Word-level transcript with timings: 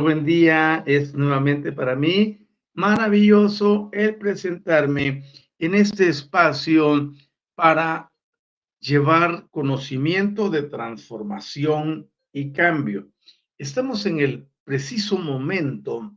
Buen 0.00 0.24
día. 0.24 0.82
Es 0.86 1.14
nuevamente 1.14 1.70
para 1.70 1.94
mí 1.94 2.48
maravilloso 2.72 3.90
el 3.92 4.16
presentarme 4.16 5.24
en 5.58 5.74
este 5.74 6.08
espacio 6.08 7.12
para 7.54 8.10
llevar 8.80 9.48
conocimiento 9.50 10.48
de 10.48 10.62
transformación 10.62 12.10
y 12.32 12.52
cambio. 12.52 13.10
Estamos 13.58 14.06
en 14.06 14.20
el 14.20 14.48
preciso 14.64 15.18
momento 15.18 16.16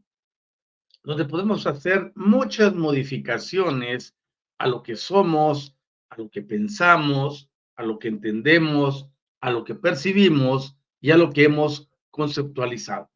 donde 1.04 1.26
podemos 1.26 1.68
hacer 1.68 2.14
muchas 2.16 2.74
modificaciones 2.74 4.16
a 4.58 4.68
lo 4.68 4.82
que 4.82 4.96
somos, 4.96 5.76
a 6.10 6.18
lo 6.18 6.30
que 6.30 6.42
pensamos, 6.42 7.50
a 7.76 7.84
lo 7.84 8.00
que 8.00 8.08
entendemos, 8.08 9.10
a 9.42 9.52
lo 9.52 9.64
que 9.66 9.76
percibimos 9.76 10.78
y 11.02 11.12
a 11.12 11.18
lo 11.18 11.30
que 11.32 11.44
hemos 11.44 11.90
conceptualizado. 12.10 13.10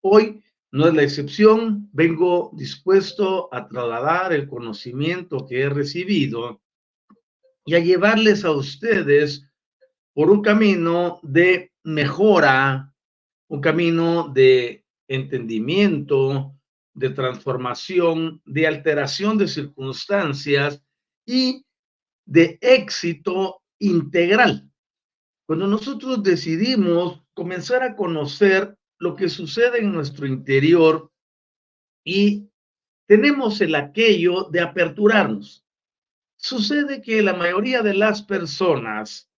Hoy 0.00 0.42
no 0.70 0.86
es 0.86 0.94
la 0.94 1.02
excepción, 1.02 1.88
vengo 1.92 2.52
dispuesto 2.54 3.52
a 3.52 3.66
trasladar 3.66 4.32
el 4.32 4.48
conocimiento 4.48 5.46
que 5.46 5.62
he 5.62 5.68
recibido 5.68 6.62
y 7.64 7.74
a 7.74 7.80
llevarles 7.80 8.44
a 8.44 8.52
ustedes 8.52 9.44
por 10.14 10.30
un 10.30 10.40
camino 10.40 11.18
de 11.22 11.72
mejora, 11.82 12.94
un 13.48 13.60
camino 13.60 14.28
de 14.28 14.84
entendimiento, 15.08 16.54
de 16.94 17.10
transformación, 17.10 18.40
de 18.44 18.66
alteración 18.66 19.36
de 19.36 19.48
circunstancias 19.48 20.82
y 21.26 21.66
de 22.24 22.58
éxito 22.60 23.62
integral. 23.80 24.70
Cuando 25.46 25.66
nosotros 25.66 26.22
decidimos 26.22 27.22
comenzar 27.34 27.82
a 27.82 27.96
conocer 27.96 28.77
lo 28.98 29.14
que 29.16 29.28
sucede 29.28 29.78
en 29.78 29.92
nuestro 29.92 30.26
interior 30.26 31.10
y 32.04 32.48
tenemos 33.06 33.60
el 33.60 33.74
aquello 33.74 34.44
de 34.44 34.60
aperturarnos. 34.60 35.64
Sucede 36.36 37.00
que 37.00 37.22
la 37.22 37.34
mayoría 37.34 37.82
de 37.82 37.94
las 37.94 38.22
personas, 38.22 39.30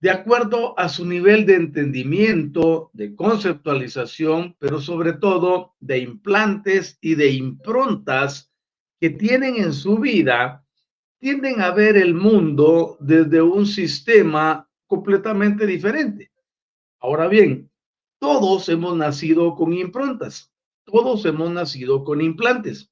de 0.00 0.10
acuerdo 0.10 0.78
a 0.78 0.88
su 0.88 1.06
nivel 1.06 1.46
de 1.46 1.54
entendimiento, 1.56 2.90
de 2.92 3.14
conceptualización, 3.14 4.56
pero 4.58 4.80
sobre 4.80 5.14
todo 5.14 5.74
de 5.80 5.98
implantes 5.98 6.98
y 7.00 7.14
de 7.14 7.30
improntas 7.30 8.52
que 9.00 9.10
tienen 9.10 9.56
en 9.56 9.72
su 9.72 9.98
vida, 9.98 10.64
tienden 11.18 11.60
a 11.60 11.70
ver 11.70 11.96
el 11.96 12.14
mundo 12.14 12.96
desde 13.00 13.40
un 13.40 13.66
sistema 13.66 14.68
completamente 14.86 15.66
diferente. 15.66 16.32
Ahora 17.00 17.28
bien, 17.28 17.70
todos 18.24 18.70
hemos 18.70 18.96
nacido 18.96 19.54
con 19.54 19.74
improntas, 19.74 20.50
todos 20.86 21.26
hemos 21.26 21.50
nacido 21.50 22.04
con 22.04 22.22
implantes. 22.22 22.90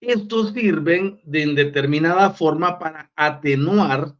Estos 0.00 0.52
sirven 0.54 1.20
de 1.22 1.46
determinada 1.54 2.30
forma 2.30 2.80
para 2.80 3.12
atenuar 3.14 4.16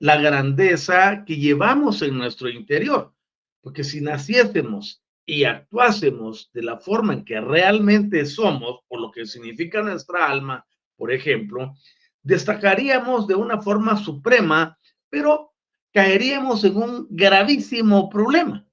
la 0.00 0.20
grandeza 0.20 1.24
que 1.24 1.36
llevamos 1.36 2.02
en 2.02 2.18
nuestro 2.18 2.50
interior. 2.50 3.14
Porque 3.62 3.84
si 3.84 4.02
naciésemos 4.02 5.02
y 5.24 5.44
actuásemos 5.44 6.50
de 6.52 6.62
la 6.62 6.76
forma 6.76 7.14
en 7.14 7.24
que 7.24 7.40
realmente 7.40 8.26
somos, 8.26 8.80
por 8.86 9.00
lo 9.00 9.10
que 9.10 9.24
significa 9.24 9.80
nuestra 9.80 10.26
alma, 10.26 10.66
por 10.98 11.10
ejemplo, 11.10 11.74
destacaríamos 12.22 13.26
de 13.26 13.34
una 13.34 13.62
forma 13.62 13.96
suprema, 13.96 14.76
pero 15.08 15.54
caeríamos 15.90 16.64
en 16.64 16.76
un 16.76 17.06
gravísimo 17.08 18.10
problema. 18.10 18.66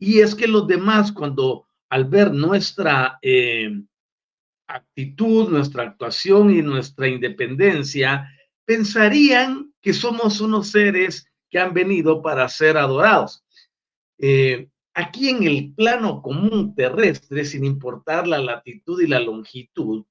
Y 0.00 0.20
es 0.20 0.34
que 0.34 0.48
los 0.48 0.66
demás, 0.66 1.12
cuando 1.12 1.66
al 1.90 2.06
ver 2.06 2.32
nuestra 2.32 3.18
eh, 3.20 3.70
actitud, 4.66 5.50
nuestra 5.50 5.82
actuación 5.82 6.50
y 6.50 6.62
nuestra 6.62 7.06
independencia, 7.06 8.26
pensarían 8.64 9.74
que 9.82 9.92
somos 9.92 10.40
unos 10.40 10.68
seres 10.68 11.26
que 11.50 11.58
han 11.58 11.74
venido 11.74 12.22
para 12.22 12.48
ser 12.48 12.78
adorados. 12.78 13.44
Eh, 14.18 14.70
aquí 14.94 15.28
en 15.28 15.42
el 15.42 15.74
plano 15.74 16.22
común 16.22 16.74
terrestre, 16.74 17.44
sin 17.44 17.64
importar 17.64 18.26
la 18.26 18.38
latitud 18.38 19.02
y 19.02 19.06
la 19.06 19.20
longitud, 19.20 20.06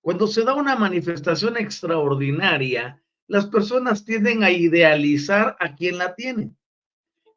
cuando 0.00 0.28
se 0.28 0.44
da 0.44 0.54
una 0.54 0.76
manifestación 0.76 1.58
extraordinaria, 1.58 3.02
las 3.26 3.46
personas 3.46 4.02
tienden 4.06 4.44
a 4.44 4.50
idealizar 4.50 5.56
a 5.60 5.74
quien 5.74 5.98
la 5.98 6.14
tiene 6.14 6.54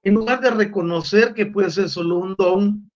en 0.03 0.13
lugar 0.15 0.41
de 0.41 0.51
reconocer 0.51 1.33
que 1.33 1.45
puede 1.45 1.71
ser 1.71 1.89
solo 1.89 2.17
un 2.17 2.35
don, 2.35 2.91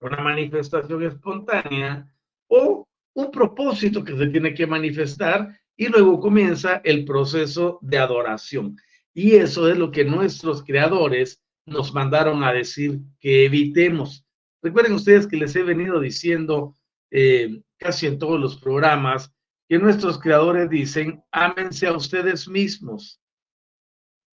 una 0.00 0.18
manifestación 0.18 1.02
espontánea 1.02 2.08
o 2.46 2.86
un 3.14 3.30
propósito 3.30 4.04
que 4.04 4.16
se 4.16 4.28
tiene 4.28 4.54
que 4.54 4.66
manifestar 4.66 5.58
y 5.76 5.88
luego 5.88 6.20
comienza 6.20 6.80
el 6.84 7.04
proceso 7.04 7.78
de 7.82 7.98
adoración. 7.98 8.76
Y 9.12 9.34
eso 9.34 9.68
es 9.68 9.76
lo 9.76 9.90
que 9.90 10.04
nuestros 10.04 10.62
creadores 10.62 11.42
nos 11.66 11.92
mandaron 11.92 12.44
a 12.44 12.52
decir 12.52 13.00
que 13.18 13.44
evitemos. 13.44 14.24
Recuerden 14.62 14.94
ustedes 14.94 15.26
que 15.26 15.36
les 15.36 15.54
he 15.56 15.62
venido 15.62 16.00
diciendo 16.00 16.74
eh, 17.10 17.60
casi 17.78 18.06
en 18.06 18.18
todos 18.18 18.38
los 18.38 18.56
programas, 18.56 19.32
que 19.68 19.78
nuestros 19.78 20.18
creadores 20.18 20.70
dicen, 20.70 21.22
ámense 21.30 21.86
a 21.86 21.96
ustedes 21.96 22.48
mismos. 22.48 23.20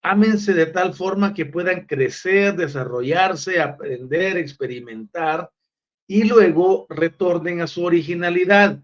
Ámense 0.02 0.54
de 0.54 0.66
tal 0.66 0.94
forma 0.94 1.34
que 1.34 1.46
puedan 1.46 1.86
crecer, 1.86 2.54
desarrollarse, 2.54 3.60
aprender, 3.60 4.36
experimentar 4.36 5.50
y 6.06 6.24
luego 6.24 6.86
retornen 6.88 7.60
a 7.60 7.66
su 7.66 7.84
originalidad. 7.84 8.80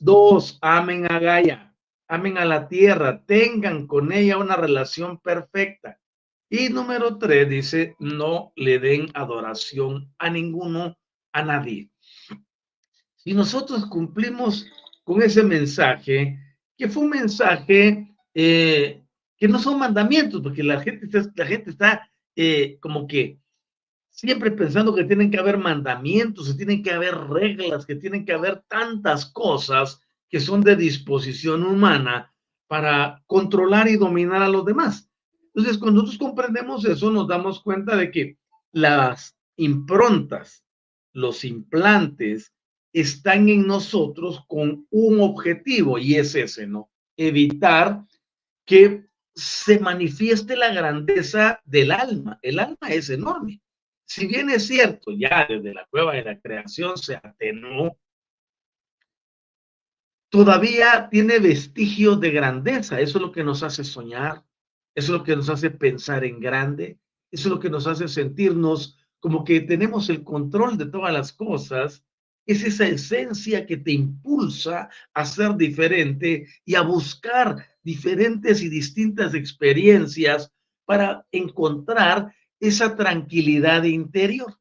Dos, 0.00 0.58
amen 0.60 1.10
a 1.10 1.18
Gaia, 1.18 1.74
amen 2.08 2.38
a 2.38 2.44
la 2.44 2.68
tierra, 2.68 3.24
tengan 3.24 3.86
con 3.86 4.12
ella 4.12 4.36
una 4.36 4.56
relación 4.56 5.18
perfecta. 5.18 5.98
Y 6.48 6.68
número 6.68 7.18
tres 7.18 7.48
dice, 7.48 7.96
no 7.98 8.52
le 8.56 8.78
den 8.78 9.08
adoración 9.14 10.12
a 10.18 10.30
ninguno, 10.30 10.96
a 11.32 11.42
nadie. 11.42 11.90
Y 13.24 13.34
nosotros 13.34 13.86
cumplimos 13.86 14.66
con 15.02 15.22
ese 15.22 15.42
mensaje, 15.42 16.38
que 16.76 16.88
fue 16.88 17.04
un 17.04 17.10
mensaje 17.10 18.14
eh, 18.34 19.02
que 19.36 19.48
no 19.48 19.58
son 19.58 19.78
mandamientos, 19.78 20.40
porque 20.40 20.62
la 20.62 20.80
gente 20.80 21.08
la 21.34 21.46
gente 21.46 21.70
está 21.70 22.10
eh, 22.34 22.78
como 22.80 23.06
que 23.06 23.38
siempre 24.10 24.50
pensando 24.50 24.94
que 24.94 25.04
tienen 25.04 25.30
que 25.30 25.38
haber 25.38 25.58
mandamientos, 25.58 26.48
que 26.48 26.56
tienen 26.56 26.82
que 26.82 26.90
haber 26.90 27.14
reglas, 27.14 27.84
que 27.84 27.96
tienen 27.96 28.24
que 28.24 28.32
haber 28.32 28.62
tantas 28.68 29.26
cosas 29.26 30.00
que 30.28 30.40
son 30.40 30.62
de 30.62 30.74
disposición 30.74 31.62
humana 31.62 32.32
para 32.66 33.22
controlar 33.26 33.88
y 33.88 33.96
dominar 33.96 34.42
a 34.42 34.48
los 34.48 34.64
demás. 34.64 35.08
Entonces, 35.54 35.78
cuando 35.78 36.02
nosotros 36.02 36.28
comprendemos 36.28 36.84
eso, 36.84 37.10
nos 37.10 37.28
damos 37.28 37.60
cuenta 37.60 37.96
de 37.96 38.10
que 38.10 38.38
las 38.72 39.36
improntas, 39.56 40.64
los 41.12 41.44
implantes, 41.44 42.52
están 42.92 43.48
en 43.48 43.66
nosotros 43.66 44.44
con 44.48 44.86
un 44.90 45.20
objetivo 45.20 45.98
y 45.98 46.16
es 46.16 46.34
ese, 46.34 46.66
¿no? 46.66 46.90
Evitar 47.16 48.04
que 48.64 49.05
se 49.36 49.78
manifieste 49.78 50.56
la 50.56 50.72
grandeza 50.72 51.60
del 51.66 51.92
alma. 51.92 52.38
El 52.40 52.58
alma 52.58 52.88
es 52.88 53.10
enorme. 53.10 53.60
Si 54.06 54.26
bien 54.26 54.48
es 54.48 54.66
cierto, 54.66 55.12
ya 55.12 55.46
desde 55.48 55.74
la 55.74 55.86
cueva 55.90 56.14
de 56.14 56.24
la 56.24 56.40
creación 56.40 56.96
se 56.96 57.16
atenuó, 57.16 57.98
todavía 60.30 61.08
tiene 61.10 61.38
vestigios 61.38 62.18
de 62.20 62.30
grandeza. 62.30 62.98
Eso 62.98 63.18
es 63.18 63.22
lo 63.22 63.32
que 63.32 63.44
nos 63.44 63.62
hace 63.62 63.84
soñar, 63.84 64.42
eso 64.94 65.12
es 65.12 65.18
lo 65.18 65.24
que 65.24 65.36
nos 65.36 65.50
hace 65.50 65.70
pensar 65.70 66.24
en 66.24 66.40
grande, 66.40 66.98
eso 67.30 67.48
es 67.48 67.54
lo 67.54 67.60
que 67.60 67.70
nos 67.70 67.86
hace 67.86 68.08
sentirnos 68.08 68.98
como 69.20 69.44
que 69.44 69.60
tenemos 69.60 70.08
el 70.08 70.24
control 70.24 70.78
de 70.78 70.86
todas 70.86 71.12
las 71.12 71.32
cosas. 71.32 72.02
Es 72.46 72.62
esa 72.62 72.86
esencia 72.86 73.66
que 73.66 73.76
te 73.76 73.92
impulsa 73.92 74.88
a 75.12 75.24
ser 75.26 75.56
diferente 75.56 76.46
y 76.64 76.76
a 76.76 76.82
buscar 76.82 77.75
diferentes 77.86 78.62
y 78.62 78.68
distintas 78.68 79.32
experiencias 79.32 80.52
para 80.84 81.24
encontrar 81.30 82.34
esa 82.58 82.96
tranquilidad 82.96 83.84
interior. 83.84 84.58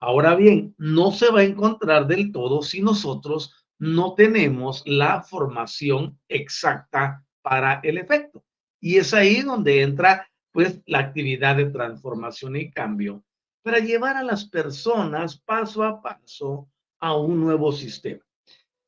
Ahora 0.00 0.34
bien, 0.34 0.74
no 0.76 1.12
se 1.12 1.30
va 1.30 1.40
a 1.40 1.44
encontrar 1.44 2.08
del 2.08 2.32
todo 2.32 2.62
si 2.62 2.82
nosotros 2.82 3.54
no 3.78 4.14
tenemos 4.14 4.82
la 4.84 5.22
formación 5.22 6.18
exacta 6.28 7.24
para 7.40 7.78
el 7.84 7.98
efecto. 7.98 8.44
Y 8.80 8.96
es 8.96 9.14
ahí 9.14 9.42
donde 9.42 9.82
entra 9.82 10.28
pues 10.50 10.80
la 10.86 10.98
actividad 10.98 11.54
de 11.56 11.66
transformación 11.66 12.56
y 12.56 12.72
cambio 12.72 13.22
para 13.62 13.78
llevar 13.78 14.16
a 14.16 14.24
las 14.24 14.44
personas 14.46 15.40
paso 15.40 15.84
a 15.84 16.02
paso 16.02 16.68
a 16.98 17.14
un 17.16 17.38
nuevo 17.38 17.70
sistema. 17.70 18.24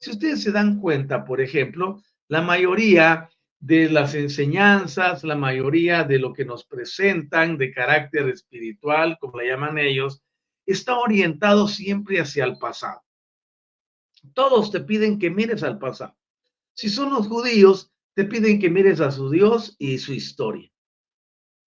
Si 0.00 0.10
ustedes 0.10 0.42
se 0.42 0.50
dan 0.50 0.80
cuenta, 0.80 1.24
por 1.24 1.40
ejemplo, 1.40 2.02
la 2.26 2.40
mayoría 2.40 3.28
de 3.62 3.88
las 3.88 4.16
enseñanzas, 4.16 5.22
la 5.22 5.36
mayoría 5.36 6.02
de 6.02 6.18
lo 6.18 6.32
que 6.32 6.44
nos 6.44 6.64
presentan 6.64 7.56
de 7.56 7.72
carácter 7.72 8.28
espiritual, 8.28 9.16
como 9.20 9.38
le 9.38 9.46
llaman 9.46 9.78
ellos, 9.78 10.20
está 10.66 10.98
orientado 10.98 11.68
siempre 11.68 12.20
hacia 12.20 12.44
el 12.44 12.58
pasado. 12.58 13.00
Todos 14.34 14.72
te 14.72 14.80
piden 14.80 15.16
que 15.20 15.30
mires 15.30 15.62
al 15.62 15.78
pasado. 15.78 16.16
Si 16.74 16.88
son 16.88 17.10
los 17.10 17.28
judíos, 17.28 17.92
te 18.14 18.24
piden 18.24 18.58
que 18.58 18.68
mires 18.68 19.00
a 19.00 19.12
su 19.12 19.30
Dios 19.30 19.76
y 19.78 19.98
su 19.98 20.12
historia. 20.12 20.68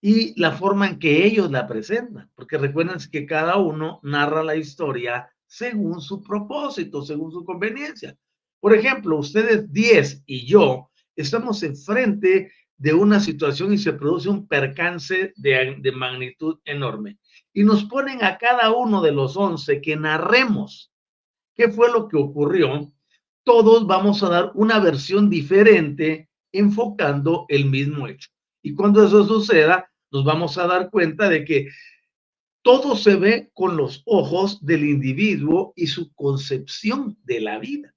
Y 0.01 0.37
la 0.37 0.51
forma 0.51 0.89
en 0.89 0.99
que 0.99 1.25
ellos 1.25 1.49
la 1.49 1.65
presentan, 1.65 2.29
porque 2.35 2.57
recuerden 2.57 2.97
que 3.09 3.25
cada 3.25 3.55
uno 3.55 4.01
narra 4.03 4.43
la 4.43 4.57
historia 4.57 5.33
según 5.45 6.01
su 6.01 6.21
propósito, 6.21 7.03
según 7.03 7.31
su 7.31 7.45
conveniencia. 7.45 8.17
Por 8.59 8.75
ejemplo, 8.75 9.17
ustedes 9.17 9.71
10 9.71 10.23
y 10.25 10.45
yo 10.45 10.89
estamos 11.15 11.63
enfrente 11.63 12.51
de 12.77 12.93
una 12.93 13.19
situación 13.19 13.73
y 13.73 13.77
se 13.77 13.93
produce 13.93 14.29
un 14.29 14.47
percance 14.47 15.33
de, 15.37 15.91
magnitud 15.95 16.59
enorme. 16.65 17.17
Y 17.53 17.63
nos 17.63 17.85
ponen 17.85 18.23
a 18.23 18.37
cada 18.37 18.71
uno 18.73 19.01
de 19.01 19.11
los 19.11 19.37
once 19.37 19.81
que 19.81 19.95
narremos 19.95 20.91
qué 21.55 21.69
fue 21.69 21.91
lo 21.91 22.07
que 22.07 22.17
ocurrió. 22.17 22.91
Todos 23.43 23.87
vamos 23.87 24.23
a 24.23 24.29
dar 24.29 24.51
una 24.55 24.79
versión 24.79 25.29
diferente 25.29 26.29
enfocando 26.51 27.45
el 27.47 27.65
mismo 27.65 28.07
hecho. 28.07 28.29
Y 28.61 28.73
cuando 28.73 29.05
eso 29.05 29.25
suceda, 29.25 29.89
nos 30.11 30.25
vamos 30.25 30.57
a 30.57 30.67
dar 30.67 30.89
cuenta 30.89 31.29
de 31.29 31.45
que 31.45 31.69
todo 32.61 32.95
se 32.95 33.15
ve 33.15 33.51
con 33.53 33.77
los 33.77 34.01
ojos 34.05 34.65
del 34.65 34.83
individuo 34.83 35.71
y 35.75 35.87
su 35.87 36.11
concepción 36.13 37.17
de 37.23 37.39
la 37.39 37.59
vida. 37.59 37.93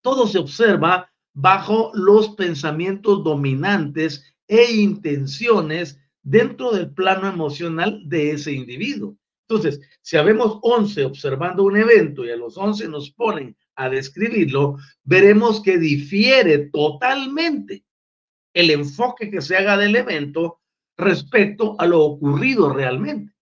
Todo 0.00 0.26
se 0.26 0.38
observa 0.38 1.12
bajo 1.36 1.90
los 1.92 2.30
pensamientos 2.30 3.22
dominantes 3.22 4.24
e 4.48 4.72
intenciones 4.72 6.00
dentro 6.22 6.72
del 6.72 6.90
plano 6.90 7.28
emocional 7.28 8.00
de 8.08 8.30
ese 8.30 8.52
individuo. 8.52 9.18
Entonces, 9.46 9.80
si 10.00 10.16
habemos 10.16 10.58
11 10.62 11.04
observando 11.04 11.64
un 11.64 11.76
evento 11.76 12.24
y 12.24 12.30
a 12.30 12.36
los 12.36 12.56
11 12.56 12.88
nos 12.88 13.10
ponen 13.10 13.54
a 13.74 13.90
describirlo, 13.90 14.78
veremos 15.04 15.62
que 15.62 15.76
difiere 15.76 16.70
totalmente 16.70 17.84
el 18.54 18.70
enfoque 18.70 19.30
que 19.30 19.42
se 19.42 19.58
haga 19.58 19.76
del 19.76 19.94
evento 19.94 20.60
respecto 20.96 21.76
a 21.78 21.86
lo 21.86 22.00
ocurrido 22.02 22.72
realmente. 22.72 23.34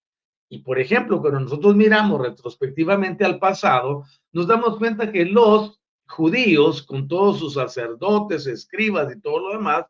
Y 0.48 0.58
por 0.58 0.80
ejemplo, 0.80 1.20
cuando 1.20 1.38
nosotros 1.38 1.76
miramos 1.76 2.20
retrospectivamente 2.20 3.24
al 3.24 3.38
pasado, 3.38 4.04
nos 4.32 4.48
damos 4.48 4.78
cuenta 4.78 5.12
que 5.12 5.24
los 5.24 5.80
judíos, 6.06 6.82
con 6.82 7.08
todos 7.08 7.38
sus 7.38 7.54
sacerdotes, 7.54 8.46
escribas 8.46 9.14
y 9.14 9.20
todo 9.20 9.38
lo 9.40 9.56
demás, 9.56 9.86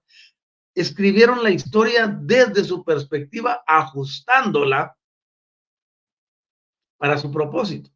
escribieron 0.75 1.43
la 1.43 1.51
historia 1.51 2.07
desde 2.07 2.65
su 2.65 2.85
perspectiva, 2.85 3.63
ajustándola 3.67 4.97
para 6.99 7.19
su 7.19 7.31
propósito. 7.31 7.91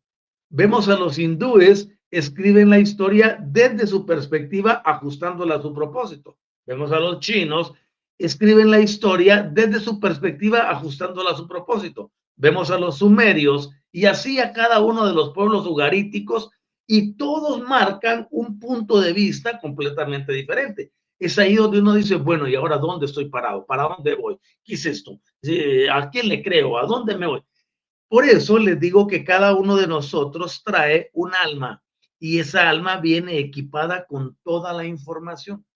Vemos 0.50 0.88
a 0.88 0.96
los 0.96 1.18
hindúes 1.18 1.88
escriben 2.10 2.70
la 2.70 2.78
historia 2.78 3.38
desde 3.40 3.86
su 3.86 4.06
perspectiva, 4.06 4.82
ajustándola 4.84 5.56
a 5.56 5.62
su 5.62 5.74
propósito. 5.74 6.38
Vemos 6.66 6.92
a 6.92 7.00
los 7.00 7.20
chinos 7.20 7.74
escriben 8.18 8.70
la 8.70 8.80
historia 8.80 9.42
desde 9.42 9.80
su 9.80 10.00
perspectiva, 10.00 10.70
ajustándola 10.70 11.30
a 11.30 11.36
su 11.36 11.46
propósito. 11.46 12.10
Vemos 12.36 12.70
a 12.70 12.78
los 12.78 12.98
sumerios 12.98 13.70
y 13.92 14.06
así 14.06 14.40
a 14.40 14.52
cada 14.52 14.80
uno 14.80 15.06
de 15.06 15.14
los 15.14 15.32
pueblos 15.32 15.66
ugaríticos 15.66 16.50
y 16.90 17.12
todos 17.12 17.60
marcan 17.60 18.26
un 18.30 18.58
punto 18.58 18.98
de 18.98 19.12
vista 19.12 19.60
completamente 19.60 20.32
diferente. 20.32 20.90
Es 21.18 21.38
ahí 21.38 21.54
donde 21.54 21.80
uno 21.80 21.92
dice, 21.92 22.14
bueno, 22.16 22.48
¿y 22.48 22.54
ahora 22.54 22.78
dónde 22.78 23.04
estoy 23.04 23.28
parado? 23.28 23.66
¿Para 23.66 23.82
dónde 23.82 24.14
voy? 24.14 24.38
¿Qué 24.64 24.74
es 24.74 24.86
esto? 24.86 25.20
¿A 25.92 26.08
quién 26.08 26.28
le 26.28 26.42
creo? 26.42 26.78
¿A 26.78 26.86
dónde 26.86 27.14
me 27.16 27.26
voy? 27.26 27.42
Por 28.08 28.24
eso 28.24 28.58
les 28.58 28.80
digo 28.80 29.06
que 29.06 29.22
cada 29.22 29.54
uno 29.54 29.76
de 29.76 29.86
nosotros 29.86 30.62
trae 30.64 31.10
un 31.12 31.32
alma 31.34 31.82
y 32.18 32.38
esa 32.38 32.70
alma 32.70 32.96
viene 32.96 33.38
equipada 33.38 34.06
con 34.06 34.38
toda 34.42 34.72
la 34.72 34.86
información. 34.86 35.66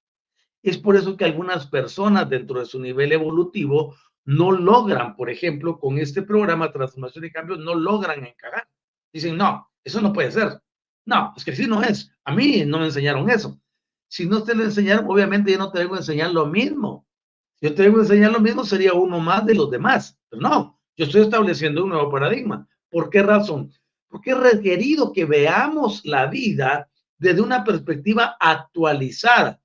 Es 0.62 0.78
por 0.78 0.97
eso 0.97 1.14
que 1.19 1.26
algunas 1.26 1.66
personas 1.66 2.31
dentro 2.31 2.59
de 2.59 2.66
su 2.66 2.81
nivel 2.81 3.12
evolutivo 3.12 3.97
no 4.25 4.50
logran, 4.50 5.14
por 5.14 5.28
ejemplo, 5.28 5.78
con 5.78 5.99
este 5.99 6.23
programa 6.23 6.73
Transformación 6.73 7.26
y 7.26 7.31
Cambio, 7.31 7.57
no 7.57 7.75
logran 7.75 8.25
encajar. 8.25 8.66
Dicen, 9.12 9.37
no, 9.37 9.69
eso 9.85 10.00
no 10.00 10.14
puede 10.14 10.31
ser. 10.31 10.59
No, 11.04 11.32
es 11.37 11.44
que 11.44 11.54
si 11.54 11.66
no 11.66 11.82
es. 11.82 12.11
A 12.25 12.35
mí 12.35 12.64
no 12.64 12.78
me 12.78 12.87
enseñaron 12.87 13.28
eso. 13.28 13.61
Si 14.09 14.26
no 14.26 14.42
te 14.42 14.54
lo 14.54 14.64
enseñaron, 14.64 15.06
obviamente 15.09 15.52
yo 15.52 15.59
no 15.59 15.73
te 15.73 15.80
a 15.80 15.82
enseñar 15.82 16.30
lo 16.32 16.47
mismo. 16.47 17.06
Yo 17.61 17.75
te 17.75 17.85
a 17.85 17.87
enseñar 17.87 18.32
lo 18.32 18.40
mismo, 18.40 18.64
sería 18.64 18.92
uno 18.92 19.21
más 19.21 19.47
de 19.47 19.54
los 19.54 19.71
demás. 19.71 20.18
Pero 20.28 20.42
no, 20.42 20.80
yo 20.97 21.04
estoy 21.04 21.23
estableciendo 21.23 21.85
un 21.85 21.90
nuevo 21.90 22.11
paradigma. 22.11 22.66
¿Por 22.90 23.09
qué 23.09 23.23
razón? 23.23 23.73
Porque 24.09 24.32
es 24.32 24.37
requerido 24.37 25.12
que 25.12 25.25
veamos 25.25 26.04
la 26.04 26.26
vida 26.26 26.90
desde 27.18 27.40
una 27.40 27.64
perspectiva 27.64 28.37
actualizada. 28.38 29.61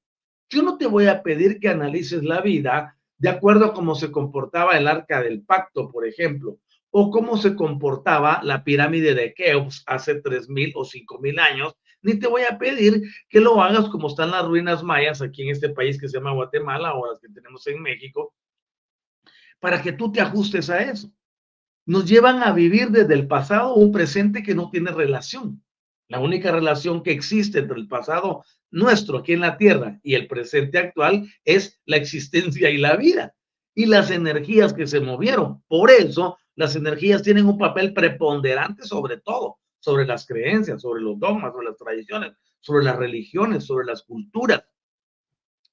Yo 0.50 0.62
no 0.62 0.78
te 0.78 0.88
voy 0.88 1.08
a 1.08 1.24
pedir 1.24 1.60
que 1.60 1.70
analices 1.70 2.24
la 2.24 2.40
vida 2.40 2.98
de 3.18 3.30
acuerdo 3.30 3.66
a 3.66 3.74
cómo 3.74 3.96
se 3.96 4.12
comportaba 4.12 4.78
el 4.78 4.88
arca 4.88 5.22
del 5.22 5.42
pacto, 5.42 5.92
por 5.92 6.08
ejemplo, 6.08 6.60
o 7.00 7.12
cómo 7.12 7.38
se 7.38 7.56
comportaba 7.56 8.42
la 8.42 8.64
pirámide 8.64 9.14
de 9.14 9.32
Keops 9.36 9.84
hace 9.86 10.20
3.000 10.20 10.72
o 10.74 10.84
5.000 10.84 11.40
años, 11.40 11.76
ni 12.02 12.16
te 12.18 12.26
voy 12.26 12.42
a 12.50 12.58
pedir 12.58 13.04
que 13.30 13.40
lo 13.40 13.62
hagas 13.62 13.88
como 13.90 14.08
están 14.08 14.32
las 14.32 14.44
ruinas 14.44 14.82
mayas 14.82 15.22
aquí 15.22 15.44
en 15.44 15.50
este 15.50 15.70
país 15.70 16.02
que 16.02 16.08
se 16.08 16.18
llama 16.18 16.34
Guatemala 16.34 16.96
o 16.96 17.06
las 17.06 17.20
que 17.20 17.30
tenemos 17.30 17.68
en 17.68 17.84
México, 17.84 18.34
para 19.60 19.80
que 19.80 19.92
tú 19.92 20.12
te 20.12 20.22
ajustes 20.22 20.72
a 20.72 20.82
eso. 20.82 21.12
Nos 21.86 22.10
llevan 22.10 22.42
a 22.42 22.52
vivir 22.52 22.90
desde 22.90 23.14
el 23.14 23.28
pasado 23.28 23.76
un 23.76 23.92
presente 23.92 24.42
que 24.42 24.56
no 24.56 24.72
tiene 24.72 24.90
relación. 24.90 25.64
La 26.08 26.18
única 26.20 26.52
relación 26.52 27.04
que 27.04 27.12
existe 27.12 27.60
entre 27.60 27.78
el 27.78 27.88
pasado 27.88 28.44
nuestro 28.72 29.20
aquí 29.20 29.34
en 29.34 29.42
la 29.42 29.58
Tierra 29.58 30.00
y 30.02 30.16
el 30.16 30.28
presente 30.28 30.80
actual 30.80 31.32
es 31.46 31.80
la 31.86 31.98
existencia 31.98 32.72
y 32.72 32.80
la 32.80 32.96
vida 32.96 33.36
y 33.76 33.86
las 33.86 34.10
energías 34.10 34.74
que 34.74 34.88
se 34.88 35.00
movieron. 35.00 35.62
Por 35.68 35.92
eso 35.92 36.40
las 36.58 36.76
energías 36.76 37.22
tienen 37.22 37.46
un 37.46 37.58
papel 37.58 37.94
preponderante 37.94 38.84
sobre 38.84 39.18
todo, 39.18 39.60
sobre 39.80 40.06
las 40.06 40.26
creencias, 40.26 40.82
sobre 40.82 41.02
los 41.02 41.20
dogmas, 41.20 41.54
sobre 41.54 41.68
las 41.68 41.78
tradiciones, 41.78 42.34
sobre 42.60 42.84
las 42.84 42.98
religiones, 42.98 43.64
sobre 43.64 43.86
las 43.86 44.02
culturas, 44.02 44.64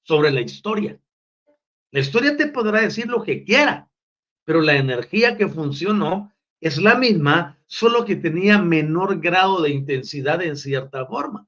sobre 0.03 0.29
la 0.29 0.41
historia. 0.41 0.99
La 1.89 1.99
historia 1.99 2.37
te 2.37 2.47
podrá 2.47 2.81
decir 2.81 3.07
lo 3.07 3.23
que 3.23 3.43
quiera, 3.43 3.89
pero 4.43 4.61
la 4.61 4.75
energía 4.75 5.35
que 5.35 5.47
funcionó 5.47 6.31
es 6.61 6.77
la 6.77 6.93
misma, 6.95 7.59
solo 7.65 8.05
que 8.05 8.15
tenía 8.15 8.59
menor 8.59 9.19
grado 9.19 9.63
de 9.63 9.71
intensidad 9.71 10.43
en 10.43 10.55
cierta 10.55 11.07
forma, 11.07 11.47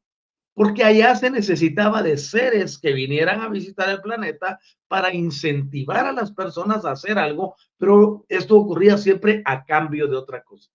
porque 0.58 0.84
allá 0.84 1.16
se 1.16 1.30
necesitaba 1.30 2.02
de 2.02 2.18
seres 2.18 2.80
que 2.80 2.92
vinieran 2.92 3.42
a 3.42 3.48
visitar 3.48 3.92
el 3.92 4.02
planeta 4.02 4.60
para 4.88 5.14
incentivar 5.14 6.08
a 6.08 6.12
las 6.12 6.32
personas 6.32 6.84
a 6.84 6.94
hacer 6.94 7.20
algo, 7.20 7.56
pero 7.78 8.26
esto 8.28 8.56
ocurría 8.58 8.98
siempre 8.98 9.44
a 9.46 9.64
cambio 9.66 10.08
de 10.08 10.18
otra 10.18 10.42
cosa. 10.42 10.72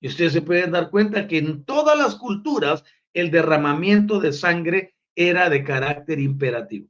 Y 0.00 0.08
ustedes 0.08 0.32
se 0.32 0.40
pueden 0.40 0.70
dar 0.70 0.88
cuenta 0.88 1.28
que 1.28 1.36
en 1.36 1.66
todas 1.66 1.98
las 1.98 2.14
culturas 2.14 2.82
el 3.12 3.30
derramamiento 3.30 4.20
de 4.20 4.32
sangre 4.32 4.94
era 5.14 5.50
de 5.50 5.62
carácter 5.62 6.18
imperativo. 6.18 6.88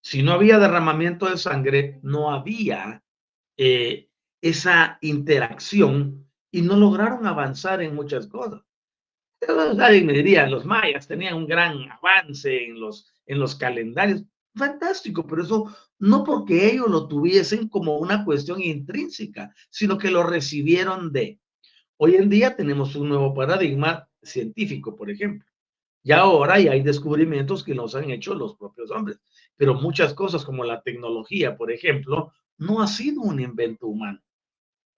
Si 0.00 0.22
no 0.22 0.32
había 0.32 0.58
derramamiento 0.58 1.28
de 1.28 1.36
sangre, 1.36 2.00
no 2.02 2.32
había 2.32 3.02
eh, 3.58 4.08
esa 4.40 4.96
interacción 5.02 6.26
y 6.50 6.62
no 6.62 6.74
lograron 6.74 7.26
avanzar 7.26 7.82
en 7.82 7.94
muchas 7.94 8.28
cosas. 8.28 8.62
Alguien 9.80 10.06
me 10.06 10.12
diría, 10.14 10.48
los 10.48 10.64
mayas 10.64 11.06
tenían 11.06 11.34
un 11.34 11.46
gran 11.46 11.90
avance 11.90 12.64
en 12.64 12.80
los, 12.80 13.12
en 13.26 13.38
los 13.38 13.54
calendarios. 13.54 14.24
Fantástico, 14.54 15.26
pero 15.26 15.42
eso 15.42 15.74
no 15.98 16.24
porque 16.24 16.72
ellos 16.72 16.88
lo 16.88 17.06
tuviesen 17.06 17.68
como 17.68 17.98
una 17.98 18.24
cuestión 18.24 18.60
intrínseca, 18.60 19.54
sino 19.70 19.98
que 19.98 20.10
lo 20.10 20.24
recibieron 20.24 21.12
de. 21.12 21.40
Hoy 21.96 22.16
en 22.16 22.28
día 22.28 22.56
tenemos 22.56 22.94
un 22.96 23.08
nuevo 23.08 23.34
paradigma 23.34 24.08
científico, 24.22 24.96
por 24.96 25.10
ejemplo. 25.10 25.46
Y 26.02 26.12
ahora 26.12 26.58
ya 26.58 26.72
hay 26.72 26.82
descubrimientos 26.82 27.62
que 27.62 27.74
los 27.74 27.94
han 27.94 28.10
hecho 28.10 28.34
los 28.34 28.56
propios 28.56 28.90
hombres. 28.90 29.20
Pero 29.56 29.74
muchas 29.74 30.14
cosas 30.14 30.44
como 30.44 30.64
la 30.64 30.82
tecnología, 30.82 31.56
por 31.56 31.70
ejemplo, 31.70 32.32
no 32.56 32.80
ha 32.80 32.86
sido 32.86 33.22
un 33.22 33.40
invento 33.40 33.86
humano. 33.86 34.20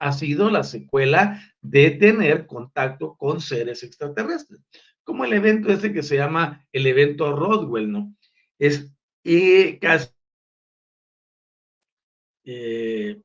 Ha 0.01 0.13
sido 0.13 0.51
la 0.51 0.65
secuela 0.65 1.41
de 1.61 1.93
tener 1.93 2.47
contacto 2.47 3.17
con 3.17 3.41
seres 3.41 3.83
extraterrestres. 3.83 4.61
Como 5.05 5.25
el 5.25 5.33
evento 5.33 5.73
este 5.73 5.93
que 5.93 6.03
se 6.03 6.17
llama 6.17 6.67
el 6.73 6.87
evento 6.87 7.37
Roswell, 7.37 7.91
¿no? 7.91 8.15
Es 8.59 8.93
casi 9.81 10.09
eh, 12.45 13.21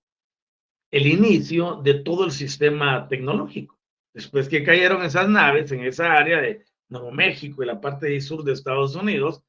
el 0.92 1.08
inicio 1.08 1.82
de 1.82 1.96
todo 1.96 2.26
el 2.26 2.32
sistema 2.32 3.08
tecnológico. 3.08 3.80
Después 4.14 4.48
que 4.48 4.64
cayeron 4.64 5.04
esas 5.04 5.28
naves 5.28 5.72
en 5.72 5.82
esa 5.82 6.14
área 6.14 6.40
de 6.42 6.64
Nuevo 6.88 7.12
México 7.12 7.64
y 7.64 7.66
la 7.66 7.82
parte 7.82 8.22
sur 8.22 8.44
de 8.44 8.54
Estados 8.54 8.96
Unidos, 8.96 9.44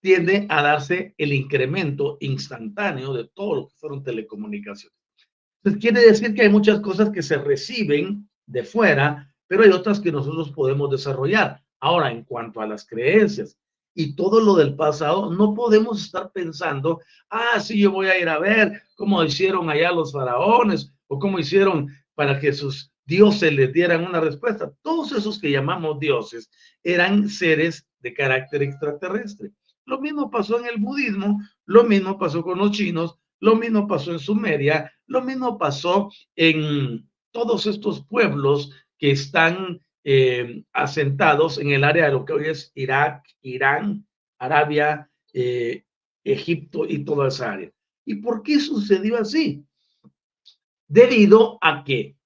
tiende 0.00 0.46
a 0.48 0.62
darse 0.62 1.14
el 1.18 1.32
incremento 1.32 2.16
instantáneo 2.20 3.12
de 3.12 3.28
todo 3.28 3.54
lo 3.54 3.68
que 3.68 3.74
fueron 3.76 4.02
telecomunicaciones. 4.02 4.97
Entonces, 5.58 5.80
quiere 5.80 6.06
decir 6.06 6.34
que 6.34 6.42
hay 6.42 6.48
muchas 6.48 6.80
cosas 6.80 7.10
que 7.10 7.22
se 7.22 7.36
reciben 7.38 8.28
de 8.46 8.64
fuera, 8.64 9.32
pero 9.46 9.62
hay 9.62 9.70
otras 9.70 10.00
que 10.00 10.12
nosotros 10.12 10.50
podemos 10.52 10.90
desarrollar. 10.90 11.62
Ahora, 11.80 12.10
en 12.10 12.24
cuanto 12.24 12.60
a 12.60 12.66
las 12.66 12.86
creencias 12.86 13.56
y 13.94 14.14
todo 14.14 14.40
lo 14.40 14.54
del 14.54 14.76
pasado, 14.76 15.32
no 15.32 15.54
podemos 15.54 16.04
estar 16.04 16.30
pensando, 16.32 17.00
ah, 17.30 17.58
sí, 17.60 17.80
yo 17.80 17.90
voy 17.90 18.06
a 18.06 18.18
ir 18.18 18.28
a 18.28 18.38
ver 18.38 18.82
cómo 18.96 19.22
hicieron 19.24 19.68
allá 19.70 19.90
los 19.92 20.12
faraones 20.12 20.92
o 21.08 21.18
cómo 21.18 21.38
hicieron 21.38 21.88
para 22.14 22.38
que 22.38 22.52
sus 22.52 22.92
dioses 23.04 23.52
les 23.52 23.72
dieran 23.72 24.04
una 24.04 24.20
respuesta. 24.20 24.70
Todos 24.82 25.12
esos 25.12 25.40
que 25.40 25.50
llamamos 25.50 25.98
dioses 25.98 26.50
eran 26.82 27.28
seres 27.28 27.86
de 28.00 28.14
carácter 28.14 28.62
extraterrestre. 28.62 29.50
Lo 29.86 29.98
mismo 29.98 30.30
pasó 30.30 30.60
en 30.60 30.66
el 30.66 30.76
budismo, 30.76 31.40
lo 31.64 31.84
mismo 31.84 32.18
pasó 32.18 32.42
con 32.42 32.58
los 32.58 32.72
chinos, 32.72 33.18
lo 33.40 33.56
mismo 33.56 33.86
pasó 33.86 34.12
en 34.12 34.18
Sumeria, 34.18 34.92
lo 35.06 35.22
mismo 35.22 35.58
pasó 35.58 36.10
en 36.36 37.08
todos 37.30 37.66
estos 37.66 38.04
pueblos 38.04 38.72
que 38.98 39.10
están 39.12 39.80
eh, 40.04 40.64
asentados 40.72 41.58
en 41.58 41.70
el 41.70 41.84
área 41.84 42.06
de 42.06 42.12
lo 42.12 42.24
que 42.24 42.32
hoy 42.32 42.46
es 42.46 42.72
Irak, 42.74 43.24
Irán, 43.42 44.06
Arabia, 44.38 45.10
eh, 45.32 45.84
Egipto 46.24 46.84
y 46.86 47.04
toda 47.04 47.28
esa 47.28 47.52
área. 47.52 47.70
¿Y 48.04 48.16
por 48.16 48.42
qué 48.42 48.58
sucedió 48.58 49.18
así? 49.18 49.64
Debido 50.86 51.58
a 51.60 51.84
que 51.84 52.16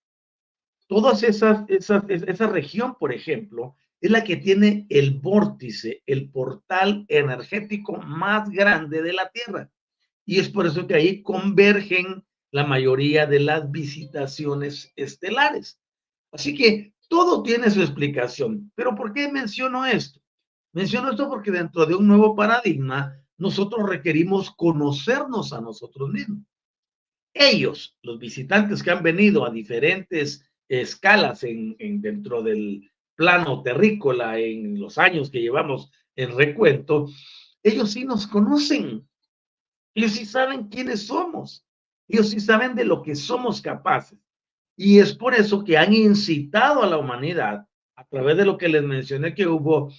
todas 0.87 1.23
esas, 1.23 1.65
esas, 1.69 2.05
esa 2.09 2.47
región, 2.47 2.97
por 2.99 3.13
ejemplo, 3.13 3.77
es 4.01 4.11
la 4.11 4.25
que 4.25 4.37
tiene 4.37 4.87
el 4.89 5.19
vórtice, 5.19 6.03
el 6.07 6.31
portal 6.31 7.05
energético 7.09 7.97
más 7.99 8.51
grande 8.51 9.03
de 9.03 9.13
la 9.13 9.31
Tierra. 9.31 9.71
Y 10.25 10.39
es 10.39 10.49
por 10.49 10.67
eso 10.67 10.87
que 10.87 10.95
ahí 10.95 11.23
convergen 11.23 12.25
la 12.51 12.65
mayoría 12.65 13.27
de 13.27 13.41
las 13.41 13.71
visitaciones 13.71 14.93
estelares. 14.97 15.81
Así 16.31 16.55
que 16.55 16.95
todo 17.09 17.43
tiene 17.43 17.71
su 17.71 17.81
explicación. 17.81 18.73
Pero 18.75 18.95
¿por 18.95 19.13
qué 19.13 19.31
menciono 19.31 19.85
esto? 19.85 20.21
Menciono 20.73 21.11
esto 21.11 21.29
porque 21.29 21.51
dentro 21.51 21.85
de 21.85 21.95
un 21.95 22.07
nuevo 22.07 22.35
paradigma, 22.35 23.19
nosotros 23.37 23.89
requerimos 23.89 24.51
conocernos 24.51 25.53
a 25.53 25.61
nosotros 25.61 26.09
mismos. 26.09 26.45
Ellos, 27.35 27.99
los 28.03 28.19
visitantes 28.19 28.83
que 28.83 28.91
han 28.91 29.03
venido 29.03 29.45
a 29.45 29.51
diferentes 29.51 30.45
escalas 30.69 31.43
en, 31.45 31.77
dentro 32.01 32.43
del 32.43 32.91
plano 33.15 33.63
terrícola 33.63 34.39
en 34.39 34.79
los 34.81 34.97
años 34.99 35.31
que 35.31 35.41
llevamos 35.41 35.91
en 36.17 36.37
recuento, 36.37 37.09
ellos 37.63 37.91
sí 37.91 38.05
nos 38.05 38.27
conocen. 38.27 39.07
Ellos 39.95 40.13
sí 40.13 40.25
saben 40.25 40.69
quiénes 40.69 41.07
somos. 41.07 41.67
Ellos 42.09 42.31
sí 42.31 42.41
saben 42.41 42.75
de 42.75 42.85
lo 42.85 43.03
que 43.03 43.15
somos 43.15 43.61
capaces. 43.61 44.19
Y 44.77 44.99
es 44.99 45.15
por 45.15 45.35
eso 45.35 45.65
que 45.65 45.77
han 45.77 45.93
incitado 45.93 46.83
a 46.83 46.87
la 46.87 46.99
humanidad, 46.99 47.67
a 47.95 48.05
través 48.07 48.37
de 48.37 48.45
lo 48.45 48.57
que 48.57 48.69
les 48.69 48.83
mencioné, 48.83 49.35
que 49.35 49.47
hubo 49.47 49.93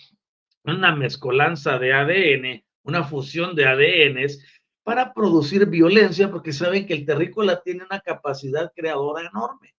una 0.63 0.95
mezcolanza 0.95 1.77
de 1.77 1.93
ADN, 1.93 2.65
una 2.83 3.03
fusión 3.03 3.55
de 3.55 3.65
ADNs, 3.65 4.43
para 4.83 5.13
producir 5.13 5.65
violencia, 5.67 6.29
porque 6.29 6.51
saben 6.51 6.85
que 6.85 6.93
el 6.93 7.05
terrícola 7.05 7.61
tiene 7.61 7.85
una 7.85 8.01
capacidad 8.01 8.71
creadora 8.75 9.27
enorme. 9.27 9.73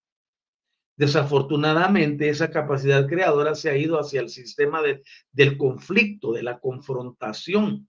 Desafortunadamente, 0.97 2.28
esa 2.28 2.50
capacidad 2.50 3.06
creadora 3.06 3.54
se 3.54 3.68
ha 3.68 3.76
ido 3.76 3.99
hacia 3.99 4.21
el 4.21 4.28
sistema 4.28 4.80
de, 4.80 5.02
del 5.33 5.59
conflicto, 5.59 6.33
de 6.33 6.44
la 6.44 6.61
confrontación, 6.61 7.88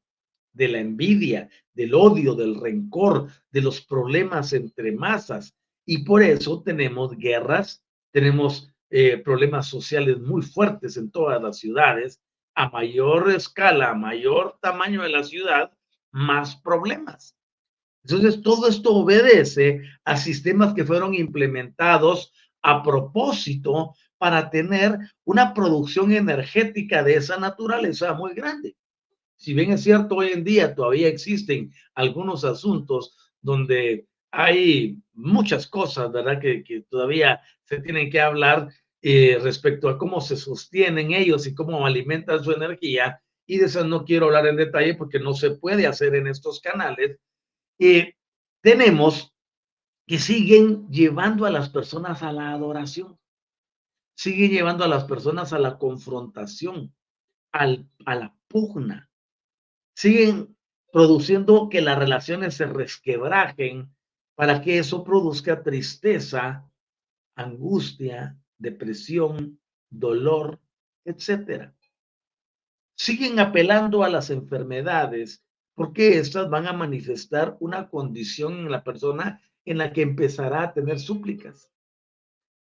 de 0.55 0.69
la 0.69 0.79
envidia, 0.79 1.49
del 1.73 1.93
odio, 1.93 2.33
del 2.33 2.59
rencor, 2.59 3.27
de 3.51 3.61
los 3.61 3.81
problemas 3.81 4.53
entre 4.53 4.91
masas. 4.91 5.53
Y 5.85 5.99
por 6.03 6.23
eso 6.23 6.63
tenemos 6.63 7.15
guerras, 7.17 7.83
tenemos 8.11 8.71
eh, 8.89 9.17
problemas 9.17 9.67
sociales 9.67 10.19
muy 10.19 10.41
fuertes 10.41 10.97
en 10.97 11.11
todas 11.11 11.41
las 11.41 11.59
ciudades. 11.59 12.21
A 12.55 12.69
mayor 12.69 13.29
escala, 13.31 13.91
a 13.91 13.95
mayor 13.95 14.57
tamaño 14.61 15.03
de 15.03 15.09
la 15.09 15.23
ciudad, 15.23 15.71
más 16.11 16.55
problemas. 16.55 17.35
Entonces, 18.05 18.41
todo 18.41 18.67
esto 18.67 18.93
obedece 18.93 19.81
a 20.05 20.15
sistemas 20.15 20.73
que 20.73 20.85
fueron 20.85 21.13
implementados 21.13 22.31
a 22.61 22.81
propósito 22.81 23.93
para 24.17 24.49
tener 24.49 24.97
una 25.25 25.53
producción 25.53 26.13
energética 26.13 27.03
de 27.03 27.15
esa 27.15 27.37
naturaleza 27.37 28.13
muy 28.13 28.33
grande. 28.33 28.75
Si 29.35 29.53
bien 29.53 29.71
es 29.71 29.83
cierto, 29.83 30.15
hoy 30.15 30.29
en 30.29 30.43
día 30.43 30.73
todavía 30.73 31.07
existen 31.07 31.73
algunos 31.93 32.43
asuntos 32.43 33.17
donde 33.41 34.07
hay 34.31 35.01
muchas 35.13 35.67
cosas, 35.67 36.11
¿verdad? 36.11 36.39
Que, 36.39 36.85
todavía 36.89 37.41
se 37.63 37.79
tienen 37.79 38.09
que 38.09 38.19
hablar 38.19 38.69
eh, 39.01 39.39
respecto 39.41 39.87
a 39.87 39.97
cómo 39.97 40.19
se 40.21 40.35
sostienen 40.35 41.13
ellos 41.13 41.47
y 41.47 41.53
cómo 41.53 41.85
alimentan 41.85 42.43
su 42.43 42.51
energía. 42.51 43.21
Y 43.45 43.57
de 43.59 43.65
eso 43.65 43.83
no 43.85 44.03
quiero 44.03 44.25
hablar 44.25 44.47
en 44.47 44.57
detalle 44.57 44.95
porque 44.95 45.19
no 45.19 45.33
se 45.33 45.51
puede 45.51 45.87
hacer 45.87 46.15
en 46.15 46.27
estos 46.27 46.59
canales. 46.59 47.19
y 47.77 48.13
tenemos 48.61 49.31
que 50.07 50.17
siguen 50.17 50.87
llevando 50.89 51.45
a 51.45 51.51
las 51.51 51.69
personas 51.69 52.23
a 52.23 52.31
la 52.31 52.51
adoración, 52.51 53.19
siguen 54.15 54.51
llevando 54.51 54.83
a 54.83 54.87
las 54.87 55.05
personas 55.05 55.53
a 55.53 55.59
la 55.59 55.77
confrontación, 55.77 56.93
al, 57.51 57.89
a 58.05 58.15
la 58.15 58.35
pugna, 58.47 59.09
siguen 59.95 60.55
produciendo 60.91 61.69
que 61.69 61.81
las 61.81 61.97
relaciones 61.97 62.55
se 62.55 62.65
resquebrajen 62.65 63.89
para 64.35 64.61
que 64.61 64.77
eso 64.77 65.03
produzca 65.03 65.63
tristeza, 65.63 66.69
angustia, 67.35 68.37
depresión, 68.57 69.59
dolor, 69.89 70.59
etcétera. 71.05 71.73
Siguen 72.95 73.39
apelando 73.39 74.03
a 74.03 74.09
las 74.09 74.29
enfermedades 74.29 75.43
porque 75.73 76.17
estas 76.17 76.49
van 76.49 76.67
a 76.67 76.73
manifestar 76.73 77.57
una 77.59 77.89
condición 77.89 78.53
en 78.59 78.71
la 78.71 78.83
persona 78.83 79.41
en 79.65 79.77
la 79.77 79.91
que 79.91 80.01
empezará 80.01 80.63
a 80.63 80.73
tener 80.73 80.99
súplicas. 80.99 81.71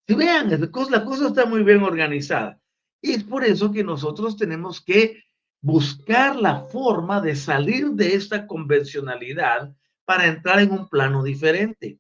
Si 0.08 0.16
vean, 0.16 0.50
la 0.50 1.06
cosa 1.06 1.28
está 1.28 1.46
muy 1.46 1.64
bien 1.64 1.84
organizada. 1.84 2.60
Y 3.02 3.12
es 3.12 3.24
por 3.24 3.44
eso 3.44 3.72
que 3.72 3.84
nosotros 3.84 4.38
tenemos 4.38 4.82
que 4.82 5.24
buscar 5.64 6.36
la 6.36 6.60
forma 6.66 7.22
de 7.22 7.38
salir 7.38 7.92
de 7.92 8.16
esta 8.16 8.46
convencionalidad 8.46 9.74
para 10.04 10.28
entrar 10.28 10.60
en 10.60 10.72
un 10.74 10.90
plano 10.90 11.24
diferente. 11.24 12.00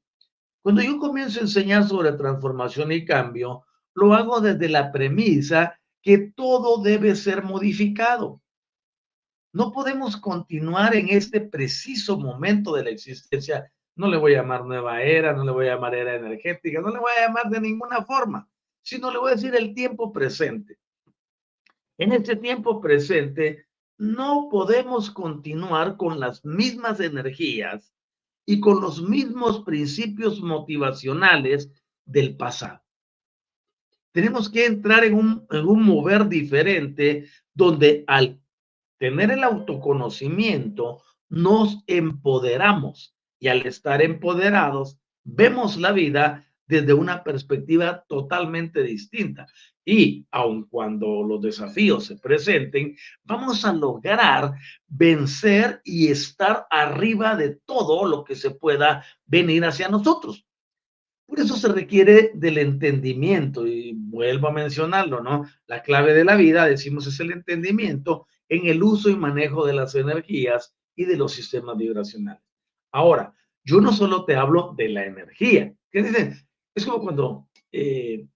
Cuando 0.61 0.81
yo 0.81 0.99
comienzo 0.99 1.39
a 1.39 1.43
enseñar 1.43 1.87
sobre 1.87 2.11
transformación 2.11 2.91
y 2.91 3.05
cambio, 3.05 3.63
lo 3.95 4.13
hago 4.13 4.41
desde 4.41 4.67
la 4.67 4.91
premisa 4.91 5.79
que 6.01 6.17
todo 6.17 6.83
debe 6.83 7.15
ser 7.15 7.41
modificado. 7.43 8.41
No 9.53 9.71
podemos 9.71 10.17
continuar 10.17 10.93
en 10.93 11.07
este 11.07 11.39
preciso 11.39 12.19
momento 12.19 12.75
de 12.75 12.83
la 12.83 12.89
existencia. 12.89 13.71
No 13.95 14.09
le 14.09 14.17
voy 14.17 14.33
a 14.33 14.41
llamar 14.41 14.65
nueva 14.65 15.01
era, 15.03 15.31
no 15.31 15.45
le 15.45 15.51
voy 15.51 15.67
a 15.67 15.75
llamar 15.75 15.95
era 15.95 16.15
energética, 16.15 16.81
no 16.81 16.89
le 16.89 16.99
voy 16.99 17.11
a 17.17 17.27
llamar 17.27 17.49
de 17.49 17.61
ninguna 17.61 18.03
forma, 18.03 18.45
sino 18.81 19.09
le 19.09 19.19
voy 19.19 19.31
a 19.31 19.35
decir 19.35 19.55
el 19.55 19.73
tiempo 19.73 20.11
presente. 20.11 20.79
En 22.03 22.11
este 22.11 22.35
tiempo 22.35 22.81
presente 22.81 23.65
no 23.97 24.49
podemos 24.51 25.09
continuar 25.09 25.95
con 25.95 26.19
las 26.19 26.43
mismas 26.43 26.99
energías 26.99 27.93
y 28.45 28.59
con 28.59 28.81
los 28.81 29.01
mismos 29.01 29.63
principios 29.63 30.41
motivacionales 30.41 31.71
del 32.03 32.35
pasado. 32.35 32.83
Tenemos 34.11 34.49
que 34.49 34.65
entrar 34.65 35.05
en 35.05 35.13
un, 35.13 35.47
un 35.49 35.81
mover 35.81 36.27
diferente 36.27 37.29
donde 37.53 38.03
al 38.07 38.37
tener 38.97 39.31
el 39.31 39.45
autoconocimiento 39.45 41.01
nos 41.29 41.85
empoderamos 41.87 43.15
y 43.39 43.47
al 43.47 43.65
estar 43.65 44.01
empoderados 44.01 44.99
vemos 45.23 45.77
la 45.77 45.93
vida 45.93 46.52
desde 46.73 46.93
una 46.93 47.23
perspectiva 47.23 48.03
totalmente 48.07 48.81
distinta. 48.81 49.47
Y 49.85 50.25
aun 50.31 50.65
cuando 50.65 51.23
los 51.23 51.41
desafíos 51.41 52.05
se 52.05 52.17
presenten, 52.17 52.95
vamos 53.23 53.63
a 53.63 53.73
lograr 53.73 54.53
vencer 54.87 55.81
y 55.83 56.07
estar 56.07 56.65
arriba 56.69 57.35
de 57.35 57.57
todo 57.65 58.07
lo 58.07 58.23
que 58.23 58.35
se 58.35 58.51
pueda 58.51 59.05
venir 59.25 59.65
hacia 59.65 59.87
nosotros. 59.87 60.47
Por 61.27 61.39
eso 61.39 61.55
se 61.55 61.67
requiere 61.67 62.31
del 62.33 62.57
entendimiento 62.57 63.67
y 63.67 63.93
vuelvo 63.95 64.47
a 64.47 64.53
mencionarlo, 64.53 65.21
¿no? 65.21 65.45
La 65.67 65.81
clave 65.83 66.13
de 66.13 66.25
la 66.25 66.35
vida, 66.35 66.65
decimos, 66.65 67.05
es 67.07 67.19
el 67.19 67.31
entendimiento 67.31 68.27
en 68.49 68.67
el 68.67 68.81
uso 68.81 69.09
y 69.09 69.15
manejo 69.15 69.65
de 69.65 69.73
las 69.73 69.95
energías 69.95 70.75
y 70.95 71.05
de 71.05 71.17
los 71.17 71.33
sistemas 71.33 71.77
vibracionales. 71.77 72.43
Ahora, 72.91 73.33
yo 73.63 73.79
no 73.79 73.93
solo 73.93 74.25
te 74.25 74.35
hablo 74.35 74.73
de 74.75 74.89
la 74.89 75.05
energía. 75.05 75.73
¿Qué 75.91 76.03
dicen? 76.03 76.42
Es 76.75 76.85
como 76.85 77.01
cuando 77.01 77.47
eh, 77.71 78.27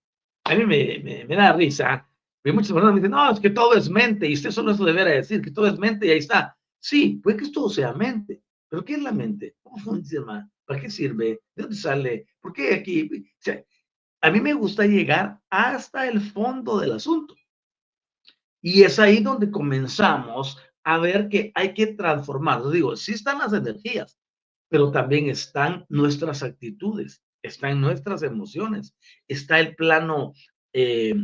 a 0.43 0.55
mí 0.55 0.65
me, 0.65 1.25
me, 1.27 1.35
da 1.35 1.53
risa, 1.53 2.07
y 2.43 2.51
muchas 2.51 2.71
personas 2.71 2.93
me 2.93 3.01
dicen, 3.01 3.11
no, 3.11 3.31
es 3.31 3.39
que 3.39 3.49
todo 3.49 3.73
es 3.73 3.89
mente, 3.89 4.27
y 4.27 4.33
usted 4.33 4.51
solo 4.51 4.71
eso 4.71 4.85
deberá 4.85 5.11
decir, 5.11 5.41
que 5.41 5.51
todo 5.51 5.67
es 5.67 5.77
mente 5.77 6.07
y 6.07 6.11
ahí 6.11 6.19
está. 6.19 6.57
Sí, 6.79 7.19
puede 7.21 7.37
que 7.37 7.49
todo 7.49 7.69
sea 7.69 7.93
mente, 7.93 8.41
pero 8.69 8.85
¿qué 8.85 8.93
es 8.93 9.01
la 9.01 9.11
mente? 9.11 9.55
¿Cómo 9.61 9.77
funciona? 9.77 10.49
¿Para 10.65 10.79
qué 10.79 10.89
sirve? 10.89 11.41
¿De 11.55 11.63
dónde 11.63 11.75
sale? 11.75 12.27
¿Por 12.39 12.53
qué 12.53 12.75
aquí? 12.75 13.09
O 13.13 13.41
sea, 13.41 13.63
a 14.21 14.31
mí 14.31 14.39
me 14.39 14.53
gusta 14.53 14.85
llegar 14.85 15.39
hasta 15.49 16.07
el 16.07 16.21
fondo 16.21 16.79
del 16.79 16.93
asunto. 16.93 17.35
Y 18.61 18.83
es 18.83 18.99
ahí 18.99 19.21
donde 19.21 19.51
comenzamos 19.51 20.57
a 20.83 20.97
ver 20.97 21.29
que 21.29 21.51
hay 21.55 21.73
que 21.73 21.87
transformar. 21.87 22.67
Digo, 22.69 22.95
sí 22.95 23.13
están 23.13 23.39
las 23.39 23.53
energías, 23.53 24.17
pero 24.69 24.91
también 24.91 25.29
están 25.29 25.85
nuestras 25.89 26.43
actitudes, 26.43 27.21
están 27.47 27.81
nuestras 27.81 28.23
emociones, 28.23 28.95
está 29.27 29.59
el 29.59 29.75
plano 29.75 30.33
eh, 30.73 31.15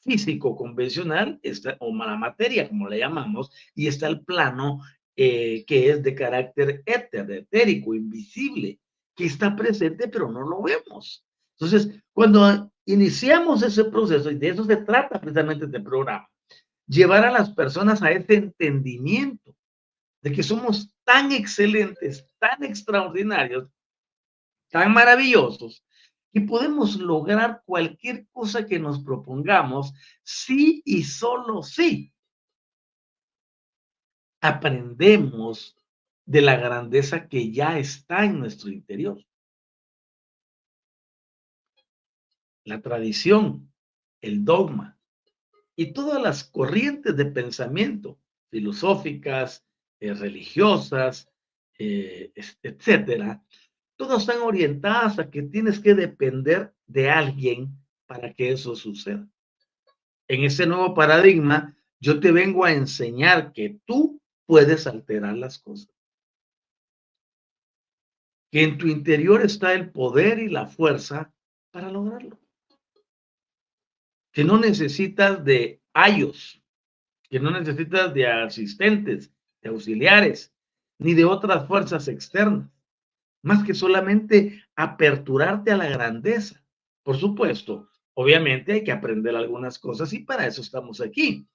físico 0.00 0.56
convencional, 0.56 1.38
está, 1.42 1.76
o 1.80 1.92
mala 1.92 2.16
materia, 2.16 2.68
como 2.68 2.88
le 2.88 2.98
llamamos, 2.98 3.50
y 3.74 3.86
está 3.86 4.08
el 4.08 4.22
plano 4.22 4.80
eh, 5.16 5.64
que 5.66 5.90
es 5.90 6.02
de 6.02 6.14
carácter 6.14 6.82
éter, 6.86 7.30
etérico, 7.30 7.94
invisible, 7.94 8.78
que 9.14 9.26
está 9.26 9.54
presente, 9.54 10.08
pero 10.08 10.30
no 10.30 10.40
lo 10.40 10.62
vemos. 10.62 11.24
Entonces, 11.58 12.02
cuando 12.12 12.72
iniciamos 12.86 13.62
ese 13.62 13.84
proceso, 13.84 14.30
y 14.30 14.36
de 14.36 14.48
eso 14.48 14.64
se 14.64 14.76
trata 14.76 15.20
precisamente 15.20 15.66
este 15.66 15.80
programa, 15.80 16.28
llevar 16.86 17.24
a 17.24 17.30
las 17.30 17.50
personas 17.50 18.02
a 18.02 18.10
ese 18.10 18.34
entendimiento 18.34 19.54
de 20.22 20.32
que 20.32 20.42
somos 20.42 20.94
tan 21.04 21.32
excelentes, 21.32 22.26
tan 22.38 22.64
extraordinarios, 22.64 23.68
tan 24.72 24.92
maravillosos, 24.92 25.84
que 26.32 26.40
podemos 26.40 26.96
lograr 26.96 27.62
cualquier 27.66 28.26
cosa 28.32 28.66
que 28.66 28.78
nos 28.78 29.04
propongamos 29.04 29.92
sí 30.24 30.82
y 30.86 31.04
solo 31.04 31.62
sí 31.62 32.12
aprendemos 34.40 35.76
de 36.24 36.40
la 36.40 36.56
grandeza 36.56 37.28
que 37.28 37.52
ya 37.52 37.78
está 37.78 38.24
en 38.24 38.38
nuestro 38.38 38.70
interior. 38.70 39.22
La 42.64 42.80
tradición, 42.80 43.70
el 44.22 44.44
dogma 44.44 44.98
y 45.76 45.92
todas 45.92 46.20
las 46.20 46.44
corrientes 46.44 47.14
de 47.14 47.26
pensamiento 47.26 48.18
filosóficas, 48.50 49.66
eh, 50.00 50.14
religiosas, 50.14 51.30
eh, 51.78 52.32
etcétera, 52.62 53.44
todas 54.02 54.22
están 54.22 54.42
orientadas 54.42 55.20
a 55.20 55.30
que 55.30 55.42
tienes 55.42 55.78
que 55.78 55.94
depender 55.94 56.74
de 56.88 57.08
alguien 57.08 57.78
para 58.06 58.34
que 58.34 58.50
eso 58.50 58.74
suceda. 58.74 59.28
En 60.26 60.42
ese 60.42 60.66
nuevo 60.66 60.92
paradigma, 60.92 61.76
yo 62.00 62.18
te 62.18 62.32
vengo 62.32 62.64
a 62.64 62.72
enseñar 62.72 63.52
que 63.52 63.78
tú 63.84 64.20
puedes 64.44 64.88
alterar 64.88 65.36
las 65.36 65.60
cosas. 65.60 65.94
Que 68.50 68.64
en 68.64 68.76
tu 68.76 68.88
interior 68.88 69.40
está 69.40 69.72
el 69.72 69.92
poder 69.92 70.40
y 70.40 70.48
la 70.48 70.66
fuerza 70.66 71.32
para 71.70 71.88
lograrlo. 71.88 72.40
Que 74.32 74.42
no 74.42 74.58
necesitas 74.58 75.44
de 75.44 75.80
ayos, 75.92 76.60
que 77.30 77.38
no 77.38 77.52
necesitas 77.52 78.12
de 78.12 78.26
asistentes, 78.26 79.32
de 79.62 79.68
auxiliares, 79.68 80.52
ni 80.98 81.14
de 81.14 81.24
otras 81.24 81.68
fuerzas 81.68 82.08
externas, 82.08 82.68
más 83.42 83.64
que 83.64 83.74
solamente 83.74 84.64
aperturarte 84.76 85.72
a 85.72 85.76
la 85.76 85.88
grandeza. 85.88 86.64
Por 87.02 87.16
supuesto, 87.16 87.88
obviamente 88.14 88.72
hay 88.72 88.84
que 88.84 88.92
aprender 88.92 89.36
algunas 89.36 89.78
cosas 89.78 90.12
y 90.12 90.20
para 90.20 90.46
eso 90.46 90.60
estamos 90.60 91.00
aquí 91.00 91.46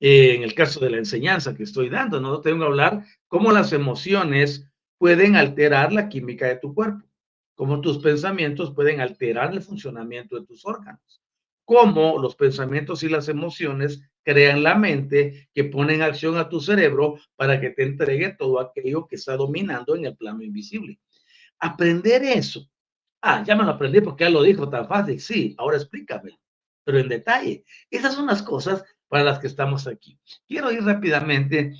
en 0.00 0.42
el 0.42 0.54
caso 0.54 0.80
de 0.80 0.90
la 0.90 0.98
enseñanza 0.98 1.54
que 1.54 1.62
estoy 1.62 1.88
dando, 1.88 2.20
no 2.20 2.40
tengo 2.40 2.58
que 2.58 2.64
hablar 2.64 3.04
cómo 3.28 3.50
las 3.52 3.72
emociones 3.72 4.68
pueden 4.98 5.36
alterar 5.36 5.92
la 5.92 6.08
química 6.08 6.46
de 6.46 6.56
tu 6.56 6.74
cuerpo, 6.74 7.06
cómo 7.54 7.80
tus 7.80 7.98
pensamientos 7.98 8.74
pueden 8.74 9.00
alterar 9.00 9.52
el 9.52 9.62
funcionamiento 9.62 10.38
de 10.38 10.46
tus 10.46 10.64
órganos, 10.66 11.22
cómo 11.64 12.18
los 12.18 12.36
pensamientos 12.36 13.02
y 13.02 13.08
las 13.08 13.28
emociones 13.28 14.02
crean 14.22 14.62
la 14.62 14.74
mente 14.74 15.48
que 15.54 15.64
pone 15.64 15.94
en 15.94 16.02
acción 16.02 16.36
a 16.36 16.48
tu 16.48 16.60
cerebro 16.60 17.18
para 17.36 17.60
que 17.60 17.70
te 17.70 17.84
entregue 17.84 18.34
todo 18.38 18.60
aquello 18.60 19.06
que 19.06 19.16
está 19.16 19.36
dominando 19.36 19.96
en 19.96 20.04
el 20.04 20.16
plano 20.16 20.42
invisible. 20.42 20.98
Aprender 21.60 22.22
eso. 22.24 22.68
Ah, 23.22 23.42
ya 23.44 23.56
me 23.56 23.64
lo 23.64 23.70
aprendí 23.70 24.00
porque 24.00 24.24
ya 24.24 24.30
lo 24.30 24.42
dijo 24.42 24.68
tan 24.68 24.86
fácil. 24.86 25.20
Sí, 25.20 25.54
ahora 25.58 25.76
explícame, 25.76 26.38
pero 26.84 26.98
en 26.98 27.08
detalle. 27.08 27.64
Esas 27.90 28.14
son 28.14 28.26
las 28.26 28.42
cosas 28.42 28.84
para 29.08 29.24
las 29.24 29.38
que 29.38 29.46
estamos 29.46 29.86
aquí. 29.86 30.18
Quiero 30.46 30.70
ir 30.70 30.84
rápidamente 30.84 31.74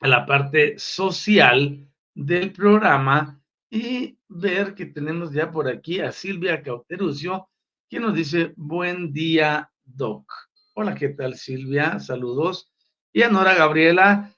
a 0.00 0.08
la 0.08 0.26
parte 0.26 0.78
social 0.78 1.86
del 2.14 2.52
programa 2.52 3.40
y 3.70 4.18
ver 4.28 4.74
que 4.74 4.86
tenemos 4.86 5.32
ya 5.32 5.50
por 5.50 5.68
aquí 5.68 6.00
a 6.00 6.12
Silvia 6.12 6.62
Cauterucio, 6.62 7.48
que 7.88 8.00
nos 8.00 8.14
dice, 8.14 8.52
buen 8.56 9.12
día, 9.12 9.70
Doc. 9.84 10.32
Hola, 10.74 10.94
¿qué 10.94 11.08
tal, 11.08 11.34
Silvia? 11.34 11.98
Saludos. 11.98 12.70
Y 13.12 13.22
a 13.22 13.30
Nora 13.30 13.54
Gabriela, 13.54 14.32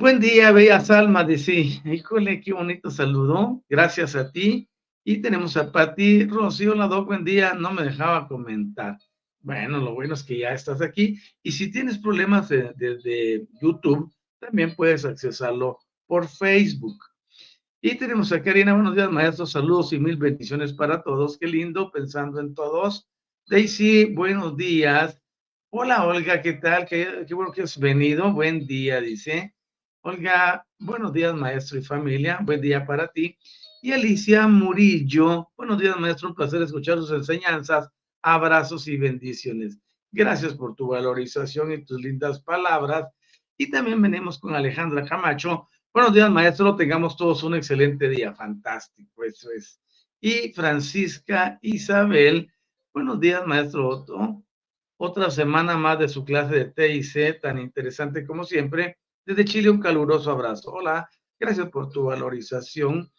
buen 0.00 0.18
día, 0.18 0.50
bella 0.50 0.80
Salma, 0.80 1.24
dice, 1.24 1.52
híjole, 1.84 2.40
qué 2.40 2.54
bonito 2.54 2.90
saludo. 2.90 3.62
Gracias 3.68 4.16
a 4.16 4.32
ti. 4.32 4.66
Y 5.04 5.18
tenemos 5.18 5.58
a 5.58 5.70
Pati 5.70 6.24
Rocío 6.24 6.74
Lado, 6.74 7.04
buen 7.04 7.22
día, 7.22 7.52
no 7.52 7.70
me 7.70 7.82
dejaba 7.82 8.26
comentar. 8.26 8.96
Bueno, 9.40 9.78
lo 9.78 9.92
bueno 9.92 10.14
es 10.14 10.22
que 10.22 10.38
ya 10.38 10.54
estás 10.54 10.80
aquí. 10.80 11.20
Y 11.42 11.52
si 11.52 11.70
tienes 11.70 11.98
problemas 11.98 12.48
desde 12.48 13.46
YouTube, 13.60 14.10
también 14.38 14.74
puedes 14.74 15.04
accesarlo 15.04 15.78
por 16.06 16.26
Facebook. 16.28 16.98
Y 17.82 17.96
tenemos 17.96 18.32
a 18.32 18.42
Karina, 18.42 18.72
buenos 18.72 18.94
días, 18.94 19.10
maestros, 19.10 19.52
saludos 19.52 19.92
y 19.92 19.98
mil 19.98 20.16
bendiciones 20.16 20.72
para 20.72 21.02
todos. 21.02 21.36
Qué 21.36 21.46
lindo, 21.46 21.90
pensando 21.90 22.40
en 22.40 22.54
todos. 22.54 23.06
Daisy, 23.48 24.06
buenos 24.14 24.56
días. 24.56 25.20
Hola, 25.68 26.06
Olga, 26.06 26.40
¿qué 26.40 26.54
tal? 26.54 26.86
Qué 26.86 27.26
bueno 27.34 27.52
que 27.52 27.62
has 27.62 27.78
venido. 27.78 28.32
Buen 28.32 28.66
día, 28.66 28.98
dice. 29.02 29.54
Olga, 30.02 30.66
buenos 30.78 31.12
días, 31.12 31.34
maestro 31.34 31.78
y 31.78 31.82
familia. 31.82 32.38
Buen 32.42 32.62
día 32.62 32.86
para 32.86 33.08
ti. 33.08 33.36
Y 33.82 33.92
Alicia 33.92 34.48
Murillo, 34.48 35.50
buenos 35.58 35.78
días, 35.78 35.94
maestro. 36.00 36.30
Un 36.30 36.34
placer 36.34 36.62
escuchar 36.62 36.96
sus 36.96 37.10
enseñanzas. 37.10 37.90
Abrazos 38.22 38.88
y 38.88 38.96
bendiciones. 38.96 39.78
Gracias 40.10 40.54
por 40.54 40.74
tu 40.74 40.88
valorización 40.88 41.72
y 41.72 41.84
tus 41.84 42.00
lindas 42.00 42.40
palabras. 42.40 43.10
Y 43.58 43.70
también 43.70 44.00
venimos 44.00 44.38
con 44.38 44.54
Alejandra 44.54 45.04
Camacho. 45.04 45.68
Buenos 45.92 46.14
días, 46.14 46.30
maestro. 46.30 46.76
Tengamos 46.76 47.14
todos 47.18 47.42
un 47.42 47.56
excelente 47.56 48.08
día. 48.08 48.32
Fantástico, 48.32 49.22
eso 49.24 49.50
es. 49.50 49.82
Y 50.18 50.50
Francisca 50.54 51.58
Isabel. 51.60 52.50
Buenos 52.94 53.20
días, 53.20 53.46
maestro 53.46 53.86
Otto. 53.86 54.42
Otra 54.96 55.30
semana 55.30 55.76
más 55.76 55.98
de 55.98 56.08
su 56.08 56.24
clase 56.24 56.54
de 56.54 56.64
TIC, 56.70 57.42
tan 57.42 57.58
interesante 57.58 58.26
como 58.26 58.44
siempre. 58.44 58.96
Desde 59.26 59.44
Chile, 59.44 59.70
un 59.70 59.80
caluroso 59.80 60.30
abrazo. 60.30 60.72
Hola, 60.72 61.08
gracias 61.38 61.68
por 61.68 61.90
tu 61.90 62.04
valorización 62.04 63.12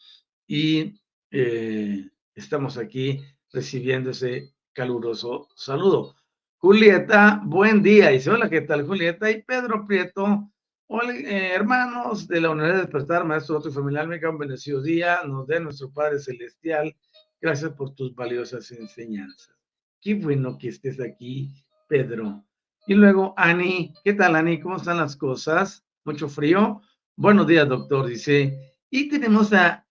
y 0.47 0.99
eh, 1.29 2.09
estamos 2.35 2.77
aquí 2.77 3.23
recibiendo 3.53 4.09
ese 4.11 4.53
caluroso 4.73 5.47
saludo. 5.55 6.15
Julieta, 6.57 7.41
buen 7.45 7.81
día. 7.81 8.09
Dice, 8.09 8.29
hola, 8.29 8.49
¿qué 8.49 8.61
tal, 8.61 8.85
Julieta? 8.85 9.29
Y 9.29 9.43
Pedro 9.43 9.85
Prieto, 9.85 10.51
Hola, 10.93 11.13
eh, 11.13 11.53
hermanos 11.53 12.27
de 12.27 12.41
la 12.41 12.49
Unidad 12.49 12.73
de 12.73 12.77
Despertar, 12.79 13.23
Maestro 13.23 13.57
Otro 13.57 13.71
y 13.71 13.73
Familiar, 13.73 14.07
me 14.09 14.19
un 14.27 14.37
bendecido 14.37 14.81
día, 14.81 15.21
nos 15.25 15.47
dé 15.47 15.57
nuestro 15.61 15.89
Padre 15.89 16.19
Celestial. 16.19 16.93
Gracias 17.39 17.71
por 17.71 17.95
tus 17.95 18.13
valiosas 18.13 18.69
enseñanzas. 18.71 19.55
Qué 20.01 20.15
bueno 20.15 20.57
que 20.57 20.67
estés 20.67 20.99
aquí, 20.99 21.49
Pedro. 21.87 22.43
Y 22.87 22.95
luego, 22.95 23.33
Ani, 23.37 23.93
¿qué 24.03 24.13
tal, 24.13 24.35
Ani? 24.35 24.59
¿Cómo 24.59 24.75
están 24.75 24.97
las 24.97 25.15
cosas? 25.15 25.85
¿Mucho 26.05 26.27
frío? 26.27 26.81
Buenos 27.15 27.47
días, 27.47 27.67
doctor, 27.67 28.07
dice. 28.07 28.75
Y 28.89 29.07
tenemos 29.09 29.53
a 29.53 29.87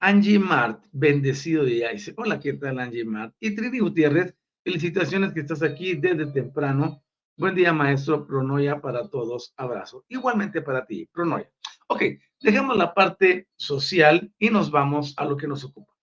Angie 0.00 0.38
Mart, 0.38 0.84
bendecido 0.92 1.64
día. 1.64 1.90
Dice, 1.90 2.14
hola, 2.16 2.40
¿qué 2.40 2.54
tal, 2.54 2.78
Angie 2.78 3.04
Mart? 3.04 3.34
Y 3.38 3.54
Trini 3.54 3.78
Gutiérrez, 3.78 4.34
felicitaciones 4.64 5.32
que 5.32 5.40
estás 5.40 5.62
aquí 5.62 5.94
desde 5.94 6.26
temprano 6.26 7.02
Buen 7.34 7.54
día, 7.54 7.72
maestro 7.72 8.26
Pronoya, 8.26 8.80
para 8.80 9.08
todos. 9.08 9.54
Abrazo. 9.56 10.04
Igualmente 10.08 10.60
para 10.60 10.84
ti, 10.84 11.06
Pronoya. 11.06 11.50
Ok, 11.88 12.02
dejemos 12.40 12.76
la 12.76 12.92
parte 12.92 13.48
social 13.56 14.30
y 14.38 14.50
nos 14.50 14.70
vamos 14.70 15.14
a 15.16 15.24
lo 15.24 15.36
que 15.36 15.48
nos 15.48 15.64
ocupa. 15.64 15.94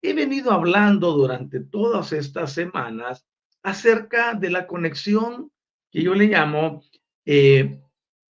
He 0.00 0.14
venido 0.14 0.50
hablando 0.50 1.12
durante 1.12 1.60
todas 1.60 2.12
estas 2.12 2.54
semanas 2.54 3.26
acerca 3.62 4.32
de 4.34 4.50
la 4.50 4.66
conexión 4.66 5.52
que 5.90 6.02
yo 6.02 6.14
le 6.14 6.28
llamo 6.28 6.82
eh, 7.26 7.78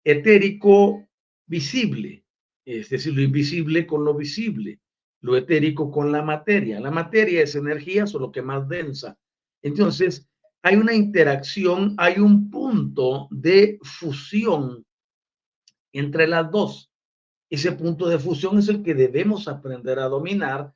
etérico 0.05 1.05
visible, 1.45 2.23
es 2.63 2.89
decir, 2.89 3.13
lo 3.13 3.21
invisible 3.21 3.85
con 3.85 4.05
lo 4.05 4.13
visible, 4.13 4.79
lo 5.19 5.35
etérico 5.35 5.91
con 5.91 6.11
la 6.11 6.21
materia. 6.21 6.79
La 6.79 6.91
materia 6.91 7.41
es 7.41 7.55
energía, 7.55 8.07
solo 8.07 8.31
que 8.31 8.41
más 8.41 8.69
densa. 8.69 9.17
Entonces, 9.61 10.29
hay 10.61 10.75
una 10.77 10.93
interacción, 10.93 11.93
hay 11.97 12.19
un 12.19 12.49
punto 12.49 13.27
de 13.31 13.79
fusión 13.83 14.85
entre 15.91 16.27
las 16.27 16.49
dos. 16.49 16.91
Ese 17.49 17.71
punto 17.71 18.07
de 18.07 18.19
fusión 18.19 18.57
es 18.57 18.67
el 18.69 18.83
que 18.83 18.95
debemos 18.95 19.47
aprender 19.47 19.99
a 19.99 20.07
dominar 20.07 20.73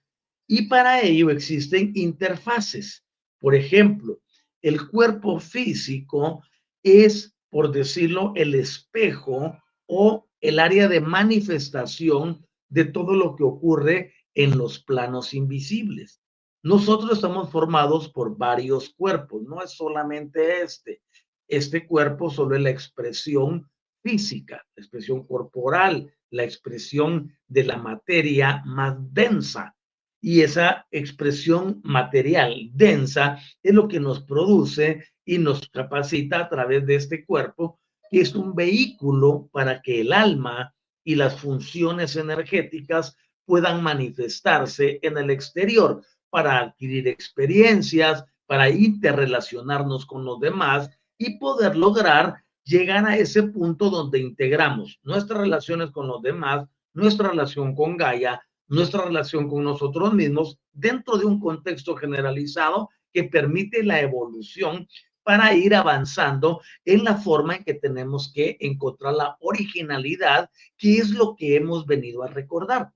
y 0.48 0.68
para 0.68 1.02
ello 1.02 1.30
existen 1.30 1.92
interfaces. 1.96 3.04
Por 3.40 3.56
ejemplo, 3.56 4.20
el 4.62 4.88
cuerpo 4.90 5.40
físico 5.40 6.44
es, 6.84 7.36
por 7.50 7.72
decirlo, 7.72 8.34
el 8.36 8.56
espejo 8.56 9.58
o 9.88 10.28
el 10.42 10.60
área 10.60 10.88
de 10.88 11.02
manifestación 11.02 12.46
de 12.70 12.86
todo 12.86 13.16
lo 13.16 13.36
que 13.36 13.44
ocurre 13.44 14.14
en 14.34 14.58
los 14.58 14.84
planos 14.84 15.34
invisibles. 15.34 16.22
Nosotros 16.62 17.14
estamos 17.14 17.50
formados 17.52 18.10
por 18.10 18.38
varios 18.38 18.94
cuerpos, 18.94 19.44
no 19.44 19.62
es 19.62 19.72
solamente 19.72 20.62
este. 20.62 21.02
Este 21.48 21.88
cuerpo 21.88 22.30
solo 22.30 22.56
es 22.56 22.62
la 22.62 22.70
expresión 22.70 23.70
física, 24.04 24.64
la 24.76 24.82
expresión 24.82 25.26
corporal, 25.26 26.14
la 26.30 26.44
expresión 26.44 27.34
de 27.48 27.64
la 27.64 27.78
materia 27.78 28.62
más 28.66 28.96
densa. 29.12 29.76
Y 30.22 30.42
esa 30.42 30.86
expresión 30.92 31.80
material 31.84 32.70
densa 32.74 33.40
es 33.64 33.74
lo 33.74 33.88
que 33.88 34.00
nos 34.00 34.22
produce 34.22 35.06
y 35.26 35.38
nos 35.38 35.70
capacita 35.70 36.40
a 36.40 36.50
través 36.50 36.86
de 36.86 36.96
este 36.96 37.26
cuerpo, 37.26 37.80
que 38.10 38.22
es 38.22 38.36
un 38.36 38.54
vehículo 38.54 39.50
para 39.52 39.82
que 39.82 40.02
el 40.02 40.12
alma 40.12 40.74
y 41.04 41.16
las 41.16 41.40
funciones 41.40 42.16
energéticas 42.16 43.16
puedan 43.46 43.82
manifestarse 43.82 45.00
en 45.02 45.18
el 45.18 45.30
exterior 45.30 46.04
para 46.30 46.60
adquirir 46.60 47.08
experiencias, 47.08 48.24
para 48.46 48.70
interrelacionarnos 48.70 50.06
con 50.06 50.26
los 50.26 50.40
demás 50.40 50.90
y 51.18 51.38
poder 51.38 51.76
lograr 51.76 52.44
llegar 52.64 53.06
a 53.06 53.18
ese 53.18 53.44
punto 53.44 53.90
donde 53.90 54.20
integramos 54.20 55.00
nuestras 55.04 55.42
relaciones 55.42 55.92
con 55.92 56.08
los 56.08 56.22
demás, 56.22 56.68
nuestra 56.94 57.30
relación 57.30 57.76
con 57.76 57.98
Gaia, 57.98 58.42
nuestra 58.70 59.04
relación 59.04 59.50
con 59.50 59.64
nosotros 59.64 60.14
mismos 60.14 60.58
dentro 60.72 61.18
de 61.18 61.26
un 61.26 61.40
contexto 61.40 61.96
generalizado 61.96 62.90
que 63.12 63.26
permite 63.26 63.84
la 63.84 64.00
evolución 64.00 64.88
para 65.24 65.54
ir 65.54 65.76
avanzando 65.76 66.62
en 66.86 67.04
la 67.04 67.16
forma 67.16 67.58
en 67.58 67.64
que 67.64 67.74
tenemos 67.74 68.32
que 68.34 68.58
encontrar 68.60 69.14
la 69.14 69.38
originalidad, 69.42 70.50
que 70.78 70.98
es 70.98 71.10
lo 71.12 71.36
que 71.36 71.56
hemos 71.56 71.86
venido 71.86 72.24
a 72.24 72.28
recordar. 72.28 72.92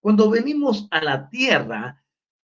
Cuando 0.00 0.30
venimos 0.30 0.88
a 0.90 1.02
la 1.02 1.28
Tierra, 1.28 2.02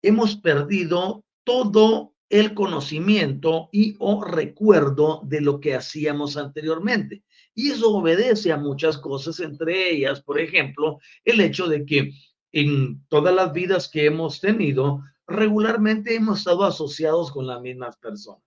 hemos 0.01 0.35
perdido 0.37 1.23
todo 1.43 2.15
el 2.29 2.53
conocimiento 2.53 3.69
y 3.73 3.95
o 3.99 4.23
recuerdo 4.23 5.21
de 5.25 5.41
lo 5.41 5.59
que 5.59 5.75
hacíamos 5.75 6.37
anteriormente. 6.37 7.23
Y 7.53 7.71
eso 7.71 7.91
obedece 7.91 8.51
a 8.51 8.57
muchas 8.57 8.97
cosas, 8.97 9.39
entre 9.39 9.91
ellas, 9.91 10.21
por 10.21 10.39
ejemplo, 10.39 10.99
el 11.25 11.41
hecho 11.41 11.67
de 11.67 11.85
que 11.85 12.13
en 12.51 13.05
todas 13.07 13.33
las 13.33 13.53
vidas 13.53 13.89
que 13.89 14.05
hemos 14.05 14.39
tenido, 14.39 15.03
regularmente 15.27 16.15
hemos 16.15 16.39
estado 16.39 16.63
asociados 16.63 17.31
con 17.31 17.47
las 17.47 17.61
mismas 17.61 17.97
personas. 17.97 18.43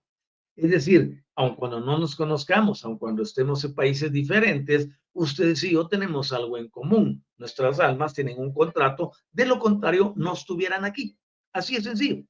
Es 0.55 0.71
decir, 0.71 1.23
aun 1.35 1.55
cuando 1.55 1.81
no 1.81 1.97
nos 1.97 2.15
conozcamos, 2.15 2.85
aun 2.85 2.97
cuando 2.97 3.23
estemos 3.23 3.63
en 3.63 3.75
países 3.75 4.11
diferentes, 4.11 4.87
ustedes 5.13 5.63
y 5.63 5.71
yo 5.71 5.87
tenemos 5.87 6.31
algo 6.31 6.57
en 6.57 6.69
común. 6.69 7.23
Nuestras 7.37 7.79
almas 7.79 8.13
tienen 8.13 8.39
un 8.39 8.53
contrato, 8.53 9.11
de 9.31 9.45
lo 9.45 9.59
contrario, 9.59 10.13
no 10.15 10.33
estuvieran 10.33 10.85
aquí. 10.85 11.17
Así 11.51 11.75
es 11.75 11.83
sencillo. 11.83 12.23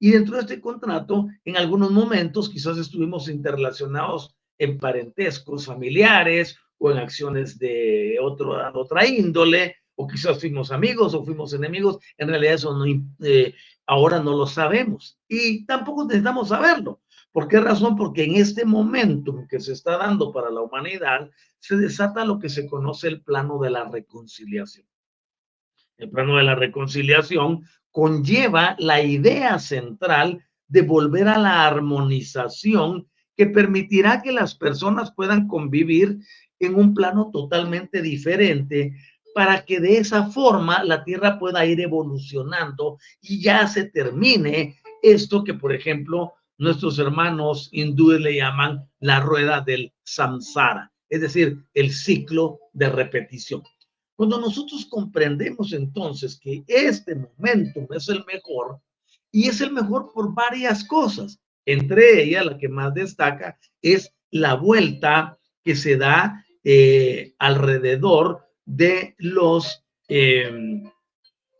Y 0.00 0.10
dentro 0.12 0.36
de 0.36 0.42
este 0.42 0.60
contrato, 0.60 1.26
en 1.44 1.56
algunos 1.56 1.90
momentos 1.90 2.48
quizás 2.48 2.78
estuvimos 2.78 3.28
interrelacionados 3.28 4.36
en 4.58 4.78
parentescos 4.78 5.66
familiares 5.66 6.58
o 6.78 6.90
en 6.90 6.98
acciones 6.98 7.58
de 7.58 8.18
otro, 8.20 8.56
otra 8.74 9.06
índole, 9.06 9.76
o 9.96 10.06
quizás 10.06 10.38
fuimos 10.38 10.70
amigos 10.70 11.14
o 11.14 11.24
fuimos 11.24 11.52
enemigos. 11.52 11.98
En 12.16 12.28
realidad 12.28 12.54
eso 12.54 12.76
no, 12.76 12.84
eh, 13.20 13.54
ahora 13.86 14.20
no 14.20 14.36
lo 14.36 14.46
sabemos 14.46 15.18
y 15.26 15.64
tampoco 15.66 16.04
necesitamos 16.04 16.48
saberlo. 16.48 17.00
¿Por 17.32 17.48
qué 17.48 17.60
razón? 17.60 17.96
Porque 17.96 18.24
en 18.24 18.36
este 18.36 18.64
momento 18.64 19.44
que 19.48 19.60
se 19.60 19.72
está 19.72 19.98
dando 19.98 20.32
para 20.32 20.50
la 20.50 20.60
humanidad, 20.60 21.30
se 21.58 21.76
desata 21.76 22.24
lo 22.24 22.38
que 22.38 22.48
se 22.48 22.66
conoce 22.66 23.08
el 23.08 23.22
plano 23.22 23.58
de 23.58 23.70
la 23.70 23.84
reconciliación. 23.84 24.86
El 25.96 26.10
plano 26.10 26.36
de 26.36 26.44
la 26.44 26.54
reconciliación 26.54 27.64
conlleva 27.90 28.76
la 28.78 29.02
idea 29.02 29.58
central 29.58 30.44
de 30.68 30.82
volver 30.82 31.28
a 31.28 31.38
la 31.38 31.66
armonización 31.66 33.08
que 33.38 33.46
permitirá 33.46 34.20
que 34.20 34.32
las 34.32 34.56
personas 34.56 35.12
puedan 35.12 35.46
convivir 35.46 36.18
en 36.58 36.74
un 36.74 36.92
plano 36.92 37.30
totalmente 37.32 38.02
diferente 38.02 38.96
para 39.32 39.64
que 39.64 39.78
de 39.78 39.98
esa 39.98 40.26
forma 40.26 40.82
la 40.82 41.04
Tierra 41.04 41.38
pueda 41.38 41.64
ir 41.64 41.80
evolucionando 41.80 42.98
y 43.22 43.40
ya 43.40 43.68
se 43.68 43.84
termine 43.84 44.76
esto 45.02 45.44
que, 45.44 45.54
por 45.54 45.72
ejemplo, 45.72 46.34
nuestros 46.58 46.98
hermanos 46.98 47.68
hindúes 47.70 48.20
le 48.20 48.34
llaman 48.34 48.90
la 48.98 49.20
rueda 49.20 49.60
del 49.60 49.92
samsara, 50.02 50.92
es 51.08 51.20
decir, 51.20 51.64
el 51.74 51.92
ciclo 51.92 52.58
de 52.72 52.88
repetición. 52.88 53.62
Cuando 54.16 54.40
nosotros 54.40 54.84
comprendemos 54.86 55.72
entonces 55.72 56.40
que 56.42 56.64
este 56.66 57.14
momento 57.14 57.86
es 57.94 58.08
el 58.08 58.24
mejor, 58.24 58.80
y 59.30 59.46
es 59.46 59.60
el 59.60 59.70
mejor 59.70 60.10
por 60.12 60.34
varias 60.34 60.82
cosas, 60.82 61.40
entre 61.68 62.22
ellas 62.22 62.46
la 62.46 62.56
que 62.56 62.70
más 62.70 62.94
destaca 62.94 63.58
es 63.82 64.14
la 64.30 64.54
vuelta 64.54 65.38
que 65.62 65.76
se 65.76 65.98
da 65.98 66.42
eh, 66.64 67.34
alrededor 67.38 68.46
de 68.64 69.14
los 69.18 69.84
em, 70.08 70.90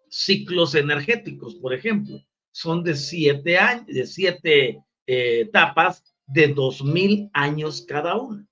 ciclos 0.09 0.75
energéticos, 0.75 1.57
por 1.57 1.75
ejemplo. 1.75 2.25
Son 2.51 2.83
de 2.83 2.97
siete 2.97 3.59
años, 3.59 3.87
de 3.87 4.07
siete 4.07 4.83
eh, 5.07 5.40
etapas 5.40 6.03
de 6.27 6.49
dos 6.49 6.83
mil 6.83 7.29
años 7.35 7.85
cada 7.87 8.16
una. 8.16 8.49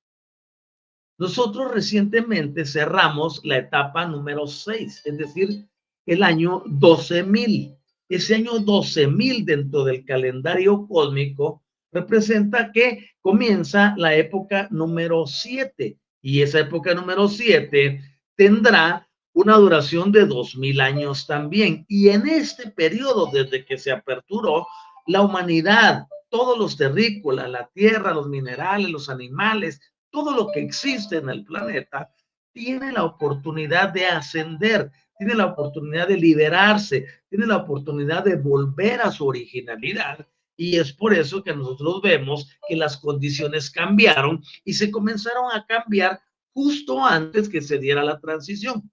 Nosotros 1.19 1.73
recientemente 1.73 2.67
cerramos 2.67 3.43
la 3.45 3.57
etapa 3.57 4.05
número 4.05 4.47
seis, 4.47 5.01
es 5.07 5.17
decir, 5.17 5.67
el 6.05 6.23
año 6.23 6.63
doce 6.67 7.23
mil. 7.23 7.76
Ese 8.09 8.37
año 8.37 8.59
doce 8.61 9.07
mil 9.07 9.45
dentro 9.45 9.85
del 9.85 10.05
calendario 10.05 10.87
cósmico 10.87 11.63
representa 11.93 12.71
que 12.73 13.11
comienza 13.21 13.95
la 13.97 14.15
época 14.15 14.69
número 14.71 15.27
siete 15.27 15.99
y 16.21 16.43
esa 16.43 16.61
época 16.61 16.95
número 16.95 17.29
siete 17.29 18.01
tendrá 18.37 19.09
una 19.33 19.57
duración 19.57 20.13
de 20.13 20.25
dos 20.25 20.57
mil 20.57 20.81
años 20.81 21.27
también. 21.27 21.85
Y 21.89 22.09
en 22.09 22.27
este 22.27 22.71
periodo, 22.71 23.29
desde 23.33 23.65
que 23.65 23.77
se 23.77 23.91
aperturó, 23.91 24.67
la 25.07 25.23
humanidad, 25.23 26.07
todos 26.31 26.59
los 26.59 26.77
terrícolas, 26.77 27.51
la 27.51 27.69
tierra, 27.75 28.15
los 28.15 28.29
minerales, 28.29 28.91
los 28.91 29.09
animales, 29.09 29.81
todo 30.11 30.35
lo 30.35 30.51
que 30.51 30.61
existe 30.61 31.19
en 31.19 31.29
el 31.29 31.45
planeta, 31.45 32.11
tiene 32.53 32.93
la 32.93 33.05
oportunidad 33.05 33.91
de 33.91 34.07
ascender, 34.07 34.91
tiene 35.19 35.35
la 35.35 35.47
oportunidad 35.47 36.09
de 36.09 36.17
liberarse, 36.17 37.07
tiene 37.29 37.47
la 37.47 37.57
oportunidad 37.59 38.25
de 38.25 38.37
volver 38.37 39.01
a 39.01 39.11
su 39.11 39.27
originalidad. 39.27 40.27
Y 40.57 40.79
es 40.79 40.93
por 40.93 41.13
eso 41.13 41.43
que 41.43 41.55
nosotros 41.55 42.01
vemos 42.03 42.51
que 42.69 42.77
las 42.77 42.97
condiciones 42.97 43.71
cambiaron 43.71 44.43
y 44.65 44.73
se 44.73 44.91
comenzaron 44.91 45.53
a 45.53 45.67
cambiar 45.67 46.21
justo 46.53 47.05
antes 47.05 47.49
que 47.49 47.61
se 47.61 47.79
diera 47.79 48.03
la 48.03 48.19
transición. 48.19 48.91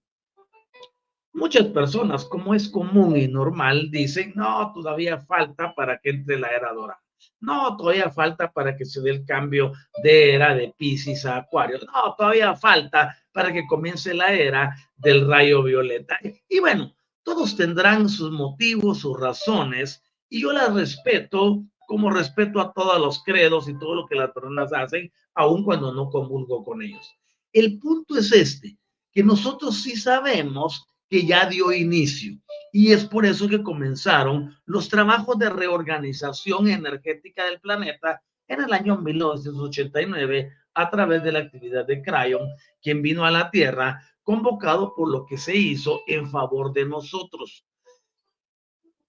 Muchas 1.32 1.66
personas, 1.66 2.24
como 2.24 2.54
es 2.54 2.68
común 2.68 3.16
y 3.16 3.26
normal, 3.26 3.90
dicen, 3.90 4.32
no, 4.36 4.72
todavía 4.72 5.18
falta 5.18 5.74
para 5.74 5.98
que 5.98 6.10
entre 6.10 6.38
la 6.38 6.48
era 6.48 6.72
dorada. 6.72 7.03
No, 7.40 7.76
todavía 7.76 8.10
falta 8.10 8.50
para 8.50 8.76
que 8.76 8.84
se 8.84 9.00
dé 9.00 9.10
el 9.10 9.24
cambio 9.24 9.72
de 10.02 10.34
era 10.34 10.54
de 10.54 10.74
Pisces 10.76 11.26
a 11.26 11.38
Acuario. 11.38 11.78
No, 11.86 12.14
todavía 12.16 12.54
falta 12.56 13.16
para 13.32 13.52
que 13.52 13.66
comience 13.66 14.14
la 14.14 14.32
era 14.32 14.76
del 14.96 15.28
rayo 15.28 15.62
violeta. 15.62 16.18
Y 16.48 16.60
bueno, 16.60 16.94
todos 17.22 17.56
tendrán 17.56 18.08
sus 18.08 18.30
motivos, 18.30 18.98
sus 18.98 19.18
razones, 19.18 20.02
y 20.28 20.42
yo 20.42 20.52
las 20.52 20.72
respeto 20.74 21.64
como 21.86 22.10
respeto 22.10 22.60
a 22.60 22.72
todos 22.72 22.98
los 23.00 23.22
credos 23.22 23.68
y 23.68 23.78
todo 23.78 23.94
lo 23.94 24.06
que 24.06 24.14
las 24.14 24.30
personas 24.30 24.72
hacen, 24.72 25.12
aun 25.34 25.64
cuando 25.64 25.92
no 25.92 26.08
comulgo 26.08 26.64
con 26.64 26.82
ellos. 26.82 27.14
El 27.52 27.78
punto 27.78 28.16
es 28.16 28.32
este, 28.32 28.78
que 29.12 29.22
nosotros 29.22 29.82
sí 29.82 29.96
sabemos 29.96 30.88
que 31.08 31.26
ya 31.26 31.46
dio 31.46 31.72
inicio. 31.72 32.38
Y 32.72 32.92
es 32.92 33.04
por 33.04 33.24
eso 33.24 33.48
que 33.48 33.62
comenzaron 33.62 34.56
los 34.64 34.88
trabajos 34.88 35.38
de 35.38 35.50
reorganización 35.50 36.68
energética 36.68 37.44
del 37.44 37.60
planeta 37.60 38.22
en 38.48 38.62
el 38.62 38.72
año 38.72 38.96
1989 38.98 40.52
a 40.74 40.90
través 40.90 41.22
de 41.22 41.32
la 41.32 41.38
actividad 41.40 41.86
de 41.86 42.02
Cryon, 42.02 42.48
quien 42.82 43.00
vino 43.00 43.24
a 43.24 43.30
la 43.30 43.50
Tierra 43.50 44.00
convocado 44.22 44.94
por 44.94 45.10
lo 45.10 45.24
que 45.26 45.38
se 45.38 45.54
hizo 45.54 46.02
en 46.06 46.28
favor 46.30 46.72
de 46.72 46.86
nosotros. 46.86 47.64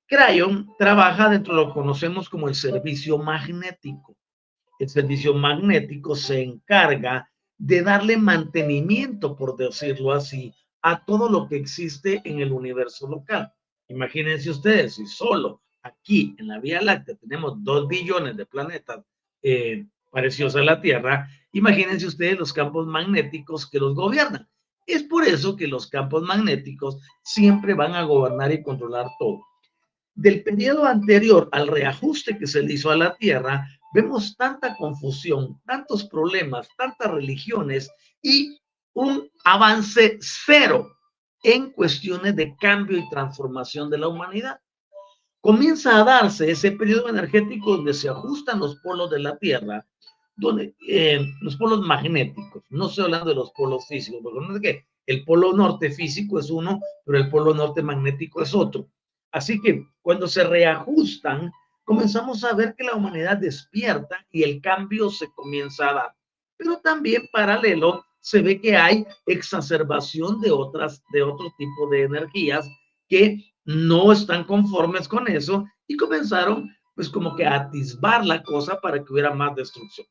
Cryon 0.06 0.70
trabaja 0.78 1.30
dentro 1.30 1.56
de 1.56 1.62
lo 1.62 1.68
que 1.68 1.74
conocemos 1.74 2.30
como 2.30 2.48
el 2.48 2.56
servicio 2.56 3.18
magnético. 3.18 4.16
El 4.78 4.90
servicio 4.90 5.34
magnético 5.34 6.16
se 6.16 6.44
encarga 6.44 7.32
de 7.58 7.82
darle 7.82 8.18
mantenimiento, 8.18 9.36
por 9.36 9.56
decirlo 9.56 10.12
así, 10.12 10.54
a 10.88 11.04
todo 11.04 11.28
lo 11.28 11.48
que 11.48 11.56
existe 11.56 12.22
en 12.26 12.42
el 12.42 12.52
universo 12.52 13.08
local. 13.08 13.52
Imagínense 13.88 14.52
ustedes, 14.52 14.94
si 14.94 15.08
solo 15.08 15.64
aquí 15.82 16.36
en 16.38 16.48
la 16.48 16.60
Vía 16.60 16.80
Láctea 16.80 17.16
tenemos 17.16 17.56
dos 17.64 17.88
billones 17.88 18.38
de 18.38 18.46
planetas 18.46 19.04
eh, 19.42 19.88
parecidos 20.12 20.56
a 20.56 20.62
la 20.62 20.80
Tierra, 20.80 21.28
imagínense 21.54 22.06
ustedes 22.06 22.38
los 22.38 22.54
campos 22.54 22.86
magnéticos 22.86 23.68
que 23.68 23.80
los 23.80 23.96
gobiernan. 23.96 24.48
Es 24.86 25.02
por 25.02 25.24
eso 25.24 25.56
que 25.56 25.68
los 25.68 25.88
campos 25.88 26.22
magnéticos 26.22 27.00
siempre 27.24 27.74
van 27.74 27.96
a 27.96 28.04
gobernar 28.04 28.52
y 28.52 28.62
controlar 28.62 29.08
todo. 29.18 29.42
Del 30.14 30.44
periodo 30.44 30.86
anterior 30.86 31.50
al 31.52 31.68
reajuste 31.68 32.38
que 32.38 32.46
se 32.46 32.62
le 32.62 32.74
hizo 32.74 32.92
a 32.92 32.96
la 32.96 33.16
Tierra, 33.16 33.68
vemos 33.96 34.38
tanta 34.38 34.78
confusión, 34.78 35.60
tantos 35.66 36.04
problemas, 36.04 36.70
tantas 36.78 37.10
religiones 37.10 37.90
y 38.22 38.60
un 38.96 39.30
avance 39.44 40.18
cero 40.22 40.98
en 41.44 41.72
cuestiones 41.72 42.36
de 42.36 42.56
cambio 42.58 42.98
y 42.98 43.10
transformación 43.10 43.90
de 43.90 44.00
la 44.00 44.08
humanidad. 44.08 44.60
Comienza 45.42 46.00
a 46.00 46.04
darse 46.04 46.50
ese 46.50 46.72
periodo 46.72 47.10
energético 47.10 47.78
donde 47.78 47.94
se 47.94 48.10
ajustan 48.10 48.60
los 48.60 48.78
polos 48.78 49.12
de 49.12 49.20
la 49.20 49.38
Tierra, 49.38 49.86
donde 50.36 50.76
eh, 50.88 51.24
los 51.42 51.56
polos 51.58 51.82
magnéticos, 51.82 52.64
no 52.70 52.88
estoy 52.88 53.06
hablando 53.06 53.30
de 53.30 53.36
los 53.36 53.52
polos 53.52 53.86
físicos, 53.88 54.22
porque 54.24 54.88
el 55.06 55.24
polo 55.24 55.54
norte 55.54 55.92
físico 55.92 56.40
es 56.40 56.50
uno, 56.50 56.80
pero 57.06 57.20
el 57.20 57.30
polo 57.30 57.54
norte 57.54 57.84
magnético 57.84 58.42
es 58.42 58.56
otro. 58.56 58.90
Así 59.32 59.62
que 59.62 59.86
cuando 60.02 60.28
se 60.28 60.46
reajustan, 60.46 61.52
comenzamos 61.84 62.44
a 62.44 62.54
ver 62.54 62.74
que 62.76 62.86
la 62.86 62.96
humanidad 62.96 63.38
despierta 63.38 64.26
y 64.32 64.44
el 64.44 64.62
cambio 64.62 65.10
se 65.10 65.28
comienza 65.34 65.90
a 65.90 65.94
dar. 65.94 66.16
Pero 66.58 66.78
también 66.78 67.28
paralelo 67.32 68.05
se 68.26 68.42
ve 68.42 68.60
que 68.60 68.76
hay 68.76 69.06
exacerbación 69.28 70.42
de 70.42 70.50
otras, 70.50 71.04
de 71.14 71.22
otro 71.22 71.54
tipo 71.60 71.88
de 71.92 72.06
energías 72.06 72.68
que 73.08 73.46
no 73.66 74.12
están 74.12 74.46
conformes 74.46 75.08
con 75.08 75.28
eso 75.28 75.64
y 75.86 75.96
comenzaron 75.96 76.76
pues 76.96 77.08
como 77.08 77.36
que 77.36 77.46
a 77.46 77.54
atisbar 77.54 78.26
la 78.26 78.42
cosa 78.42 78.82
para 78.82 78.98
que 78.98 79.14
hubiera 79.14 79.32
más 79.32 79.56
destrucción. 79.56 80.08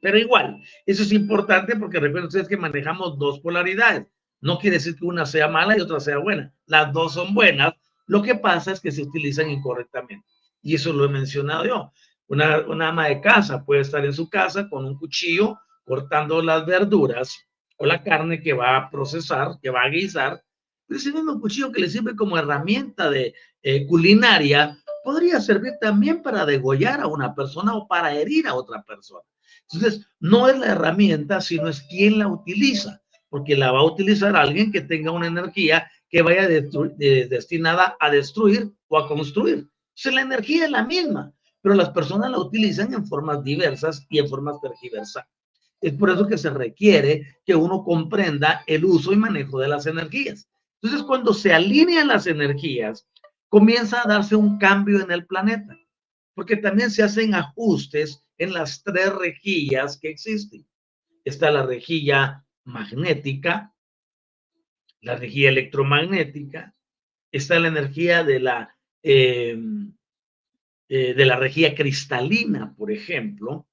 Pero 0.00 0.16
igual, 0.16 0.62
eso 0.86 1.02
es 1.02 1.10
importante 1.10 1.74
porque 1.74 1.98
recuerden 1.98 2.28
ustedes 2.28 2.46
que 2.46 2.56
manejamos 2.56 3.18
dos 3.18 3.40
polaridades. 3.40 4.06
No 4.40 4.56
quiere 4.60 4.76
decir 4.76 4.94
que 4.94 5.04
una 5.04 5.26
sea 5.26 5.48
mala 5.48 5.76
y 5.76 5.80
otra 5.80 5.98
sea 5.98 6.18
buena. 6.18 6.54
Las 6.66 6.92
dos 6.92 7.14
son 7.14 7.34
buenas. 7.34 7.74
Lo 8.06 8.22
que 8.22 8.36
pasa 8.36 8.70
es 8.70 8.80
que 8.80 8.92
se 8.92 9.02
utilizan 9.02 9.50
incorrectamente. 9.50 10.24
Y 10.62 10.76
eso 10.76 10.92
lo 10.92 11.06
he 11.06 11.08
mencionado 11.08 11.64
yo. 11.64 11.92
Una, 12.28 12.60
una 12.60 12.90
ama 12.90 13.08
de 13.08 13.20
casa 13.20 13.64
puede 13.64 13.80
estar 13.80 14.04
en 14.04 14.12
su 14.12 14.30
casa 14.30 14.68
con 14.68 14.84
un 14.84 14.96
cuchillo 14.96 15.58
cortando 15.84 16.42
las 16.42 16.66
verduras 16.66 17.38
o 17.76 17.86
la 17.86 18.02
carne 18.02 18.40
que 18.40 18.52
va 18.52 18.76
a 18.76 18.90
procesar, 18.90 19.58
que 19.62 19.70
va 19.70 19.82
a 19.82 19.88
guisar, 19.88 20.42
ese 20.88 21.12
mismo 21.12 21.40
cuchillo 21.40 21.72
que 21.72 21.80
le 21.80 21.88
sirve 21.88 22.14
como 22.14 22.38
herramienta 22.38 23.10
de 23.10 23.34
eh, 23.62 23.86
culinaria 23.86 24.78
podría 25.02 25.40
servir 25.40 25.74
también 25.80 26.22
para 26.22 26.46
degollar 26.46 27.00
a 27.00 27.06
una 27.06 27.34
persona 27.34 27.74
o 27.74 27.86
para 27.86 28.14
herir 28.14 28.46
a 28.46 28.54
otra 28.54 28.82
persona. 28.82 29.24
Entonces, 29.70 30.06
no 30.20 30.48
es 30.48 30.58
la 30.58 30.68
herramienta, 30.68 31.40
sino 31.40 31.68
es 31.68 31.82
quien 31.82 32.18
la 32.18 32.28
utiliza, 32.28 33.02
porque 33.28 33.56
la 33.56 33.72
va 33.72 33.80
a 33.80 33.84
utilizar 33.84 34.36
alguien 34.36 34.72
que 34.72 34.82
tenga 34.82 35.10
una 35.10 35.26
energía 35.26 35.90
que 36.08 36.22
vaya 36.22 36.46
destinada 36.48 37.96
a 37.98 38.10
destruir 38.10 38.72
o 38.88 38.98
a 38.98 39.08
construir. 39.08 39.68
Entonces, 39.96 40.14
la 40.14 40.20
energía 40.22 40.64
es 40.64 40.70
la 40.70 40.84
misma, 40.84 41.32
pero 41.60 41.74
las 41.74 41.90
personas 41.90 42.30
la 42.30 42.38
utilizan 42.38 42.92
en 42.94 43.06
formas 43.06 43.42
diversas 43.42 44.06
y 44.08 44.18
en 44.18 44.28
formas 44.28 44.60
tergiversadas. 44.60 45.28
Es 45.84 45.92
por 45.92 46.08
eso 46.08 46.26
que 46.26 46.38
se 46.38 46.48
requiere 46.48 47.36
que 47.44 47.54
uno 47.54 47.84
comprenda 47.84 48.64
el 48.66 48.86
uso 48.86 49.12
y 49.12 49.16
manejo 49.16 49.60
de 49.60 49.68
las 49.68 49.84
energías. 49.84 50.48
Entonces, 50.80 51.06
cuando 51.06 51.34
se 51.34 51.52
alinean 51.52 52.08
las 52.08 52.26
energías, 52.26 53.06
comienza 53.50 54.00
a 54.00 54.08
darse 54.08 54.34
un 54.34 54.56
cambio 54.56 55.02
en 55.02 55.10
el 55.10 55.26
planeta, 55.26 55.78
porque 56.32 56.56
también 56.56 56.90
se 56.90 57.02
hacen 57.02 57.34
ajustes 57.34 58.24
en 58.38 58.54
las 58.54 58.82
tres 58.82 59.14
rejillas 59.14 59.98
que 59.98 60.08
existen. 60.08 60.66
Está 61.22 61.50
la 61.50 61.66
rejilla 61.66 62.46
magnética, 62.64 63.74
la 65.02 65.16
rejilla 65.16 65.50
electromagnética, 65.50 66.74
está 67.30 67.60
la 67.60 67.68
energía 67.68 68.24
de 68.24 68.40
la, 68.40 68.74
eh, 69.02 69.62
eh, 70.88 71.12
de 71.12 71.26
la 71.26 71.36
rejilla 71.36 71.74
cristalina, 71.74 72.74
por 72.74 72.90
ejemplo, 72.90 73.68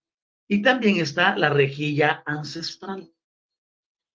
y 0.52 0.62
también 0.62 0.98
está 0.98 1.38
la 1.38 1.50
rejilla 1.50 2.24
ancestral. 2.26 3.10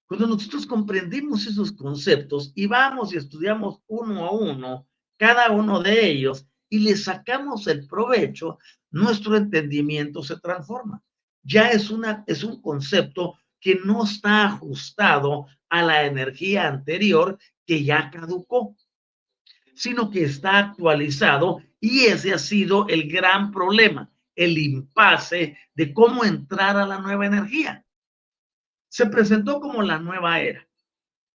Cuando 0.07 0.27
nosotros 0.27 0.67
comprendimos 0.67 1.47
esos 1.47 1.73
conceptos 1.73 2.53
y 2.55 2.67
vamos 2.67 3.15
y 3.15 3.17
estudiamos 3.17 3.81
uno 3.87 4.27
a 4.27 4.33
uno, 4.33 4.87
cada 5.17 5.51
uno 5.51 5.83
de 5.83 6.11
ellos, 6.11 6.47
y 6.69 6.81
le 6.81 6.95
sacamos 6.95 7.67
el 7.69 7.87
provecho, 7.87 8.59
nuestro 8.91 9.35
entendimiento 9.35 10.23
se 10.23 10.39
transforma. 10.39 11.03
Ya 11.43 11.71
es, 11.71 11.91
una, 11.91 12.23
es 12.27 12.45
un 12.45 12.61
concepto 12.61 13.39
que 13.59 13.81
no 13.83 14.05
está 14.05 14.45
ajustado 14.45 15.47
a 15.71 15.83
la 15.83 16.05
energía 16.05 16.69
anterior 16.69 17.39
que 17.65 17.83
ya 17.83 18.11
caducó, 18.11 18.77
sino 19.75 20.11
que 20.11 20.25
está 20.25 20.59
actualizado 20.59 21.63
y 21.81 22.01
ese 22.01 22.35
ha 22.35 22.39
sido 22.39 22.87
el 22.89 23.11
gran 23.11 23.51
problema, 23.51 24.13
el 24.37 24.59
impasse 24.59 25.59
de 25.75 25.93
cómo 25.93 26.25
entrar 26.25 26.77
a 26.77 26.87
la 26.87 26.99
nueva 26.99 27.27
energía. 27.27 27.85
Se 28.89 29.07
presentó 29.07 29.61
como 29.61 29.83
la 29.83 29.99
nueva 29.99 30.39
era 30.41 30.69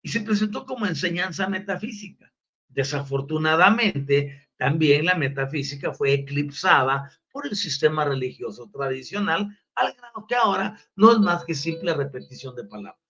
y 0.02 0.08
se 0.10 0.20
presentó 0.20 0.66
como 0.66 0.86
enseñanza 0.86 1.48
metafísica. 1.48 2.32
Desafortunadamente, 2.68 4.48
también 4.56 5.06
la 5.06 5.14
metafísica 5.14 5.92
fue 5.92 6.12
eclipsada 6.12 7.10
por 7.30 7.46
el 7.46 7.56
sistema 7.56 8.04
religioso 8.04 8.68
tradicional, 8.70 9.56
al 9.74 9.94
grado 9.94 10.26
que 10.26 10.34
ahora 10.34 10.78
no 10.96 11.12
es 11.12 11.18
más 11.18 11.44
que 11.44 11.54
simple 11.54 11.94
repetición 11.94 12.54
de 12.56 12.64
palabras. 12.64 13.02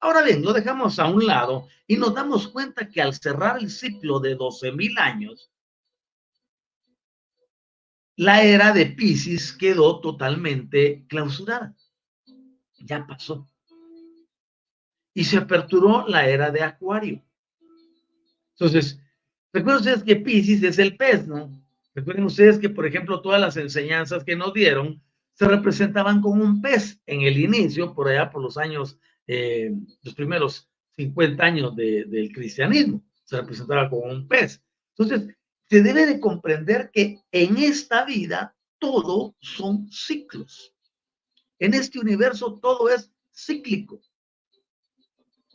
Ahora 0.00 0.22
bien, 0.22 0.42
lo 0.42 0.52
dejamos 0.52 0.98
a 0.98 1.06
un 1.06 1.26
lado 1.26 1.68
y 1.86 1.96
nos 1.96 2.12
damos 2.12 2.48
cuenta 2.48 2.88
que 2.88 3.00
al 3.00 3.14
cerrar 3.14 3.58
el 3.58 3.70
ciclo 3.70 4.18
de 4.18 4.36
12.000 4.36 4.98
años, 4.98 5.51
la 8.22 8.44
era 8.44 8.72
de 8.72 8.86
Pisces 8.86 9.52
quedó 9.52 10.00
totalmente 10.00 11.04
clausurada. 11.08 11.74
Ya 12.78 13.04
pasó. 13.04 13.48
Y 15.12 15.24
se 15.24 15.38
aperturó 15.38 16.06
la 16.06 16.28
era 16.28 16.52
de 16.52 16.62
Acuario. 16.62 17.20
Entonces, 18.52 19.00
recuerden 19.52 19.80
ustedes 19.80 20.04
que 20.04 20.16
Pisces 20.16 20.62
es 20.62 20.78
el 20.78 20.96
pez, 20.96 21.26
¿no? 21.26 21.50
Recuerden 21.94 22.24
ustedes 22.24 22.60
que, 22.60 22.70
por 22.70 22.86
ejemplo, 22.86 23.20
todas 23.20 23.40
las 23.40 23.56
enseñanzas 23.56 24.22
que 24.22 24.36
nos 24.36 24.54
dieron 24.54 25.02
se 25.34 25.48
representaban 25.48 26.20
con 26.20 26.40
un 26.40 26.62
pez 26.62 27.00
en 27.06 27.22
el 27.22 27.38
inicio, 27.38 27.92
por 27.92 28.08
allá 28.08 28.30
por 28.30 28.40
los 28.40 28.56
años, 28.56 29.00
eh, 29.26 29.72
los 30.02 30.14
primeros 30.14 30.70
50 30.96 31.42
años 31.42 31.74
del 31.74 32.30
cristianismo, 32.32 33.02
se 33.24 33.38
representaba 33.38 33.90
con 33.90 34.08
un 34.08 34.28
pez. 34.28 34.62
Entonces, 34.96 35.34
se 35.72 35.82
debe 35.82 36.04
de 36.04 36.20
comprender 36.20 36.90
que 36.90 37.22
en 37.32 37.56
esta 37.56 38.04
vida 38.04 38.54
todo 38.78 39.34
son 39.40 39.90
ciclos. 39.90 40.74
En 41.58 41.72
este 41.72 41.98
universo 41.98 42.58
todo 42.60 42.90
es 42.90 43.10
cíclico. 43.34 43.98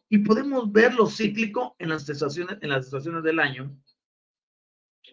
Y 0.09 0.17
podemos 0.17 0.71
ver 0.71 0.95
lo 0.95 1.05
cíclico 1.05 1.75
en 1.77 1.89
las 1.89 2.09
estaciones, 2.09 2.57
en 2.61 2.69
las 2.69 2.85
estaciones 2.85 3.21
del 3.21 3.39
año, 3.39 3.79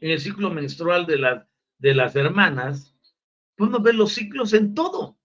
en 0.00 0.10
el 0.10 0.18
ciclo 0.18 0.48
menstrual 0.48 1.04
de, 1.04 1.18
las 1.18 1.46
de 1.76 1.94
las 1.94 2.16
hermanas, 2.16 2.96
podemos 3.56 3.82
ver 3.82 3.96
los 3.96 4.14
ciclos 4.14 4.54
en 4.54 4.72
todo. 4.72 5.18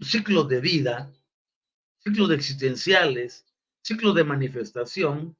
Ciclos 0.00 0.48
de 0.48 0.60
vida, 0.60 1.12
ciclos 1.98 2.32
existenciales, 2.32 3.46
ciclos 3.80 4.16
de 4.16 4.24
manifestación, 4.24 5.36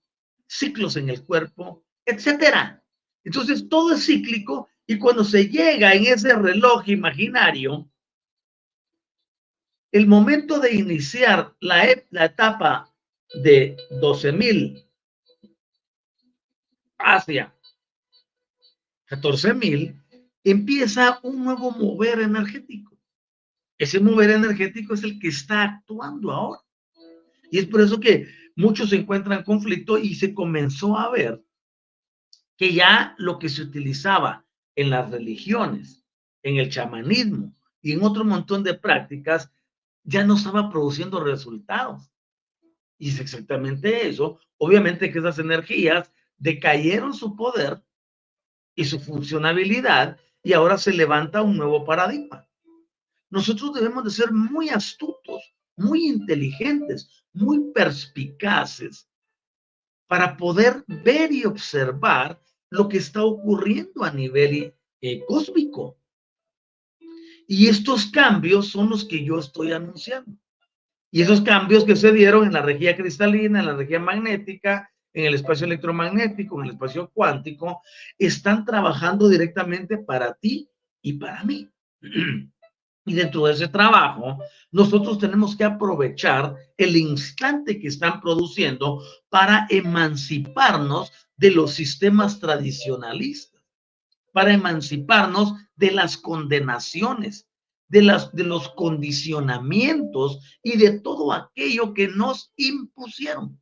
ciclos 0.47 0.95
en 0.95 1.11
el 1.11 1.25
cuerpo, 1.25 1.85
etcétera. 2.07 2.82
Entonces 3.25 3.69
todo 3.69 3.95
es 3.95 4.07
cíclico 4.07 4.69
y 4.87 4.99
cuando 4.99 5.25
se 5.25 5.49
llega 5.49 5.95
en 5.95 6.07
ese 6.07 6.35
reloj 6.35 6.89
imaginario, 6.89 7.89
el 9.93 10.07
momento 10.07 10.59
de 10.59 10.75
iniciar 10.75 11.55
la, 11.61 11.87
la 12.11 12.25
etapa 12.25 12.93
de 13.43 13.77
12.000 13.91 14.87
hacia 16.99 17.55
14.000, 19.09 20.03
empieza 20.45 21.21
un 21.23 21.45
nuevo 21.45 21.71
mover 21.71 22.21
energético. 22.21 22.97
Ese 23.79 24.01
mover 24.01 24.31
energético 24.31 24.95
es 24.95 25.03
el 25.03 25.19
que 25.19 25.29
está 25.29 25.63
actuando 25.65 26.31
ahora. 26.31 26.61
Y 27.51 27.59
es 27.59 27.67
por 27.67 27.83
eso 27.83 28.01
que 28.01 28.29
muchos 28.57 28.91
se 28.91 28.97
encuentran 28.97 29.39
en 29.39 29.45
conflicto 29.45 29.99
y 29.99 30.15
se 30.15 30.33
comenzó 30.33 30.97
a 30.97 31.11
ver 31.11 31.45
que 32.57 32.73
ya 32.73 33.15
lo 33.19 33.38
que 33.38 33.49
se 33.49 33.62
utilizaba 33.62 34.45
en 34.77 34.91
las 34.91 35.11
religiones, 35.11 36.05
en 36.43 36.57
el 36.57 36.71
chamanismo 36.71 37.55
y 37.81 37.93
en 37.93 38.03
otro 38.03 38.25
montón 38.25 38.62
de 38.62 38.75
prácticas, 38.75 39.51
ya 40.05 40.25
no 40.25 40.35
estaba 40.35 40.71
produciendo 40.71 41.23
resultados. 41.23 42.11
Y 42.99 43.11
es 43.11 43.21
exactamente 43.21 44.09
eso. 44.09 44.38
Obviamente 44.59 45.11
que 45.11 45.19
esas 45.19 45.38
energías 45.38 46.12
decayeron 46.37 47.15
su 47.15 47.37
poder 47.37 47.83
y 48.75 48.85
su 48.85 49.01
funcionabilidad 49.01 50.19
y 50.43 50.53
ahora 50.53 50.79
se 50.79 50.93
levanta 50.93 51.43
un 51.43 51.57
nuevo 51.57 51.85
paradigma. 51.85 52.49
Nosotros 53.31 53.75
debemos 53.75 54.05
de 54.05 54.11
ser 54.11 54.33
muy 54.33 54.69
astutos, 54.69 55.55
muy 55.77 56.07
inteligentes, 56.07 57.25
muy 57.33 57.73
perspicaces 57.73 59.09
para 60.12 60.37
poder 60.37 60.85
ver 60.87 61.33
y 61.33 61.46
observar 61.46 62.38
lo 62.68 62.87
que 62.87 62.98
está 62.98 63.25
ocurriendo 63.25 64.05
a 64.05 64.11
nivel 64.11 64.75
eh, 65.01 65.25
cósmico. 65.25 65.96
Y 67.48 67.68
estos 67.68 68.11
cambios 68.11 68.68
son 68.68 68.90
los 68.90 69.07
que 69.07 69.25
yo 69.25 69.38
estoy 69.38 69.72
anunciando. 69.72 70.37
Y 71.11 71.22
esos 71.22 71.40
cambios 71.40 71.87
que 71.87 71.96
se 71.96 72.12
dieron 72.12 72.46
en 72.46 72.53
la 72.53 72.61
región 72.61 72.94
cristalina, 72.94 73.61
en 73.61 73.64
la 73.64 73.75
región 73.75 74.05
magnética, 74.05 74.92
en 75.14 75.25
el 75.25 75.33
espacio 75.33 75.64
electromagnético, 75.64 76.61
en 76.61 76.66
el 76.66 76.72
espacio 76.72 77.11
cuántico, 77.14 77.81
están 78.18 78.66
trabajando 78.66 79.31
directamente 79.31 79.96
para 79.96 80.35
ti 80.35 80.68
y 81.01 81.14
para 81.14 81.42
mí. 81.44 81.70
Y 83.05 83.15
dentro 83.15 83.47
de 83.47 83.55
ese 83.55 83.69
trabajo, 83.69 84.38
nosotros 84.71 85.19
tenemos 85.19 85.57
que 85.57 85.65
aprovechar 85.65 86.55
el 86.77 86.97
instante 86.97 87.81
que 87.81 87.88
están 87.88 88.21
produciendo 88.21 89.03
para 89.29 89.67
emanciparnos 89.71 91.11
de 91.37 91.51
los 91.51 91.73
sistemas 91.73 92.38
tradicionalistas, 92.38 93.61
para 94.33 94.53
emanciparnos 94.53 95.55
de 95.75 95.91
las 95.91 96.17
condenaciones, 96.17 97.49
de, 97.88 98.03
las, 98.03 98.33
de 98.33 98.45
los 98.45 98.69
condicionamientos 98.71 100.38
y 100.62 100.79
de 100.79 101.01
todo 101.01 101.33
aquello 101.33 101.93
que 101.93 102.09
nos 102.09 102.53
impusieron. 102.57 103.61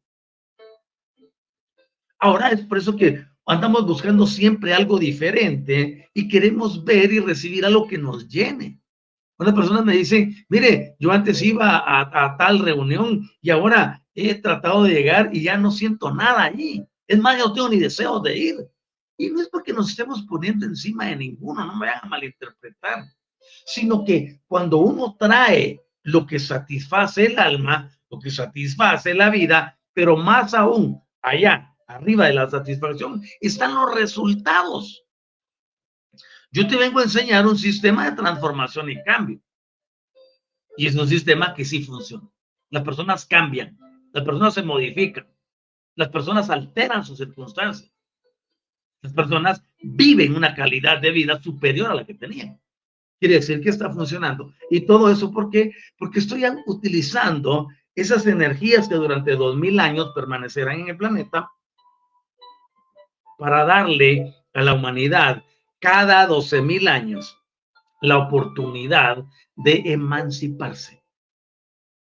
Ahora 2.19 2.51
es 2.51 2.61
por 2.61 2.79
eso 2.79 2.95
que 2.95 3.25
andamos 3.47 3.87
buscando 3.87 4.27
siempre 4.27 4.75
algo 4.75 4.99
diferente 4.99 6.09
y 6.13 6.29
queremos 6.29 6.85
ver 6.85 7.13
y 7.13 7.21
recibir 7.21 7.65
algo 7.65 7.89
que 7.89 7.99
nos 7.99 8.29
llene. 8.29 8.80
Una 9.41 9.55
persona 9.55 9.83
me 9.83 9.97
dice, 9.97 10.31
mire, 10.49 10.97
yo 11.01 11.11
antes 11.11 11.43
iba 11.43 11.83
a, 11.85 12.37
tal 12.37 12.61
reunión 12.61 13.29
y 13.41 13.51
ahora 13.51 14.05
he 14.15 14.35
tratado 14.35 14.85
de 14.85 14.93
llegar 14.93 15.31
y 15.33 15.43
ya 15.43 15.57
no 15.57 15.71
siento 15.71 16.15
nada 16.15 16.45
allí. 16.45 16.85
Es 17.09 17.19
más, 17.19 17.39
yo 17.39 17.49
no 17.49 17.55
tengo 17.55 17.69
ni 17.71 17.79
deseo 17.79 18.21
de 18.21 18.39
ir. 18.39 18.57
Y 19.17 19.31
no 19.31 19.41
es 19.41 19.49
porque 19.49 19.73
nos 19.73 19.91
estemos 19.91 20.23
poniendo 20.29 20.67
encima 20.67 21.07
de 21.07 21.17
ninguno, 21.17 21.65
no 21.65 21.75
me 21.75 21.87
vayan 21.87 22.05
a 22.05 22.09
malinterpretar 22.09 23.05
sino 23.67 24.05
que 24.05 24.41
cuando 24.47 24.79
uno 24.79 25.17
trae 25.19 25.81
lo 26.03 26.27
que 26.27 26.39
satisface 26.39 27.27
el 27.27 27.39
alma, 27.39 27.91
lo 28.11 28.19
que 28.19 28.31
satisface 28.31 29.15
la 29.15 29.31
vida, 29.31 29.79
pero 29.93 30.17
más 30.17 30.55
aún 30.55 31.03
allá, 31.23 31.75
arriba 31.87 32.27
de 32.27 32.35
la 32.35 32.49
satisfacción, 32.49 33.23
están 33.41 33.75
los 33.75 33.95
resultados. 33.95 35.05
Yo 36.51 36.67
te 36.67 36.77
vengo 36.77 36.99
a 36.99 37.05
enseñar 37.05 37.47
un 37.47 37.57
sistema 37.57 38.11
de 38.11 38.17
transformación 38.17 38.91
y 38.91 39.03
cambio. 39.03 39.41
Y 40.77 40.87
es 40.87 40.97
un 40.97 41.09
sistema 41.09 41.55
que 41.55 41.65
sí 41.65 41.83
funciona. 41.83 42.29
Las 42.71 42.83
personas 42.83 43.27
cambian, 43.27 43.79
las 44.13 44.25
personas 44.25 44.55
se 44.55 44.63
modifican, 44.63 45.27
las 45.97 46.09
personas 46.09 46.51
alteran 46.51 47.05
sus 47.05 47.19
circunstancias. 47.19 47.93
Las 49.03 49.13
personas 49.13 49.65
viven 49.83 50.37
una 50.37 50.55
calidad 50.55 51.01
de 51.01 51.11
vida 51.11 51.41
superior 51.43 51.91
a 51.91 51.95
la 51.95 52.05
que 52.05 52.15
tenían 52.15 52.61
quiere 53.21 53.35
decir 53.35 53.61
que 53.61 53.69
está 53.69 53.91
funcionando. 53.91 54.55
Y 54.71 54.81
todo 54.81 55.11
eso, 55.11 55.31
¿por 55.31 55.51
qué? 55.51 55.73
Porque 55.99 56.19
estoy 56.19 56.45
utilizando 56.67 57.69
esas 57.95 58.27
energías 58.27 58.89
que 58.89 58.95
durante 58.95 59.37
dos 59.37 59.57
mil 59.57 59.79
años 59.79 60.13
permanecerán 60.15 60.81
en 60.81 60.89
el 60.89 60.97
planeta 60.97 61.51
para 63.39 63.65
darle 63.65 64.35
a 64.55 64.63
la 64.63 64.73
humanidad 64.73 65.45
cada 65.81 66.27
doce 66.27 66.61
mil 66.61 66.89
años 66.89 67.37
la 68.01 68.19
oportunidad 68.19 69.25
de 69.57 69.83
emanciparse. 69.87 71.03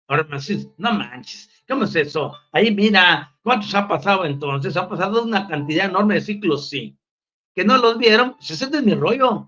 Ahora 0.07 0.23
me 0.23 0.39
decís, 0.39 0.67
no 0.77 0.93
manches, 0.93 1.49
¿cómo 1.67 1.83
es 1.83 1.95
eso? 1.95 2.33
Ahí 2.51 2.73
mira, 2.73 3.35
¿cuántos 3.43 3.73
ha 3.75 3.87
pasado 3.87 4.25
entonces? 4.25 4.75
Ha 4.75 4.89
pasado 4.89 5.23
una 5.23 5.47
cantidad 5.47 5.85
enorme 5.85 6.15
de 6.15 6.21
ciclos, 6.21 6.69
sí. 6.69 6.97
Que 7.53 7.63
no 7.63 7.77
los 7.77 7.97
vieron, 7.97 8.35
pues 8.35 8.49
ese 8.51 8.65
es 8.65 8.83
mi 8.83 8.95
rollo. 8.95 9.45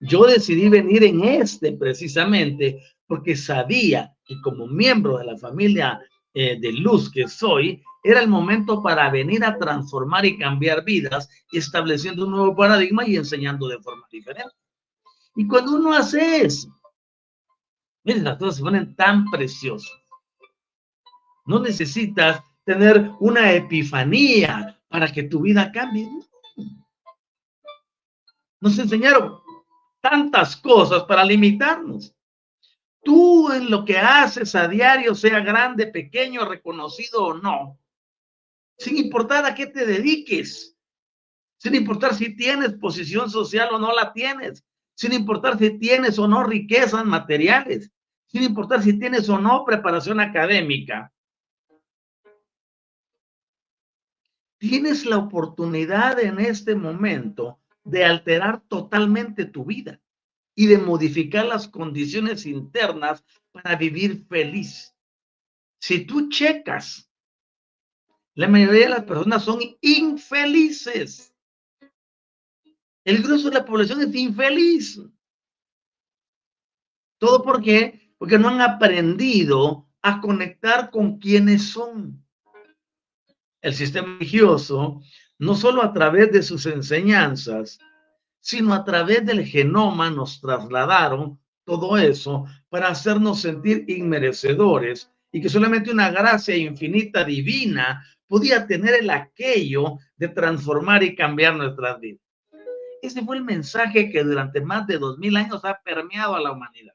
Yo 0.00 0.24
decidí 0.24 0.68
venir 0.68 1.04
en 1.04 1.24
este 1.24 1.72
precisamente 1.72 2.82
porque 3.06 3.36
sabía 3.36 4.14
que 4.24 4.34
como 4.42 4.66
miembro 4.66 5.18
de 5.18 5.24
la 5.26 5.38
familia 5.38 6.00
eh, 6.34 6.58
de 6.60 6.72
luz 6.72 7.10
que 7.10 7.28
soy, 7.28 7.82
era 8.06 8.20
el 8.20 8.28
momento 8.28 8.80
para 8.84 9.10
venir 9.10 9.44
a 9.44 9.58
transformar 9.58 10.24
y 10.24 10.38
cambiar 10.38 10.84
vidas, 10.84 11.28
estableciendo 11.50 12.24
un 12.24 12.30
nuevo 12.30 12.54
paradigma 12.54 13.04
y 13.04 13.16
enseñando 13.16 13.66
de 13.66 13.80
forma 13.80 14.06
diferente. 14.12 14.54
Y 15.34 15.48
cuando 15.48 15.74
uno 15.74 15.92
hace 15.92 16.42
eso, 16.42 16.68
miren, 18.04 18.22
las 18.22 18.38
cosas 18.38 18.56
se 18.56 18.62
ponen 18.62 18.94
tan 18.94 19.28
preciosas. 19.28 19.90
No 21.46 21.58
necesitas 21.58 22.44
tener 22.64 23.10
una 23.18 23.52
epifanía 23.52 24.80
para 24.86 25.10
que 25.12 25.24
tu 25.24 25.40
vida 25.40 25.72
cambie. 25.72 26.08
Nos 28.60 28.78
enseñaron 28.78 29.40
tantas 30.00 30.56
cosas 30.56 31.02
para 31.04 31.24
limitarnos. 31.24 32.14
Tú 33.02 33.50
en 33.50 33.68
lo 33.68 33.84
que 33.84 33.98
haces 33.98 34.54
a 34.54 34.68
diario, 34.68 35.12
sea 35.16 35.40
grande, 35.40 35.88
pequeño, 35.88 36.44
reconocido 36.44 37.24
o 37.24 37.34
no, 37.34 37.80
sin 38.78 38.96
importar 38.96 39.44
a 39.44 39.54
qué 39.54 39.66
te 39.66 39.86
dediques, 39.86 40.76
sin 41.58 41.74
importar 41.74 42.14
si 42.14 42.36
tienes 42.36 42.74
posición 42.74 43.30
social 43.30 43.68
o 43.72 43.78
no 43.78 43.92
la 43.92 44.12
tienes, 44.12 44.64
sin 44.94 45.12
importar 45.12 45.58
si 45.58 45.78
tienes 45.78 46.18
o 46.18 46.28
no 46.28 46.44
riquezas 46.44 47.04
materiales, 47.04 47.90
sin 48.26 48.42
importar 48.42 48.82
si 48.82 48.98
tienes 48.98 49.28
o 49.28 49.38
no 49.38 49.64
preparación 49.64 50.20
académica. 50.20 51.12
Tienes 54.58 55.04
la 55.04 55.18
oportunidad 55.18 56.18
en 56.18 56.40
este 56.40 56.74
momento 56.74 57.60
de 57.84 58.04
alterar 58.04 58.62
totalmente 58.68 59.44
tu 59.44 59.64
vida 59.64 60.00
y 60.54 60.66
de 60.66 60.78
modificar 60.78 61.44
las 61.44 61.68
condiciones 61.68 62.46
internas 62.46 63.22
para 63.52 63.76
vivir 63.76 64.26
feliz. 64.26 64.94
Si 65.78 66.04
tú 66.06 66.30
checas, 66.30 67.05
la 68.36 68.48
mayoría 68.48 68.82
de 68.82 68.90
las 68.90 69.04
personas 69.04 69.44
son 69.44 69.60
infelices. 69.80 71.34
El 73.02 73.22
grueso 73.22 73.48
de 73.48 73.54
la 73.54 73.64
población 73.64 74.02
es 74.02 74.14
infeliz. 74.14 75.00
¿Todo 77.18 77.42
por 77.42 77.62
qué? 77.62 78.12
Porque 78.18 78.38
no 78.38 78.48
han 78.48 78.60
aprendido 78.60 79.88
a 80.02 80.20
conectar 80.20 80.90
con 80.90 81.18
quienes 81.18 81.70
son. 81.70 82.22
El 83.62 83.74
sistema 83.74 84.18
religioso, 84.18 85.00
no 85.38 85.54
solo 85.54 85.82
a 85.82 85.94
través 85.94 86.30
de 86.30 86.42
sus 86.42 86.66
enseñanzas, 86.66 87.78
sino 88.40 88.74
a 88.74 88.84
través 88.84 89.24
del 89.24 89.46
genoma 89.46 90.10
nos 90.10 90.42
trasladaron 90.42 91.40
todo 91.64 91.96
eso 91.96 92.44
para 92.68 92.88
hacernos 92.88 93.40
sentir 93.40 93.86
inmerecedores 93.88 95.10
y 95.32 95.40
que 95.40 95.48
solamente 95.48 95.90
una 95.90 96.10
gracia 96.10 96.54
infinita 96.54 97.24
divina 97.24 98.04
podía 98.26 98.66
tener 98.66 98.94
el 98.94 99.10
aquello 99.10 99.98
de 100.16 100.28
transformar 100.28 101.02
y 101.02 101.14
cambiar 101.14 101.56
nuestras 101.56 102.00
vidas. 102.00 102.22
Ese 103.02 103.22
fue 103.22 103.36
el 103.36 103.44
mensaje 103.44 104.10
que 104.10 104.24
durante 104.24 104.60
más 104.60 104.86
de 104.86 104.98
dos 104.98 105.18
mil 105.18 105.36
años 105.36 105.64
ha 105.64 105.80
permeado 105.82 106.34
a 106.34 106.40
la 106.40 106.52
humanidad. 106.52 106.94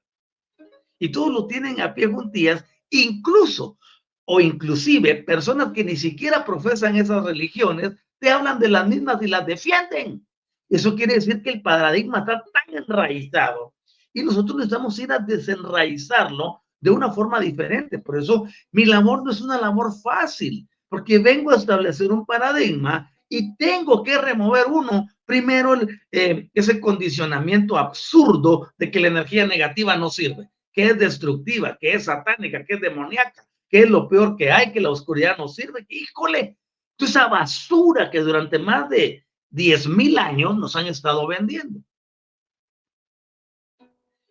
Y 1.00 1.10
todos 1.10 1.32
lo 1.32 1.48
tienen 1.48 1.80
a 1.82 1.94
pie 1.94 2.08
juntillas, 2.08 2.66
incluso 2.90 3.78
o 4.26 4.40
inclusive 4.40 5.24
personas 5.24 5.72
que 5.74 5.84
ni 5.84 5.96
siquiera 5.96 6.46
profesan 6.46 6.96
esas 6.96 7.24
religiones, 7.24 7.94
te 8.20 8.30
hablan 8.30 8.60
de 8.60 8.70
las 8.70 8.88
mismas 8.88 9.22
y 9.22 9.28
las 9.28 9.46
defienden. 9.46 10.26
Eso 10.70 10.96
quiere 10.96 11.16
decir 11.16 11.42
que 11.42 11.50
el 11.50 11.62
paradigma 11.62 12.20
está 12.20 12.44
tan 12.54 12.78
enraizado 12.78 13.74
y 14.14 14.24
nosotros 14.24 14.58
necesitamos 14.58 14.98
ir 15.00 15.12
a 15.12 15.20
desenraizarlo 15.20 16.64
de 16.80 16.92
una 16.92 17.12
forma 17.12 17.40
diferente. 17.40 18.00
Por 18.00 18.18
eso 18.18 18.48
mi 18.72 18.86
labor 18.86 19.24
no 19.24 19.32
es 19.32 19.42
una 19.42 19.60
labor 19.60 19.92
fácil, 20.02 20.68
porque 20.92 21.18
vengo 21.18 21.52
a 21.52 21.56
establecer 21.56 22.12
un 22.12 22.26
paradigma 22.26 23.10
y 23.30 23.56
tengo 23.56 24.04
que 24.04 24.18
remover 24.18 24.66
uno 24.68 25.08
Primero, 25.32 25.80
eh, 26.12 26.50
ese 26.54 26.82
condicionamiento 26.82 27.78
absurdo 27.78 28.74
de 28.78 28.92
que 28.92 29.00
la 29.00 29.08
energía 29.08 29.48
negativa 29.48 29.96
no 29.96 30.10
sirve, 30.10 30.50
que 30.74 30.88
es 30.88 31.00
destructiva, 31.00 31.78
que 31.80 31.94
es 31.94 32.04
satánica, 32.04 32.66
que 32.66 32.74
es 32.74 32.82
demoníaca, 32.82 33.48
que 33.70 33.84
es 33.84 33.90
lo 33.90 34.10
peor 34.10 34.36
que 34.36 34.52
hay, 34.52 34.74
que 34.74 34.82
la 34.82 34.90
oscuridad 34.90 35.38
no 35.38 35.48
sirve. 35.48 35.86
Híjole, 35.88 36.58
toda 36.98 37.10
esa 37.10 37.28
basura 37.28 38.12
que 38.12 38.20
durante 38.20 38.60
más 38.60 38.90
de 38.90 39.26
10 39.52 39.88
mil 39.88 40.20
años 40.20 40.58
nos 40.58 40.76
han 40.76 40.88
estado 40.88 41.26
vendiendo. 41.26 41.80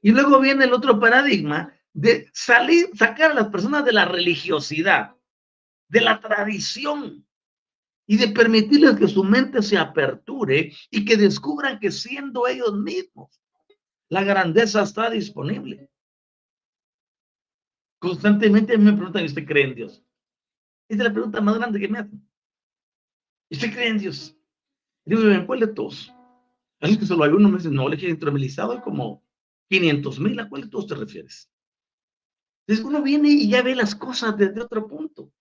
Y 0.02 0.10
luego 0.10 0.38
viene 0.38 0.66
el 0.66 0.74
otro 0.74 1.00
paradigma 1.00 1.72
de 1.94 2.28
salir, 2.34 2.90
sacar 2.94 3.30
a 3.30 3.34
las 3.36 3.48
personas 3.48 3.86
de 3.86 3.94
la 3.94 4.04
religiosidad, 4.04 5.16
de 5.90 6.00
la 6.00 6.20
tradición, 6.20 7.26
y 8.10 8.16
de 8.16 8.26
permitirles 8.26 8.96
que 8.96 9.06
su 9.06 9.22
mente 9.22 9.62
se 9.62 9.78
aperture 9.78 10.74
y 10.90 11.04
que 11.04 11.16
descubran 11.16 11.78
que 11.78 11.92
siendo 11.92 12.48
ellos 12.48 12.74
mismos, 12.76 13.40
la 14.08 14.24
grandeza 14.24 14.82
está 14.82 15.08
disponible. 15.08 15.88
Constantemente 18.00 18.76
me 18.76 18.94
preguntan, 18.94 19.24
¿usted 19.24 19.46
cree 19.46 19.62
en 19.62 19.74
Dios? 19.76 20.04
Esa 20.88 21.02
es 21.02 21.08
la 21.08 21.12
pregunta 21.12 21.40
más 21.40 21.56
grande 21.56 21.78
que 21.78 21.86
me 21.86 22.00
hacen. 22.00 22.28
¿Usted 23.48 23.72
cree 23.72 23.86
en 23.86 23.98
Dios? 23.98 24.36
Digo, 25.04 25.22
¿en 25.22 25.46
cuál 25.46 25.60
de 25.60 25.68
todos? 25.68 26.12
Alguien 26.80 26.98
que 26.98 27.06
solo 27.06 27.22
hay 27.22 27.30
uno 27.30 27.48
me 27.48 27.58
dice, 27.58 27.70
no, 27.70 27.88
le 27.88 28.08
intromelizado 28.08 28.72
hay 28.72 28.80
como 28.80 29.24
500 29.68 30.18
mil, 30.18 30.40
¿a 30.40 30.48
cuál 30.48 30.62
de 30.62 30.68
todos 30.68 30.88
te 30.88 30.96
refieres? 30.96 31.48
Entonces 32.66 32.84
uno 32.84 33.02
viene 33.02 33.28
y 33.28 33.48
ya 33.48 33.62
ve 33.62 33.76
las 33.76 33.94
cosas 33.94 34.36
desde 34.36 34.62
otro 34.62 34.88
punto. 34.88 35.32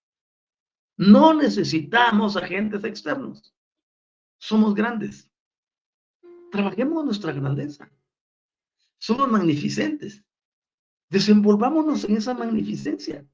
No 0.99 1.33
necesitamos 1.33 2.35
agentes 2.35 2.83
externos. 2.83 3.55
Somos 4.37 4.75
grandes. 4.75 5.31
Trabajemos 6.51 7.05
nuestra 7.05 7.31
grandeza. 7.31 7.89
Somos 8.97 9.31
magnificentes. 9.31 10.21
Desenvolvámonos 11.09 12.03
en 12.03 12.17
esa 12.17 12.33
magnificencia. 12.33 13.25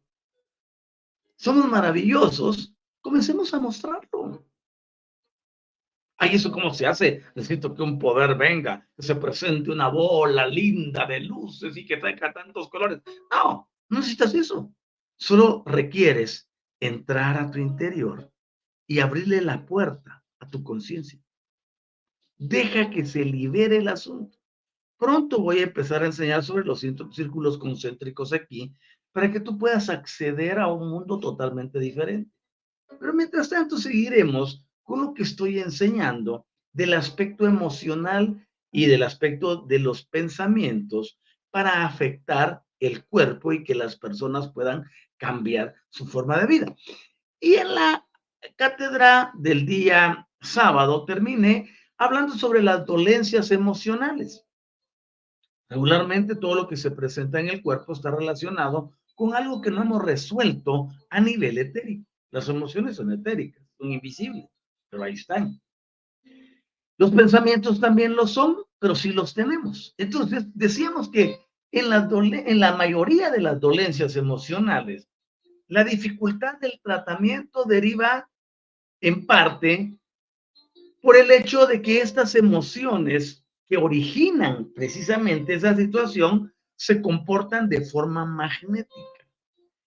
Somos 1.37 1.67
maravillosos. 1.67 2.71
Comencemos 3.01 3.51
a 3.51 3.59
mostrarlo. 3.59 4.45
Ay, 6.17 6.35
¿eso 6.35 6.51
cómo 6.51 6.71
se 6.71 6.85
hace? 6.85 7.23
Necesito 7.33 7.73
que 7.73 7.81
un 7.81 7.97
poder 7.97 8.37
venga, 8.37 8.87
que 8.95 9.01
se 9.01 9.15
presente 9.15 9.71
una 9.71 9.87
bola 9.87 10.45
linda 10.45 11.07
de 11.07 11.19
luces 11.21 11.75
y 11.75 11.83
que 11.83 11.97
traiga 11.97 12.31
tantos 12.31 12.69
colores. 12.69 13.01
No, 13.31 13.67
no 13.89 13.97
necesitas 13.97 14.35
eso. 14.35 14.71
Solo 15.17 15.63
requieres 15.65 16.47
entrar 16.79 17.37
a 17.37 17.51
tu 17.51 17.59
interior 17.59 18.31
y 18.87 18.99
abrirle 18.99 19.41
la 19.41 19.65
puerta 19.65 20.23
a 20.39 20.49
tu 20.49 20.63
conciencia. 20.63 21.19
Deja 22.37 22.89
que 22.89 23.05
se 23.05 23.23
libere 23.23 23.77
el 23.77 23.87
asunto. 23.87 24.37
Pronto 24.97 25.39
voy 25.39 25.59
a 25.59 25.63
empezar 25.63 26.03
a 26.03 26.07
enseñar 26.07 26.43
sobre 26.43 26.65
los 26.65 26.81
círculos 26.81 27.57
concéntricos 27.57 28.33
aquí 28.33 28.73
para 29.11 29.31
que 29.31 29.39
tú 29.39 29.57
puedas 29.57 29.89
acceder 29.89 30.59
a 30.59 30.67
un 30.67 30.89
mundo 30.89 31.19
totalmente 31.19 31.79
diferente. 31.79 32.31
Pero 32.99 33.13
mientras 33.13 33.49
tanto 33.49 33.77
seguiremos 33.77 34.65
con 34.83 35.01
lo 35.01 35.13
que 35.13 35.23
estoy 35.23 35.59
enseñando 35.59 36.45
del 36.73 36.93
aspecto 36.93 37.45
emocional 37.45 38.45
y 38.71 38.85
del 38.85 39.03
aspecto 39.03 39.57
de 39.65 39.79
los 39.79 40.05
pensamientos 40.05 41.19
para 41.49 41.85
afectar 41.85 42.63
el 42.79 43.05
cuerpo 43.05 43.53
y 43.53 43.63
que 43.63 43.75
las 43.75 43.97
personas 43.97 44.51
puedan 44.51 44.85
cambiar 45.25 45.75
su 45.89 46.05
forma 46.05 46.37
de 46.39 46.45
vida. 46.45 46.75
Y 47.39 47.55
en 47.55 47.73
la 47.73 48.05
cátedra 48.55 49.31
del 49.35 49.65
día 49.65 50.27
sábado 50.39 51.05
terminé 51.05 51.69
hablando 51.97 52.35
sobre 52.35 52.61
las 52.61 52.85
dolencias 52.85 53.51
emocionales. 53.51 54.45
Regularmente 55.67 56.35
todo 56.35 56.53
lo 56.55 56.67
que 56.67 56.77
se 56.77 56.91
presenta 56.91 57.39
en 57.39 57.49
el 57.49 57.63
cuerpo 57.63 57.93
está 57.93 58.11
relacionado 58.11 58.91
con 59.15 59.33
algo 59.33 59.61
que 59.61 59.71
no 59.71 59.81
hemos 59.81 60.03
resuelto 60.03 60.89
a 61.09 61.19
nivel 61.19 61.57
etérico. 61.57 62.07
Las 62.31 62.47
emociones 62.49 62.97
son 62.97 63.11
etéricas, 63.11 63.63
son 63.79 63.91
invisibles, 63.91 64.45
pero 64.89 65.03
ahí 65.03 65.13
están. 65.13 65.59
Los 66.97 67.11
pensamientos 67.11 67.79
también 67.79 68.15
lo 68.15 68.27
son, 68.27 68.57
pero 68.77 68.93
sí 68.93 69.11
los 69.11 69.33
tenemos. 69.33 69.95
Entonces, 69.97 70.45
decíamos 70.53 71.09
que 71.09 71.39
en 71.71 71.89
la, 71.89 72.07
en 72.11 72.59
la 72.59 72.75
mayoría 72.75 73.31
de 73.31 73.41
las 73.41 73.59
dolencias 73.59 74.15
emocionales, 74.15 75.09
la 75.67 75.83
dificultad 75.83 76.59
del 76.59 76.79
tratamiento 76.83 77.63
deriva 77.65 78.29
en 79.01 79.25
parte 79.25 79.97
por 81.01 81.15
el 81.15 81.31
hecho 81.31 81.65
de 81.65 81.81
que 81.81 82.01
estas 82.01 82.35
emociones 82.35 83.45
que 83.67 83.77
originan 83.77 84.71
precisamente 84.73 85.53
esa 85.53 85.75
situación 85.75 86.53
se 86.75 87.01
comportan 87.01 87.69
de 87.69 87.81
forma 87.81 88.25
magnética. 88.25 89.27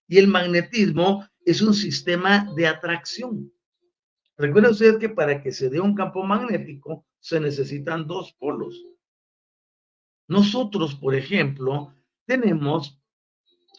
Y 0.06 0.18
el 0.18 0.28
magnetismo 0.28 1.26
es 1.44 1.60
un 1.60 1.74
sistema 1.74 2.50
de 2.56 2.66
atracción. 2.66 3.52
Recuerden 4.36 4.72
ustedes 4.72 4.98
que 4.98 5.08
para 5.08 5.42
que 5.42 5.52
se 5.52 5.68
dé 5.68 5.80
un 5.80 5.94
campo 5.94 6.22
magnético 6.22 7.04
se 7.20 7.40
necesitan 7.40 8.06
dos 8.06 8.32
polos. 8.38 8.80
Nosotros, 10.28 10.94
por 10.94 11.14
ejemplo, 11.14 11.94
tenemos 12.26 12.97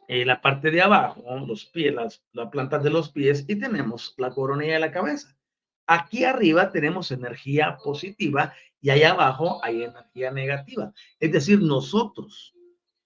la 0.10 0.42
parte 0.42 0.72
de 0.72 0.82
abajo, 0.82 1.24
los 1.46 1.66
pies, 1.68 1.94
las, 1.94 2.24
la 2.34 2.50
planta 2.50 2.80
de 2.80 2.90
los 2.90 3.10
pies 3.10 3.46
y 3.48 3.56
tenemos 3.56 4.16
la 4.18 4.32
coronilla 4.32 4.74
de 4.74 4.80
la 4.80 4.92
cabeza. 4.92 5.38
Aquí 5.86 6.24
arriba 6.24 6.72
tenemos 6.72 7.12
energía 7.12 7.78
positiva 7.84 8.54
y 8.82 8.90
allá 8.90 9.12
abajo 9.12 9.64
hay 9.64 9.84
energía 9.84 10.32
negativa. 10.32 10.92
Es 11.20 11.32
decir, 11.32 11.62
nosotros 11.62 12.56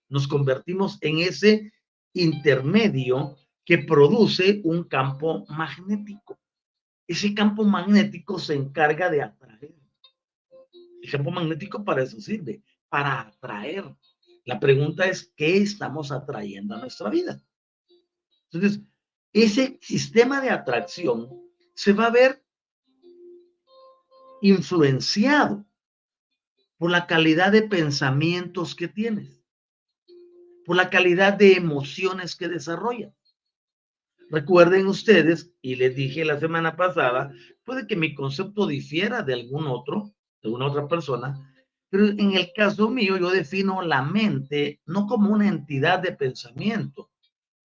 nos 0.07 0.27
convertimos 0.27 0.97
en 1.01 1.19
ese 1.19 1.73
intermedio 2.13 3.35
que 3.65 3.79
produce 3.79 4.61
un 4.63 4.83
campo 4.85 5.45
magnético. 5.49 6.39
Ese 7.05 7.33
campo 7.33 7.65
magnético 7.65 8.39
se 8.39 8.55
encarga 8.55 9.09
de 9.09 9.23
atraer. 9.23 9.75
El 11.01 11.11
campo 11.11 11.31
magnético 11.31 11.83
para 11.83 12.03
eso 12.03 12.21
sirve, 12.21 12.61
para 12.87 13.21
atraer. 13.21 13.93
La 14.45 14.59
pregunta 14.59 15.05
es, 15.05 15.31
¿qué 15.35 15.57
estamos 15.57 16.11
atrayendo 16.11 16.75
a 16.75 16.79
nuestra 16.79 17.09
vida? 17.09 17.41
Entonces, 18.51 18.81
ese 19.31 19.79
sistema 19.81 20.41
de 20.41 20.49
atracción 20.49 21.29
se 21.73 21.93
va 21.93 22.07
a 22.07 22.11
ver 22.11 22.43
influenciado 24.41 25.65
por 26.77 26.91
la 26.91 27.07
calidad 27.07 27.51
de 27.51 27.61
pensamientos 27.61 28.75
que 28.75 28.89
tienes, 28.89 29.41
por 30.65 30.75
la 30.75 30.89
calidad 30.89 31.33
de 31.33 31.53
emociones 31.53 32.35
que 32.35 32.49
desarrollas. 32.49 33.15
Recuerden 34.29 34.87
ustedes, 34.87 35.53
y 35.61 35.75
les 35.75 35.95
dije 35.95 36.25
la 36.25 36.39
semana 36.39 36.75
pasada, 36.75 37.33
puede 37.63 37.87
que 37.87 37.95
mi 37.95 38.13
concepto 38.13 38.67
difiera 38.67 39.21
de 39.21 39.33
algún 39.33 39.67
otro, 39.67 40.13
de 40.41 40.49
una 40.49 40.65
otra 40.65 40.87
persona, 40.87 41.52
pero 41.93 42.07
en 42.07 42.33
el 42.33 42.51
caso 42.53 42.89
mío 42.89 43.19
yo 43.19 43.29
defino 43.29 43.83
la 43.83 44.01
mente 44.01 44.81
no 44.87 45.05
como 45.05 45.29
una 45.29 45.47
entidad 45.47 45.99
de 45.99 46.11
pensamiento, 46.11 47.11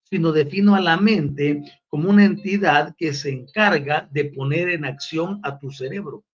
sino 0.02 0.32
defino 0.32 0.74
a 0.74 0.80
la 0.80 0.98
mente 0.98 1.62
como 1.86 2.10
una 2.10 2.26
entidad 2.26 2.94
que 2.98 3.14
se 3.14 3.30
encarga 3.30 4.06
de 4.12 4.26
poner 4.26 4.68
en 4.68 4.84
acción 4.84 5.40
a 5.44 5.58
tu 5.58 5.70
cerebro. 5.70 6.26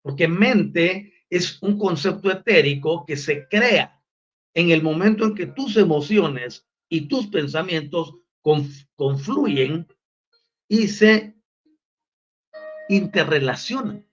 Porque 0.00 0.26
mente 0.26 1.12
es 1.28 1.62
un 1.62 1.78
concepto 1.78 2.30
etérico 2.30 3.04
que 3.04 3.18
se 3.18 3.46
crea 3.46 4.02
en 4.54 4.70
el 4.70 4.82
momento 4.82 5.26
en 5.26 5.34
que 5.34 5.48
tus 5.48 5.76
emociones 5.76 6.66
y 6.88 7.08
tus 7.08 7.26
pensamientos 7.26 8.14
confluyen 8.96 9.86
y 10.66 10.88
se 10.88 11.36
interrelacionan. 12.88 14.07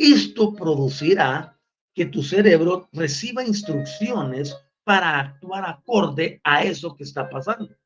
Esto 0.00 0.54
producirá 0.54 1.60
que 1.94 2.06
tu 2.06 2.22
cerebro 2.22 2.88
reciba 2.90 3.44
instrucciones 3.44 4.56
para 4.82 5.20
actuar 5.20 5.68
acorde 5.68 6.40
a 6.42 6.64
eso 6.64 6.96
que 6.96 7.04
está 7.04 7.28
pasando. 7.28 7.76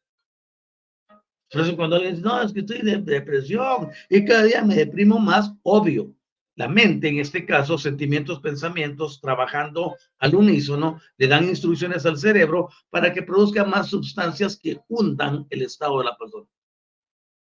Por 1.50 1.62
eso 1.62 1.74
cuando 1.74 1.96
alguien 1.96 2.14
dice, 2.14 2.24
no, 2.24 2.40
es 2.40 2.52
que 2.52 2.60
estoy 2.60 2.82
de 2.82 2.98
depresión 2.98 3.90
y 4.08 4.24
cada 4.24 4.44
día 4.44 4.62
me 4.62 4.76
deprimo 4.76 5.18
más, 5.18 5.52
obvio, 5.64 6.14
la 6.54 6.68
mente, 6.68 7.08
en 7.08 7.18
este 7.18 7.44
caso, 7.44 7.76
sentimientos, 7.78 8.38
pensamientos, 8.38 9.20
trabajando 9.20 9.96
al 10.18 10.36
unísono, 10.36 11.00
le 11.16 11.26
dan 11.26 11.48
instrucciones 11.48 12.06
al 12.06 12.16
cerebro 12.16 12.68
para 12.90 13.12
que 13.12 13.22
produzca 13.22 13.64
más 13.64 13.88
sustancias 13.88 14.56
que 14.56 14.80
hundan 14.86 15.48
el 15.50 15.62
estado 15.62 15.98
de 15.98 16.04
la 16.04 16.16
persona. 16.16 16.46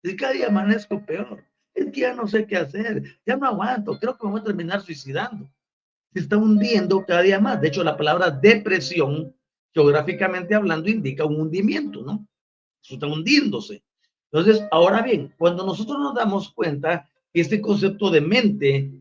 Y 0.05 0.15
cada 0.15 0.35
día 0.35 0.47
amanezco 0.47 1.05
peor. 1.05 1.50
Es 1.75 1.87
que 1.93 2.01
ya 2.01 2.15
no 2.15 2.27
sé 2.27 2.47
qué 2.47 2.57
hacer, 2.57 3.21
ya 3.25 3.37
no 3.37 3.47
aguanto, 3.47 3.99
creo 3.99 4.17
que 4.17 4.27
me 4.27 4.33
voy 4.33 4.41
a 4.41 4.45
terminar 4.45 4.83
suicidando. 4.83 5.51
Se 6.13 6.21
está 6.21 6.37
hundiendo 6.37 7.05
cada 7.07 7.23
día 7.23 7.39
más. 7.39 7.61
De 7.61 7.69
hecho, 7.69 7.85
la 7.85 7.97
palabra 7.97 8.31
depresión, 8.31 9.35
geográficamente 9.73 10.55
hablando, 10.55 10.91
indica 10.91 11.25
un 11.25 11.41
hundimiento, 11.41 12.03
¿no? 12.03 12.27
Eso 12.83 12.95
está 12.95 13.07
hundiéndose. 13.07 13.85
Entonces, 14.33 14.65
ahora 14.71 15.03
bien, 15.03 15.35
cuando 15.39 15.65
nosotros 15.65 15.99
nos 15.99 16.15
damos 16.15 16.51
cuenta 16.53 17.09
este 17.33 17.61
concepto 17.61 18.11
de 18.11 18.21
mente, 18.21 18.93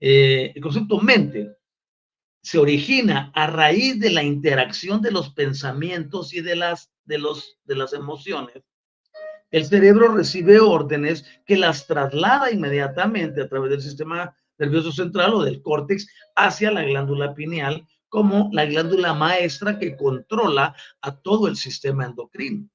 eh, 0.00 0.52
el 0.54 0.62
concepto 0.62 1.00
mente, 1.00 1.56
se 2.42 2.58
origina 2.58 3.30
a 3.34 3.46
raíz 3.46 4.00
de 4.00 4.10
la 4.10 4.22
interacción 4.22 5.00
de 5.00 5.12
los 5.12 5.30
pensamientos 5.30 6.34
y 6.34 6.40
de 6.40 6.56
las, 6.56 6.92
de 7.04 7.18
los, 7.18 7.58
de 7.64 7.76
las 7.76 7.92
emociones. 7.92 8.62
El 9.52 9.66
cerebro 9.66 10.08
recibe 10.08 10.58
órdenes 10.58 11.26
que 11.44 11.56
las 11.56 11.86
traslada 11.86 12.50
inmediatamente 12.50 13.42
a 13.42 13.48
través 13.48 13.70
del 13.70 13.82
sistema 13.82 14.34
nervioso 14.58 14.90
central 14.90 15.34
o 15.34 15.44
del 15.44 15.62
córtex 15.62 16.08
hacia 16.34 16.72
la 16.72 16.82
glándula 16.82 17.34
pineal 17.34 17.86
como 18.08 18.48
la 18.52 18.64
glándula 18.64 19.12
maestra 19.12 19.78
que 19.78 19.96
controla 19.96 20.74
a 21.02 21.16
todo 21.20 21.48
el 21.48 21.56
sistema 21.56 22.06
endocrino. 22.06 22.68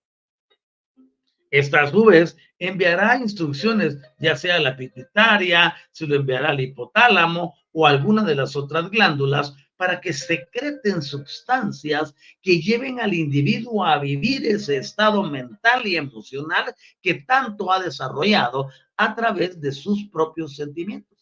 Esta 1.49 1.84
a 1.84 1.91
su 1.91 2.11
enviará 2.59 3.17
instrucciones, 3.17 3.97
ya 4.19 4.36
sea 4.36 4.57
a 4.57 4.59
la 4.59 4.75
pituitaria, 4.75 5.75
se 5.91 6.05
lo 6.05 6.15
enviará 6.15 6.49
al 6.49 6.59
hipotálamo 6.59 7.55
o 7.71 7.88
alguna 7.88 8.23
de 8.23 8.36
las 8.36 8.55
otras 8.55 8.89
glándulas 8.91 9.55
para 9.78 10.01
que 10.01 10.11
secreten 10.11 11.01
sustancias 11.01 12.13
que 12.41 12.59
lleven 12.59 12.99
al 12.99 13.13
individuo 13.13 13.86
a 13.86 13.99
vivir 13.99 14.45
ese 14.45 14.78
estado 14.78 15.23
mental 15.23 15.86
y 15.86 15.95
emocional 15.95 16.75
que 17.01 17.13
tanto 17.13 17.71
ha 17.71 17.80
desarrollado 17.80 18.69
a 18.97 19.15
través 19.15 19.61
de 19.61 19.71
sus 19.71 20.05
propios 20.09 20.55
sentimientos. 20.55 21.17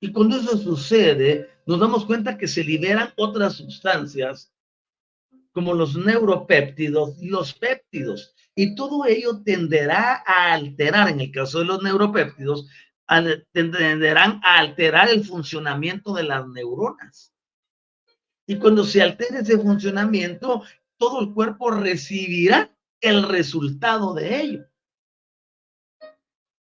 Y 0.00 0.12
cuando 0.12 0.36
eso 0.36 0.56
sucede, 0.58 1.50
nos 1.66 1.80
damos 1.80 2.04
cuenta 2.04 2.38
que 2.38 2.46
se 2.46 2.62
liberan 2.62 3.12
otras 3.16 3.54
sustancias 3.54 4.52
como 5.52 5.74
los 5.74 5.96
neuropéptidos 5.96 7.20
y 7.20 7.28
los 7.28 7.52
péptidos. 7.54 8.34
Y 8.54 8.74
todo 8.74 9.06
ello 9.06 9.42
tenderá 9.44 10.22
a 10.24 10.52
alterar, 10.52 11.08
en 11.08 11.20
el 11.20 11.32
caso 11.32 11.60
de 11.60 11.64
los 11.64 11.82
neuropéptidos, 11.82 12.68
tenderán 13.52 14.40
a 14.44 14.58
alterar 14.58 15.08
el 15.08 15.24
funcionamiento 15.24 16.12
de 16.14 16.24
las 16.24 16.46
neuronas. 16.46 17.32
Y 18.46 18.56
cuando 18.58 18.84
se 18.84 19.02
altere 19.02 19.40
ese 19.40 19.58
funcionamiento, 19.58 20.62
todo 20.96 21.20
el 21.20 21.32
cuerpo 21.32 21.70
recibirá 21.70 22.74
el 23.00 23.22
resultado 23.22 24.14
de 24.14 24.40
ello. 24.40 24.66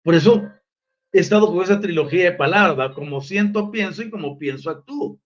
Por 0.02 0.14
eso 0.14 0.48
he 1.12 1.20
estado 1.20 1.48
con 1.48 1.62
esa 1.62 1.80
trilogía 1.80 2.24
de 2.24 2.36
palabras, 2.36 2.92
como 2.94 3.20
siento, 3.20 3.70
pienso 3.70 4.02
y 4.02 4.10
como 4.10 4.38
pienso, 4.38 4.70
actúo 4.70 5.20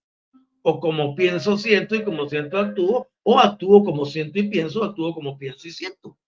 o 0.62 0.80
como 0.80 1.14
pienso, 1.14 1.56
siento 1.56 1.94
y 1.94 2.04
como 2.04 2.28
siento, 2.28 2.58
actúo, 2.58 3.10
o 3.22 3.38
actúo 3.38 3.84
como 3.84 4.04
siento 4.04 4.38
y 4.38 4.48
pienso, 4.48 4.84
actúo 4.84 5.14
como 5.14 5.38
pienso 5.38 5.68
y 5.68 5.70
siento. 5.70 6.18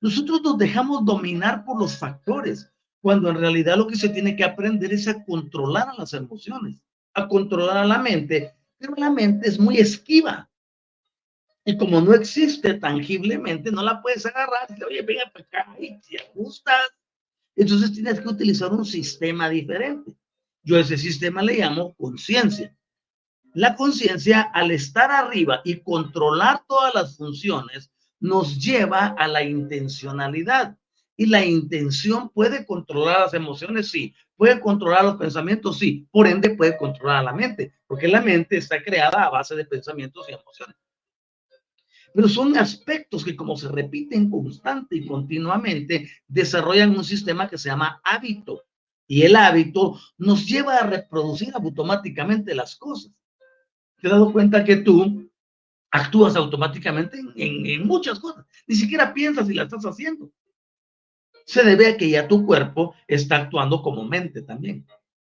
Nosotros 0.00 0.42
nos 0.42 0.58
dejamos 0.58 1.04
dominar 1.04 1.64
por 1.64 1.78
los 1.78 1.96
factores, 1.96 2.72
cuando 3.00 3.30
en 3.30 3.36
realidad 3.36 3.76
lo 3.76 3.86
que 3.86 3.96
se 3.96 4.08
tiene 4.08 4.36
que 4.36 4.44
aprender 4.44 4.92
es 4.92 5.08
a 5.08 5.24
controlar 5.24 5.88
a 5.88 5.94
las 5.98 6.12
emociones, 6.12 6.82
a 7.14 7.26
controlar 7.28 7.78
a 7.78 7.84
la 7.84 7.98
mente, 7.98 8.54
pero 8.78 8.94
la 8.96 9.10
mente 9.10 9.48
es 9.48 9.58
muy 9.58 9.78
esquiva. 9.78 10.50
Y 11.64 11.76
como 11.76 12.00
no 12.00 12.14
existe 12.14 12.74
tangiblemente, 12.74 13.70
no 13.70 13.82
la 13.82 14.00
puedes 14.00 14.24
agarrar 14.26 14.68
y 14.76 14.82
oye, 14.82 15.02
venga 15.02 15.30
para 15.32 15.44
acá 15.44 15.76
y 15.78 16.00
te 16.00 16.18
ajustas. 16.18 16.90
Entonces 17.56 17.92
tienes 17.92 18.20
que 18.20 18.28
utilizar 18.28 18.72
un 18.72 18.84
sistema 18.84 19.48
diferente. 19.48 20.16
Yo 20.62 20.76
a 20.76 20.80
ese 20.80 20.96
sistema 20.96 21.42
le 21.42 21.58
llamo 21.58 21.94
conciencia. 21.94 22.74
La 23.52 23.74
conciencia, 23.74 24.42
al 24.42 24.70
estar 24.70 25.10
arriba 25.10 25.60
y 25.64 25.80
controlar 25.80 26.64
todas 26.68 26.94
las 26.94 27.16
funciones, 27.16 27.90
nos 28.20 28.58
lleva 28.58 29.08
a 29.08 29.26
la 29.26 29.42
intencionalidad. 29.42 30.76
Y 31.20 31.26
la 31.26 31.44
intención 31.44 32.30
puede 32.30 32.64
controlar 32.64 33.20
las 33.20 33.34
emociones, 33.34 33.90
sí. 33.90 34.14
Puede 34.36 34.58
controlar 34.58 35.04
los 35.04 35.16
pensamientos, 35.16 35.78
sí. 35.78 36.08
Por 36.10 36.26
ende, 36.26 36.56
puede 36.56 36.78
controlar 36.78 37.22
la 37.22 37.34
mente, 37.34 37.74
porque 37.86 38.08
la 38.08 38.22
mente 38.22 38.56
está 38.56 38.82
creada 38.82 39.24
a 39.24 39.28
base 39.28 39.54
de 39.54 39.66
pensamientos 39.66 40.26
y 40.28 40.32
emociones. 40.32 40.76
Pero 42.14 42.26
son 42.26 42.56
aspectos 42.56 43.22
que 43.22 43.36
como 43.36 43.54
se 43.54 43.68
repiten 43.68 44.30
constante 44.30 44.96
y 44.96 45.06
continuamente, 45.06 46.10
desarrollan 46.26 46.96
un 46.96 47.04
sistema 47.04 47.50
que 47.50 47.58
se 47.58 47.68
llama 47.68 48.00
hábito. 48.02 48.62
Y 49.06 49.20
el 49.20 49.36
hábito 49.36 50.00
nos 50.16 50.46
lleva 50.46 50.76
a 50.76 50.86
reproducir 50.86 51.52
automáticamente 51.54 52.54
las 52.54 52.76
cosas 52.76 53.12
te 54.00 54.08
has 54.08 54.12
dado 54.12 54.32
cuenta 54.32 54.64
que 54.64 54.76
tú 54.76 55.30
actúas 55.90 56.36
automáticamente 56.36 57.20
en, 57.36 57.86
muchas 57.86 58.18
cosas. 58.18 58.46
Ni 58.66 58.74
siquiera 58.74 59.12
piensas 59.12 59.46
si 59.46 59.54
la 59.54 59.64
estás 59.64 59.84
haciendo. 59.84 60.30
Se 61.46 61.62
debe 61.64 61.88
a 61.88 61.96
que 61.96 62.10
ya 62.10 62.28
tu 62.28 62.46
cuerpo 62.46 62.94
está 63.06 63.36
actuando 63.36 63.82
como 63.82 64.04
mente 64.04 64.42
también. 64.42 64.86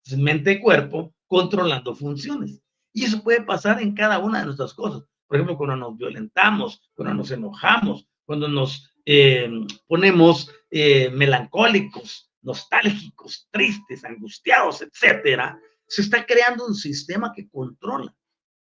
Es 0.06 0.18
mente 0.18 0.54
y 0.54 0.60
cuerpo 0.60 1.14
controlando 1.28 1.96
funciones. 1.96 2.62
Y 2.94 3.04
eso 3.04 3.22
puede 3.22 3.42
pasar 3.42 3.82
en 3.82 3.94
cada 3.94 4.20
una 4.20 4.40
de 4.40 4.46
nuestras 4.46 4.74
cosas. 4.74 5.04
Por 5.28 5.38
ejemplo, 5.38 5.58
cuando 5.58 5.76
nos 5.76 5.98
violentamos, 5.98 6.82
cuando 6.96 7.14
nos 7.14 7.32
enojamos, 7.32 8.08
cuando 8.26 8.48
nos 8.48 8.90
eh, 9.06 9.50
ponemos 9.88 10.52
eh, 10.72 11.10
melancólicos, 11.10 12.32
nostálgicos, 12.42 13.48
tristes, 13.52 14.04
angustiados, 14.04 14.82
etcétera, 14.82 15.60
se 15.86 16.02
está 16.02 16.26
creando 16.26 16.66
un 16.66 16.76
sistema 16.76 17.34
que 17.36 17.50
controla. 17.50 18.16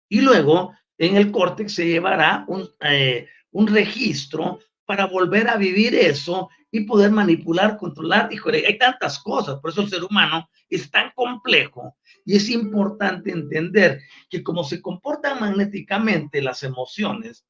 Y 0.09 0.21
luego 0.21 0.73
en 0.99 1.17
el 1.17 1.31
córtex 1.31 1.75
se 1.75 1.87
llevará 1.87 2.45
un, 2.49 2.69
eh, 2.81 3.29
un 3.51 3.67
registro 3.67 4.61
para 4.85 5.07
volver 5.07 5.49
a 5.49 5.57
vivir 5.57 5.95
eso 5.95 6.49
y 6.73 6.81
poder 6.81 7.13
manipular, 7.13 7.77
controlar. 7.77 8.33
Híjole, 8.33 8.65
hay 8.67 8.79
tantas 8.79 9.19
cosas, 9.21 9.61
por 9.61 9.71
eso 9.71 9.83
el 9.83 9.91
ser 9.91 10.03
humano 10.03 10.49
es 10.69 10.91
tan 10.91 11.13
complejo 11.15 11.97
y 12.25 12.35
es 12.35 12.49
importante 12.49 13.31
entender 13.31 14.01
que 14.29 14.43
como 14.43 14.65
se 14.65 14.81
comportan 14.81 15.39
magnéticamente 15.39 16.41
las 16.41 16.63
emociones, 16.63 17.45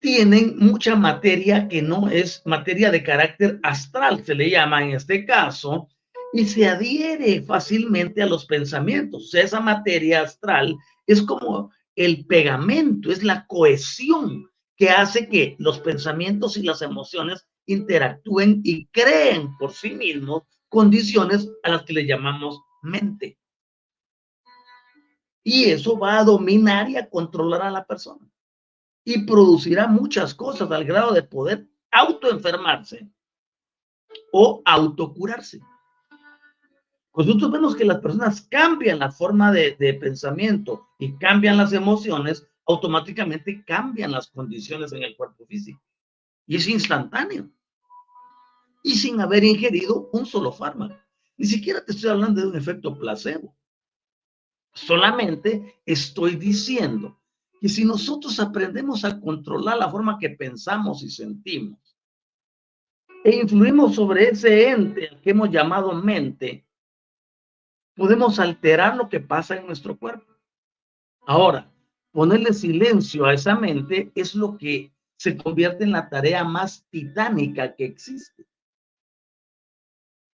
tienen 0.00 0.58
mucha 0.58 0.94
materia 0.96 1.68
que 1.68 1.80
no 1.80 2.08
es 2.08 2.42
materia 2.44 2.90
de 2.90 3.02
carácter 3.02 3.60
astral, 3.62 4.24
se 4.24 4.34
le 4.34 4.50
llama 4.50 4.82
en 4.82 4.90
este 4.90 5.24
caso, 5.24 5.88
y 6.32 6.44
se 6.44 6.68
adhiere 6.68 7.42
fácilmente 7.42 8.22
a 8.22 8.26
los 8.26 8.44
pensamientos. 8.44 9.32
Esa 9.34 9.60
materia 9.60 10.22
astral 10.22 10.76
es 11.06 11.22
como 11.22 11.70
el 11.94 12.26
pegamento, 12.26 13.10
es 13.10 13.22
la 13.22 13.46
cohesión 13.46 14.50
que 14.76 14.90
hace 14.90 15.28
que 15.28 15.56
los 15.58 15.80
pensamientos 15.80 16.56
y 16.56 16.62
las 16.62 16.82
emociones 16.82 17.46
interactúen 17.66 18.60
y 18.62 18.86
creen 18.86 19.56
por 19.58 19.72
sí 19.72 19.90
mismos 19.90 20.44
condiciones 20.68 21.50
a 21.62 21.70
las 21.70 21.82
que 21.84 21.94
le 21.94 22.06
llamamos 22.06 22.60
mente. 22.82 23.38
Y 25.42 25.64
eso 25.64 25.98
va 25.98 26.18
a 26.18 26.24
dominar 26.24 26.90
y 26.90 26.96
a 26.96 27.08
controlar 27.08 27.62
a 27.62 27.70
la 27.70 27.86
persona. 27.86 28.28
Y 29.04 29.24
producirá 29.24 29.86
muchas 29.86 30.34
cosas 30.34 30.70
al 30.70 30.84
grado 30.84 31.12
de 31.12 31.22
poder 31.22 31.68
autoenfermarse 31.92 33.08
o 34.32 34.60
autocurarse. 34.64 35.60
Pues 37.12 37.26
nosotros 37.26 37.52
vemos 37.52 37.76
que 37.76 37.84
las 37.84 38.00
personas 38.00 38.42
cambian 38.42 38.98
la 38.98 39.10
forma 39.10 39.52
de, 39.52 39.76
de 39.78 39.94
pensamiento 39.94 40.88
y 40.98 41.16
cambian 41.16 41.56
las 41.56 41.72
emociones, 41.72 42.46
automáticamente 42.66 43.64
cambian 43.64 44.12
las 44.12 44.28
condiciones 44.28 44.92
en 44.92 45.02
el 45.02 45.16
cuerpo 45.16 45.46
físico. 45.46 45.80
Y 46.46 46.56
es 46.56 46.68
instantáneo. 46.68 47.48
Y 48.82 48.96
sin 48.96 49.20
haber 49.20 49.44
ingerido 49.44 50.08
un 50.12 50.26
solo 50.26 50.52
fármaco. 50.52 50.96
Ni 51.36 51.46
siquiera 51.46 51.84
te 51.84 51.92
estoy 51.92 52.10
hablando 52.10 52.40
de 52.40 52.48
un 52.48 52.56
efecto 52.56 52.96
placebo. 52.96 53.56
Solamente 54.72 55.80
estoy 55.84 56.36
diciendo 56.36 57.18
que 57.60 57.68
si 57.68 57.84
nosotros 57.84 58.38
aprendemos 58.38 59.04
a 59.04 59.20
controlar 59.20 59.78
la 59.78 59.90
forma 59.90 60.18
que 60.18 60.30
pensamos 60.30 61.02
y 61.02 61.10
sentimos 61.10 61.78
e 63.24 63.36
influimos 63.36 63.94
sobre 63.94 64.28
ese 64.28 64.68
ente 64.70 65.18
que 65.22 65.30
hemos 65.30 65.50
llamado 65.50 65.92
mente, 65.94 66.64
podemos 67.96 68.38
alterar 68.38 68.96
lo 68.96 69.08
que 69.08 69.18
pasa 69.18 69.56
en 69.56 69.66
nuestro 69.66 69.98
cuerpo. 69.98 70.32
Ahora, 71.26 71.68
ponerle 72.16 72.54
silencio 72.54 73.26
a 73.26 73.34
esa 73.34 73.54
mente 73.56 74.10
es 74.14 74.34
lo 74.34 74.56
que 74.56 74.90
se 75.18 75.36
convierte 75.36 75.84
en 75.84 75.92
la 75.92 76.08
tarea 76.08 76.44
más 76.44 76.82
titánica 76.88 77.74
que 77.74 77.84
existe. 77.84 78.46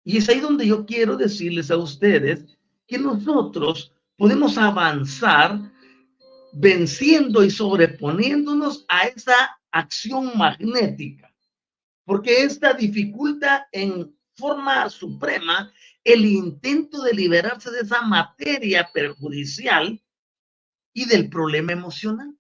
Y 0.04 0.18
es 0.18 0.28
ahí 0.28 0.38
donde 0.38 0.64
yo 0.64 0.86
quiero 0.86 1.16
decirles 1.16 1.72
a 1.72 1.76
ustedes 1.76 2.56
que 2.86 2.98
nosotros 2.98 3.92
podemos 4.16 4.58
avanzar 4.58 5.58
venciendo 6.52 7.42
y 7.42 7.50
sobreponiéndonos 7.50 8.84
a 8.86 9.08
esa 9.08 9.58
acción 9.72 10.38
magnética, 10.38 11.34
porque 12.04 12.44
esta 12.44 12.74
dificulta 12.74 13.66
en 13.72 14.16
forma 14.36 14.88
suprema 14.88 15.72
el 16.04 16.26
intento 16.26 17.02
de 17.02 17.12
liberarse 17.12 17.72
de 17.72 17.80
esa 17.80 18.02
materia 18.02 18.88
perjudicial 18.92 20.00
y 20.93 21.07
del 21.07 21.28
problema 21.28 21.72
emocional. 21.72 22.36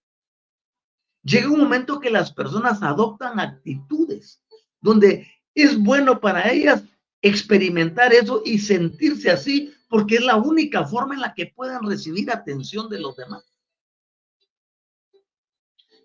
Llega 1.22 1.48
un 1.48 1.60
momento 1.60 2.00
que 2.00 2.10
las 2.10 2.32
personas 2.32 2.82
adoptan 2.82 3.38
actitudes 3.38 4.42
donde 4.80 5.28
es 5.54 5.78
bueno 5.78 6.20
para 6.20 6.50
ellas 6.50 6.82
experimentar 7.22 8.12
eso 8.12 8.42
y 8.44 8.58
sentirse 8.58 9.30
así, 9.30 9.72
porque 9.88 10.16
es 10.16 10.24
la 10.24 10.36
única 10.36 10.84
forma 10.84 11.14
en 11.14 11.20
la 11.20 11.34
que 11.34 11.46
puedan 11.46 11.86
recibir 11.86 12.30
atención 12.30 12.88
de 12.88 13.00
los 13.00 13.16
demás. 13.16 13.44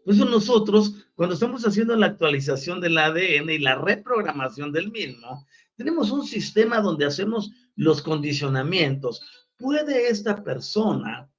Por 0.06 0.14
eso 0.14 0.26
nosotros, 0.26 0.94
cuando 1.16 1.34
estamos 1.34 1.66
haciendo 1.66 1.96
la 1.96 2.06
actualización 2.06 2.80
del 2.80 2.98
ADN 2.98 3.50
y 3.50 3.58
la 3.58 3.76
reprogramación 3.76 4.72
del 4.72 4.92
mismo, 4.92 5.46
tenemos 5.76 6.12
un 6.12 6.26
sistema 6.26 6.80
donde 6.80 7.06
hacemos 7.06 7.52
los 7.76 8.02
condicionamientos. 8.02 9.22
¿Puede 9.58 10.10
esta 10.10 10.44
persona 10.44 11.30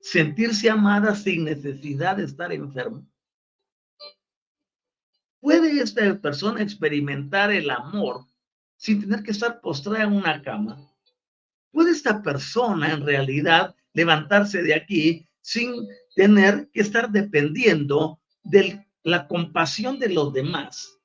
sentirse 0.00 0.70
amada 0.70 1.14
sin 1.14 1.44
necesidad 1.44 2.16
de 2.16 2.24
estar 2.24 2.52
enfermo? 2.52 3.06
¿Puede 5.40 5.80
esta 5.80 6.20
persona 6.20 6.62
experimentar 6.62 7.52
el 7.52 7.70
amor 7.70 8.24
sin 8.76 9.00
tener 9.00 9.22
que 9.22 9.30
estar 9.30 9.60
postrada 9.60 10.04
en 10.04 10.12
una 10.12 10.42
cama? 10.42 10.78
¿Puede 11.70 11.92
esta 11.92 12.22
persona 12.22 12.92
en 12.92 13.04
realidad 13.04 13.74
levantarse 13.92 14.62
de 14.62 14.74
aquí 14.74 15.28
sin 15.40 15.72
tener 16.14 16.68
que 16.72 16.80
estar 16.80 17.10
dependiendo 17.10 18.20
de 18.42 18.84
la 19.04 19.28
compasión 19.28 19.98
de 19.98 20.08
los 20.08 20.32
demás? 20.32 20.98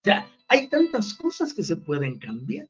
O 0.00 0.04
sea, 0.04 0.30
hay 0.48 0.68
tantas 0.68 1.14
cosas 1.14 1.52
que 1.52 1.62
se 1.62 1.76
pueden 1.76 2.18
cambiar. 2.18 2.68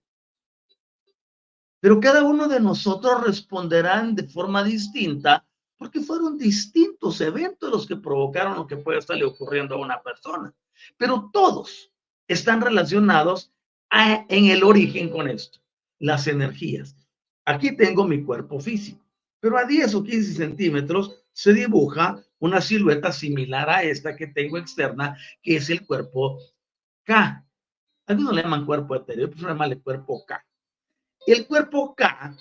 Pero 1.81 2.01
cada 2.01 2.23
uno 2.23 2.47
de 2.47 2.61
nosotros 2.61 3.25
responderá 3.25 4.03
de 4.03 4.29
forma 4.29 4.63
distinta 4.63 5.47
porque 5.77 6.01
fueron 6.01 6.37
distintos 6.37 7.21
eventos 7.21 7.71
los 7.71 7.87
que 7.87 7.97
provocaron 7.97 8.57
lo 8.57 8.67
que 8.67 8.77
puede 8.77 8.99
estarle 8.99 9.25
ocurriendo 9.25 9.75
a 9.75 9.79
una 9.79 10.03
persona 10.03 10.55
pero 10.97 11.31
todos 11.33 11.93
están 12.29 12.61
relacionados 12.61 13.53
en 13.91 14.47
el 14.47 14.63
origen 14.63 15.11
con 15.11 15.29
esto, 15.29 15.59
las 15.99 16.27
energías. 16.27 16.97
Aquí 17.45 17.77
tengo 17.77 18.07
mi 18.07 18.23
cuerpo 18.23 18.61
físico, 18.61 19.05
pero 19.41 19.59
a 19.59 19.65
10 19.65 19.95
o 19.97 20.05
15 20.05 20.35
centímetros 20.35 21.25
se 21.33 21.53
dibuja 21.53 22.23
una 22.39 22.61
silueta 22.61 23.13
similar 23.13 23.69
a 23.69 23.83
esta 23.83 24.17
que 24.17 24.29
tengo 24.29 24.59
externa, 24.59 25.17
que 25.43 25.57
es 25.57 25.69
el 25.71 25.87
cuerpo 25.87 26.39
K. 27.05 27.45
Algunos 28.07 28.35
le 28.35 28.43
llaman 28.43 28.67
cuerpo 28.67 28.95
etéreo, 28.95 29.31
pues 29.31 29.43
llamarle 29.43 29.81
cuerpo 29.81 30.25
K. 30.25 30.45
El 31.31 31.47
cuerpo 31.47 31.95
K 31.95 32.37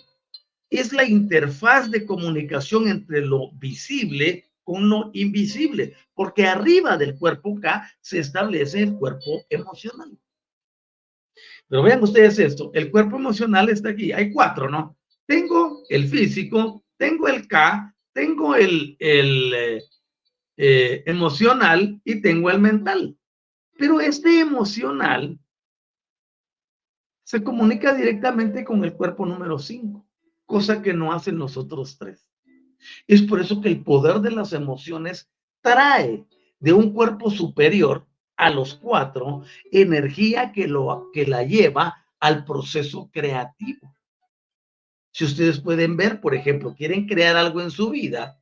es 0.68 0.94
la 0.94 1.04
interfaz 1.04 1.92
de 1.92 2.08
comunicación 2.08 2.88
entre 2.88 3.22
lo 3.22 3.52
visible 3.52 4.50
con 4.64 4.90
lo 4.90 5.12
invisible, 5.14 5.96
porque 6.16 6.48
arriba 6.48 6.98
del 6.98 7.16
cuerpo 7.16 7.60
K 7.62 7.88
se 8.02 8.18
establece 8.18 8.82
el 8.82 8.96
cuerpo 8.96 9.46
emocional. 9.48 10.18
Pero 11.68 11.84
vean 11.84 12.02
ustedes 12.02 12.40
esto, 12.40 12.72
el 12.74 12.90
cuerpo 12.90 13.18
emocional 13.18 13.70
está 13.70 13.90
aquí, 13.90 14.12
hay 14.12 14.34
cuatro, 14.34 14.68
¿no? 14.68 14.98
Tengo 15.28 15.84
el 15.90 16.08
físico, 16.08 16.84
tengo 16.98 17.28
el 17.28 17.48
K, 17.48 17.96
tengo 18.12 18.56
el, 18.56 18.98
el 18.98 19.54
eh, 19.54 19.84
eh, 20.58 21.04
emocional 21.06 22.02
y 22.04 22.24
tengo 22.24 22.50
el 22.50 22.60
mental. 22.60 23.16
Pero 23.78 24.02
este 24.02 24.40
emocional 24.40 25.38
se 27.30 27.44
comunica 27.44 27.94
directamente 27.94 28.66
con 28.66 28.84
el 28.84 28.94
cuerpo 28.94 29.24
número 29.24 29.60
5, 29.60 30.04
cosa 30.48 30.82
que 30.82 30.96
no 30.96 31.14
hacen 31.14 31.38
los 31.38 31.58
otros 31.58 31.96
tres. 31.96 32.28
Es 33.06 33.22
por 33.22 33.40
eso 33.40 33.62
que 33.62 33.70
el 33.70 33.84
poder 33.84 34.22
de 34.22 34.32
las 34.32 34.52
emociones 34.52 35.30
trae 35.62 36.26
de 36.60 36.74
un 36.74 36.92
cuerpo 36.92 37.30
superior 37.30 38.08
a 38.36 38.50
los 38.50 38.74
cuatro 38.74 39.44
energía 39.72 40.52
que, 40.52 40.68
lo, 40.68 41.12
que 41.14 41.28
la 41.28 41.44
lleva 41.44 42.04
al 42.20 42.46
proceso 42.46 43.12
creativo. 43.14 43.96
Si 45.12 45.24
ustedes 45.24 45.60
pueden 45.60 45.98
ver, 45.98 46.22
por 46.22 46.34
ejemplo, 46.34 46.74
quieren 46.74 47.06
crear 47.06 47.36
algo 47.38 47.62
en 47.62 47.70
su 47.70 47.92
vida, 47.92 48.42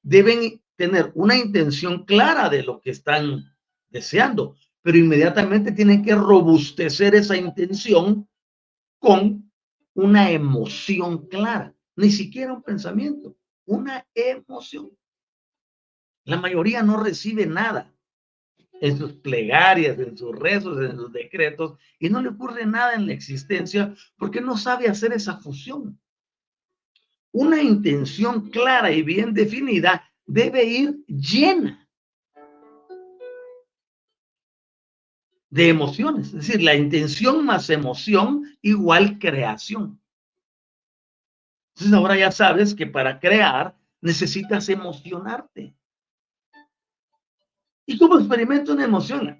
deben 0.00 0.62
tener 0.76 1.10
una 1.16 1.36
intención 1.36 2.04
clara 2.04 2.48
de 2.48 2.62
lo 2.62 2.80
que 2.80 2.90
están 2.90 3.52
deseando, 3.88 4.54
pero 4.82 4.98
inmediatamente 4.98 5.72
tienen 5.72 6.02
que 6.02 6.14
robustecer 6.14 7.14
esa 7.14 7.36
intención 7.36 8.28
con 8.98 9.50
una 9.94 10.30
emoción 10.30 11.26
clara, 11.28 11.74
ni 11.96 12.10
siquiera 12.10 12.52
un 12.52 12.62
pensamiento 12.62 13.38
una 13.68 14.06
emoción. 14.14 14.90
La 16.24 16.38
mayoría 16.38 16.82
no 16.82 17.02
recibe 17.02 17.46
nada 17.46 17.94
en 18.80 18.96
sus 18.96 19.12
plegarias, 19.14 19.98
en 19.98 20.16
sus 20.16 20.34
rezos, 20.36 20.80
en 20.80 20.96
sus 20.96 21.12
decretos, 21.12 21.78
y 21.98 22.08
no 22.08 22.22
le 22.22 22.30
ocurre 22.30 22.64
nada 22.64 22.94
en 22.94 23.06
la 23.06 23.12
existencia 23.12 23.94
porque 24.16 24.40
no 24.40 24.56
sabe 24.56 24.88
hacer 24.88 25.12
esa 25.12 25.36
fusión. 25.38 26.00
Una 27.30 27.62
intención 27.62 28.48
clara 28.48 28.90
y 28.90 29.02
bien 29.02 29.34
definida 29.34 30.10
debe 30.26 30.64
ir 30.64 31.04
llena 31.06 31.87
de 35.50 35.68
emociones, 35.68 36.28
es 36.28 36.46
decir, 36.46 36.62
la 36.62 36.74
intención 36.74 37.44
más 37.44 37.70
emoción 37.70 38.44
igual 38.60 39.18
creación. 39.18 40.00
Entonces 41.74 41.94
ahora 41.94 42.16
ya 42.16 42.30
sabes 42.30 42.74
que 42.74 42.86
para 42.86 43.18
crear 43.18 43.76
necesitas 44.00 44.68
emocionarte. 44.68 45.74
¿Y 47.86 47.96
cómo 47.98 48.18
experimento 48.18 48.72
una 48.72 48.84
emoción? 48.84 49.38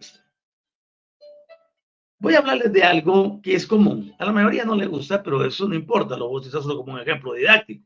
Voy 2.19 2.35
a 2.35 2.39
hablarles 2.39 2.73
de 2.73 2.83
algo 2.83 3.41
que 3.43 3.55
es 3.55 3.67
común. 3.67 4.15
A 4.19 4.25
la 4.25 4.33
mayoría 4.33 4.65
no 4.65 4.75
le 4.75 4.87
gusta, 4.87 5.23
pero 5.23 5.45
eso 5.45 5.69
no 5.69 5.75
importa. 5.75 6.17
Lo 6.17 6.29
voy 6.29 6.43
a 6.47 6.61
como 6.61 6.95
un 6.95 7.01
ejemplo 7.01 7.35
didáctico. 7.35 7.85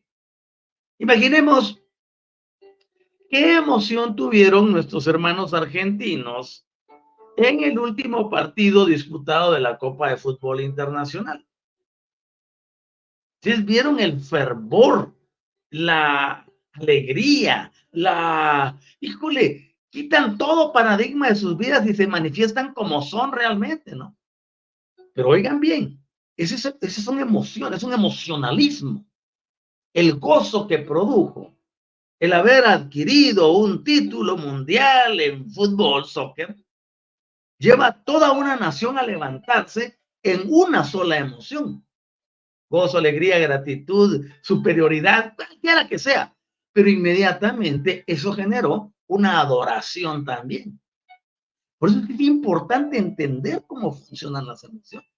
Imaginemos 0.99 1.83
¿Qué 3.33 3.57
emoción 3.57 4.15
tuvieron 4.15 4.71
nuestros 4.71 5.07
hermanos 5.07 5.55
argentinos 5.55 6.67
en 7.37 7.63
el 7.63 7.79
último 7.79 8.29
partido 8.31 8.87
disputado 8.87 9.53
de 9.53 9.61
la 9.61 9.79
Copa 9.79 10.11
de 10.11 10.17
Fútbol 10.17 10.61
Internacional? 10.61 11.47
Ustedes 13.37 13.65
vieron 13.65 13.99
el 13.99 14.21
fervor, 14.21 15.15
la 15.71 16.47
alegría, 16.73 17.73
la... 17.91 18.79
Híjole, 19.01 19.77
quitan 19.91 20.39
todo 20.39 20.73
paradigma 20.73 21.29
de 21.29 21.37
sus 21.37 21.57
vidas 21.57 21.87
y 21.87 21.95
se 21.95 22.07
manifiestan 22.07 22.73
como 22.73 23.03
son 23.03 23.33
realmente, 23.33 23.97
¿no? 23.97 24.17
Pero 25.13 25.31
oigan 25.31 25.61
bien, 25.61 26.03
ese, 26.37 26.55
ese 26.55 27.03
son 27.03 27.21
emociones, 27.21 27.79
es 27.79 27.83
un 27.85 27.93
emocionalismo. 27.93 29.05
El 29.93 30.19
gozo 30.19 30.67
que 30.67 30.79
produjo 30.79 31.53
el 32.23 32.33
haber 32.33 32.65
adquirido 32.67 33.51
un 33.51 33.83
título 33.83 34.37
mundial 34.37 35.19
en 35.19 35.51
fútbol, 35.51 36.05
soccer, 36.05 36.57
lleva 37.63 37.93
toda 37.93 38.33
una 38.33 38.57
nación 38.57 38.99
a 38.99 39.05
levantarse 39.05 40.01
en 40.23 40.43
una 40.49 40.83
sola 40.85 41.17
emoción. 41.17 41.87
Gozo, 42.69 42.99
alegría, 42.99 43.39
gratitud, 43.39 44.27
superioridad, 44.43 45.35
cualquiera 45.37 45.87
que 45.87 45.99
sea. 45.99 46.35
Pero 46.73 46.89
inmediatamente 46.89 48.03
eso 48.07 48.33
generó 48.33 48.93
una 49.07 49.41
adoración 49.41 50.25
también. 50.25 50.81
Por 51.79 51.91
eso 51.91 52.01
es 52.01 52.21
importante 52.21 52.99
entender 52.99 53.63
cómo 53.67 53.93
funcionan 53.93 54.47
las 54.47 54.65
emociones. 54.65 55.09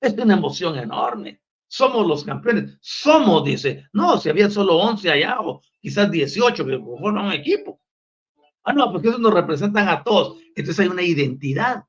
Es 0.00 0.12
una 0.14 0.34
emoción 0.34 0.76
enorme. 0.76 1.40
Somos 1.66 2.06
los 2.06 2.24
campeones. 2.24 2.76
Somos, 2.80 3.44
dice. 3.44 3.86
No, 3.92 4.18
si 4.18 4.28
había 4.28 4.50
solo 4.50 4.76
11 4.76 5.10
allá 5.10 5.40
o 5.40 5.62
quizás 5.80 6.10
18 6.10 6.66
que 6.66 6.78
forman 6.78 7.26
un 7.26 7.32
equipo. 7.32 7.80
Ah, 8.66 8.72
no, 8.72 8.90
porque 8.90 9.08
eso 9.08 9.18
nos 9.18 9.32
representan 9.32 9.88
a 9.88 10.02
todos. 10.02 10.38
Entonces 10.56 10.80
hay 10.80 10.88
una 10.88 11.02
identidad. 11.02 11.84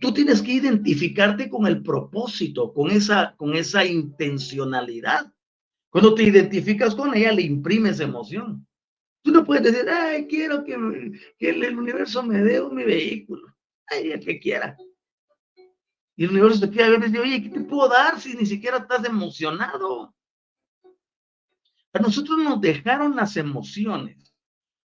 Tú 0.00 0.14
tienes 0.14 0.40
que 0.40 0.52
identificarte 0.52 1.50
con 1.50 1.66
el 1.66 1.82
propósito, 1.82 2.72
con 2.72 2.88
esa, 2.92 3.34
con 3.36 3.56
esa 3.56 3.84
intencionalidad. 3.84 5.32
Cuando 5.90 6.14
te 6.14 6.22
identificas 6.22 6.94
con 6.94 7.16
ella, 7.16 7.32
le 7.32 7.42
imprimes 7.42 7.98
emoción. 7.98 8.64
Tú 9.22 9.32
no 9.32 9.44
puedes 9.44 9.64
decir, 9.64 9.90
ay, 9.90 10.28
quiero 10.28 10.62
que, 10.62 10.74
el, 10.74 11.78
universo 11.78 12.22
me 12.22 12.38
dé 12.38 12.62
mi 12.62 12.84
vehículo. 12.84 13.52
Ay, 13.86 14.12
el 14.12 14.24
que 14.24 14.38
quiera. 14.38 14.76
Y 16.16 16.24
el 16.24 16.30
universo 16.30 16.60
te 16.60 16.76
ver 16.76 17.00
y 17.00 17.06
dice, 17.06 17.18
oye, 17.18 17.42
¿qué 17.42 17.48
te 17.48 17.60
puedo 17.60 17.88
dar 17.88 18.20
si 18.20 18.36
ni 18.36 18.46
siquiera 18.46 18.78
estás 18.78 19.04
emocionado? 19.04 20.14
A 21.92 21.98
nosotros 21.98 22.38
nos 22.38 22.60
dejaron 22.60 23.16
las 23.16 23.36
emociones 23.36 24.24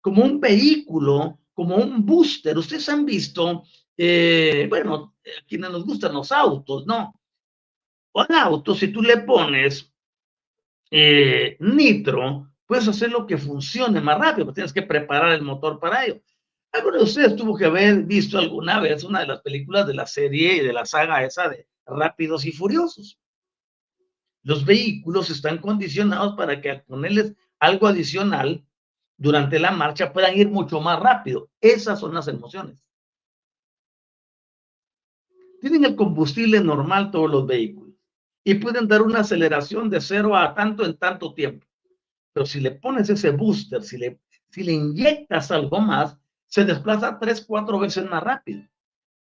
como 0.00 0.24
un 0.24 0.40
vehículo, 0.40 1.38
como 1.52 1.76
un 1.76 2.04
booster. 2.04 2.56
Ustedes 2.56 2.88
han 2.88 3.04
visto, 3.04 3.64
eh, 3.96 4.66
bueno, 4.68 5.16
a 5.24 5.46
quienes 5.46 5.70
nos 5.70 5.84
gustan 5.84 6.14
los 6.14 6.32
autos, 6.32 6.86
¿no? 6.86 7.20
Un 8.12 8.34
auto, 8.34 8.74
si 8.74 8.88
tú 8.88 9.02
le 9.02 9.18
pones 9.18 9.92
eh, 10.90 11.56
nitro, 11.60 12.50
puedes 12.66 12.88
hacer 12.88 13.10
lo 13.10 13.26
que 13.26 13.38
funcione 13.38 14.00
más 14.00 14.18
rápido, 14.18 14.52
tienes 14.52 14.72
que 14.72 14.82
preparar 14.82 15.32
el 15.32 15.42
motor 15.42 15.78
para 15.78 16.04
ello. 16.04 16.20
Alguno 16.72 16.98
de 16.98 17.04
ustedes 17.04 17.36
tuvo 17.36 17.56
que 17.56 17.64
haber 17.64 18.02
visto 18.02 18.38
alguna 18.38 18.78
vez 18.80 19.02
una 19.04 19.20
de 19.20 19.26
las 19.26 19.40
películas 19.40 19.86
de 19.86 19.94
la 19.94 20.06
serie 20.06 20.56
y 20.56 20.60
de 20.60 20.72
la 20.72 20.84
saga 20.84 21.24
esa 21.24 21.48
de 21.48 21.66
Rápidos 21.86 22.44
y 22.44 22.52
Furiosos. 22.52 23.18
Los 24.42 24.64
vehículos 24.64 25.30
están 25.30 25.58
condicionados 25.58 26.36
para 26.36 26.60
que 26.60 26.70
al 26.70 26.82
ponerles 26.82 27.34
algo 27.58 27.86
adicional 27.86 28.64
durante 29.18 29.58
la 29.58 29.72
marcha 29.72 30.12
puedan 30.12 30.36
ir 30.36 30.48
mucho 30.48 30.80
más 30.80 30.98
rápido. 31.00 31.50
Esas 31.60 32.00
son 32.00 32.14
las 32.14 32.28
emociones. 32.28 32.78
Tienen 35.60 35.84
el 35.84 35.96
combustible 35.96 36.60
normal 36.60 37.10
todos 37.10 37.28
los 37.28 37.46
vehículos 37.46 37.94
y 38.44 38.54
pueden 38.54 38.86
dar 38.86 39.02
una 39.02 39.20
aceleración 39.20 39.90
de 39.90 40.00
cero 40.00 40.36
a 40.36 40.54
tanto 40.54 40.86
en 40.86 40.96
tanto 40.96 41.34
tiempo. 41.34 41.66
Pero 42.32 42.46
si 42.46 42.60
le 42.60 42.70
pones 42.70 43.10
ese 43.10 43.30
booster, 43.30 43.82
si 43.82 43.98
le, 43.98 44.20
si 44.50 44.62
le 44.62 44.72
inyectas 44.72 45.50
algo 45.50 45.80
más, 45.80 46.16
se 46.46 46.64
desplaza 46.64 47.18
tres, 47.18 47.44
cuatro 47.44 47.80
veces 47.80 48.08
más 48.08 48.22
rápido. 48.22 48.62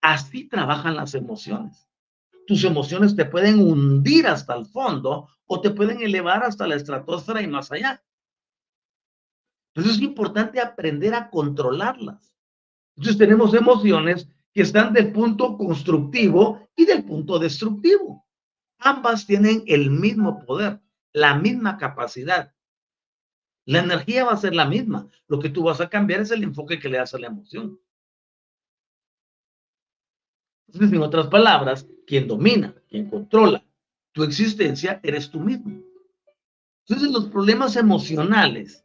Así 0.02 0.48
trabajan 0.48 0.96
las 0.96 1.14
emociones. 1.14 1.88
Tus 2.48 2.64
emociones 2.64 3.16
te 3.16 3.26
pueden 3.26 3.60
hundir 3.60 4.28
hasta 4.28 4.56
el 4.56 4.66
fondo 4.66 5.28
o 5.46 5.62
te 5.62 5.72
pueden 5.72 6.02
elevar 6.02 6.44
hasta 6.44 6.68
la 6.68 6.76
estratosfera 6.76 7.42
y 7.42 7.48
más 7.48 7.72
allá. 7.72 8.02
Entonces 9.74 9.98
es 9.98 10.04
importante 10.04 10.60
aprender 10.60 11.16
a 11.16 11.30
controlarlas. 11.30 12.36
Entonces 12.96 13.18
tenemos 13.18 13.54
emociones 13.54 14.30
que 14.54 14.62
están 14.62 14.94
del 14.94 15.12
punto 15.12 15.58
constructivo 15.58 16.70
y 16.76 16.86
del 16.86 17.04
punto 17.04 17.40
destructivo. 17.40 18.28
Ambas 18.78 19.26
tienen 19.26 19.64
el 19.66 19.90
mismo 19.90 20.46
poder, 20.46 20.80
la 21.12 21.36
misma 21.36 21.78
capacidad. 21.78 22.54
La 23.66 23.80
energía 23.80 24.26
va 24.26 24.34
a 24.34 24.38
ser 24.38 24.54
la 24.54 24.66
misma. 24.66 25.10
Lo 25.28 25.40
que 25.40 25.50
tú 25.50 25.64
vas 25.64 25.82
a 25.82 25.90
cambiar 25.90 26.22
es 26.22 26.32
el 26.32 26.44
enfoque 26.44 26.80
que 26.80 26.90
le 26.90 26.98
das 26.98 27.16
a 27.16 27.20
la 27.20 27.28
emoción. 27.28 27.80
Entonces, 30.68 30.94
en 30.94 31.02
otras 31.02 31.28
palabras, 31.28 31.88
quien 32.06 32.28
domina, 32.28 32.76
quien 32.90 33.10
controla 33.10 33.66
tu 34.12 34.24
existencia, 34.24 35.00
eres 35.02 35.32
tú 35.32 35.40
mismo. 35.40 35.82
Entonces, 36.86 37.12
los 37.12 37.28
problemas 37.28 37.76
emocionales 37.76 38.84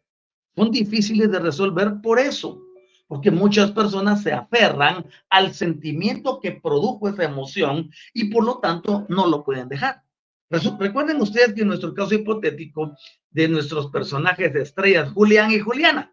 son 0.59 0.73
difíciles 0.73 1.31
de 1.31 1.39
resolver 1.39 2.01
por 2.03 2.19
eso, 2.19 2.61
porque 3.07 3.31
muchas 3.31 3.71
personas 3.71 4.25
se 4.25 4.33
aferran 4.33 5.07
al 5.31 5.55
sentimiento 5.55 6.41
que 6.41 6.51
produjo 6.51 7.09
esa 7.09 7.23
emoción 7.23 7.93
y 8.13 8.25
por 8.25 8.45
lo 8.45 8.59
tanto 8.59 9.07
no 9.09 9.29
lo 9.29 9.45
pueden 9.45 9.69
dejar. 9.69 10.03
Recuerden 10.51 11.21
ustedes 11.21 11.55
que 11.55 11.61
en 11.61 11.69
nuestro 11.69 11.95
caso 11.95 12.13
hipotético 12.13 12.97
de 13.31 13.47
nuestros 13.47 13.89
personajes 13.93 14.53
de 14.53 14.63
estrellas, 14.63 15.13
Julián 15.13 15.53
y 15.53 15.61
Juliana. 15.61 16.13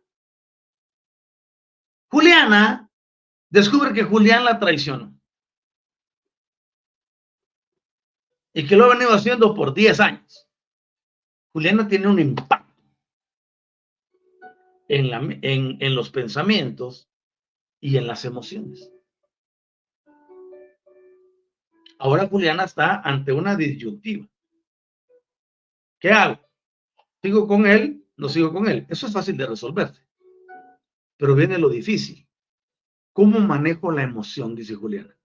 Juliana 2.12 2.88
descubre 3.50 3.94
que 3.94 4.04
Julián 4.04 4.46
la 4.46 4.60
traicionó. 4.60 5.12
Y 8.54 8.68
que 8.68 8.76
lo 8.76 8.86
ha 8.86 8.90
venido 8.90 9.12
haciendo 9.12 9.56
por 9.56 9.74
10 9.74 10.00
años. 10.00 10.48
Juliana 11.52 11.88
tiene 11.88 12.08
un 12.08 12.20
impacto 12.20 12.55
en, 14.88 15.96
los 15.96 16.10
pensamientos 16.10 17.10
y 17.80 17.98
en 17.98 18.08
las 18.08 18.26
emociones. 18.26 18.92
Ahora 21.98 22.28
Juliana 22.28 22.66
está 22.66 23.02
ante 23.02 23.32
una 23.32 23.56
disyuntiva. 23.56 24.28
¿Qué 26.00 26.12
hago? 26.12 26.40
¿Sigo 27.22 27.48
con 27.48 27.66
él? 27.66 28.06
¿No 28.18 28.30
sigo 28.30 28.54
con 28.54 28.68
él? 28.68 28.86
Eso 28.90 29.08
es 29.08 29.14
fácil 29.14 29.38
de 29.38 29.48
resolverse. 29.48 30.02
Pero 31.18 31.36
viene 31.36 31.58
lo 31.58 31.70
difícil. 31.70 32.28
¿Cómo 33.14 33.40
manejo 33.40 33.92
la 33.92 34.04
emoción? 34.04 34.56
Dice 34.56 34.76
Juliana. 34.76 35.18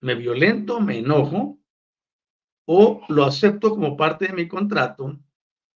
¿Me 0.00 0.14
violento, 0.14 0.80
me 0.80 0.98
enojo 0.98 1.58
o 2.66 3.02
lo 3.08 3.24
acepto 3.24 3.70
como 3.70 3.96
parte 3.96 4.26
de 4.26 4.32
mi 4.32 4.48
contrato 4.48 5.18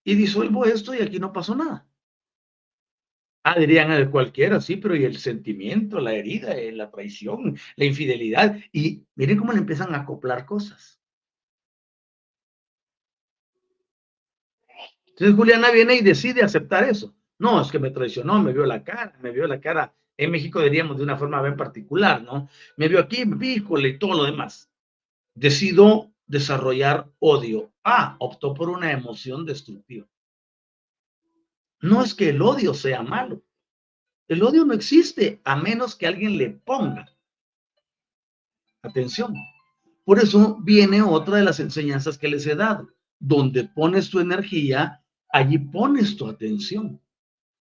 y 0.04 0.14
disuelvo 0.14 0.64
esto 0.64 0.94
y 0.94 1.02
aquí 1.02 1.18
no 1.18 1.32
pasó 1.32 1.54
nada? 1.54 1.86
Ah, 3.42 3.58
dirían 3.58 3.90
a 3.90 4.10
cualquiera, 4.10 4.60
sí, 4.60 4.76
pero 4.76 4.94
y 4.94 5.04
el 5.04 5.16
sentimiento, 5.16 5.98
la 5.98 6.12
herida, 6.12 6.54
eh, 6.54 6.72
la 6.72 6.90
traición, 6.90 7.56
la 7.76 7.84
infidelidad. 7.86 8.58
Y 8.70 9.06
miren 9.14 9.38
cómo 9.38 9.52
le 9.52 9.58
empiezan 9.58 9.94
a 9.94 10.00
acoplar 10.00 10.44
cosas. 10.44 11.00
Entonces 15.06 15.36
Juliana 15.36 15.70
viene 15.70 15.96
y 15.96 16.02
decide 16.02 16.42
aceptar 16.42 16.84
eso. 16.84 17.14
No, 17.38 17.60
es 17.62 17.70
que 17.70 17.78
me 17.78 17.90
traicionó, 17.90 18.42
me 18.42 18.52
vio 18.52 18.66
la 18.66 18.84
cara, 18.84 19.16
me 19.22 19.30
vio 19.30 19.46
la 19.46 19.60
cara. 19.60 19.94
En 20.16 20.30
México 20.30 20.60
diríamos 20.60 20.98
de 20.98 21.04
una 21.04 21.16
forma 21.16 21.40
bien 21.40 21.56
particular, 21.56 22.22
¿no? 22.22 22.48
Me 22.76 22.88
vio 22.88 23.00
aquí, 23.00 23.24
híjole, 23.40 23.88
y 23.88 23.98
todo 23.98 24.14
lo 24.14 24.24
demás. 24.24 24.70
Decido 25.34 26.12
desarrollar 26.30 27.10
odio. 27.18 27.72
Ah, 27.82 28.14
optó 28.20 28.54
por 28.54 28.70
una 28.70 28.92
emoción 28.92 29.44
destructiva. 29.44 30.06
No 31.80 32.02
es 32.02 32.14
que 32.14 32.28
el 32.28 32.40
odio 32.40 32.72
sea 32.72 33.02
malo. 33.02 33.42
El 34.28 34.44
odio 34.44 34.64
no 34.64 34.72
existe 34.72 35.40
a 35.44 35.56
menos 35.56 35.96
que 35.96 36.06
alguien 36.06 36.38
le 36.38 36.50
ponga. 36.50 37.10
Atención. 38.82 39.34
Por 40.04 40.20
eso 40.20 40.58
viene 40.62 41.02
otra 41.02 41.38
de 41.38 41.44
las 41.44 41.58
enseñanzas 41.58 42.16
que 42.16 42.28
les 42.28 42.46
he 42.46 42.54
dado. 42.54 42.88
Donde 43.18 43.64
pones 43.64 44.08
tu 44.08 44.20
energía, 44.20 45.02
allí 45.30 45.58
pones 45.58 46.16
tu 46.16 46.28
atención. 46.28 47.00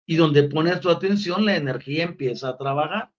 Y 0.04 0.16
donde 0.16 0.42
pones 0.42 0.78
tu 0.80 0.90
atención, 0.90 1.46
la 1.46 1.56
energía 1.56 2.04
empieza 2.04 2.50
a 2.50 2.58
trabajar. 2.58 3.10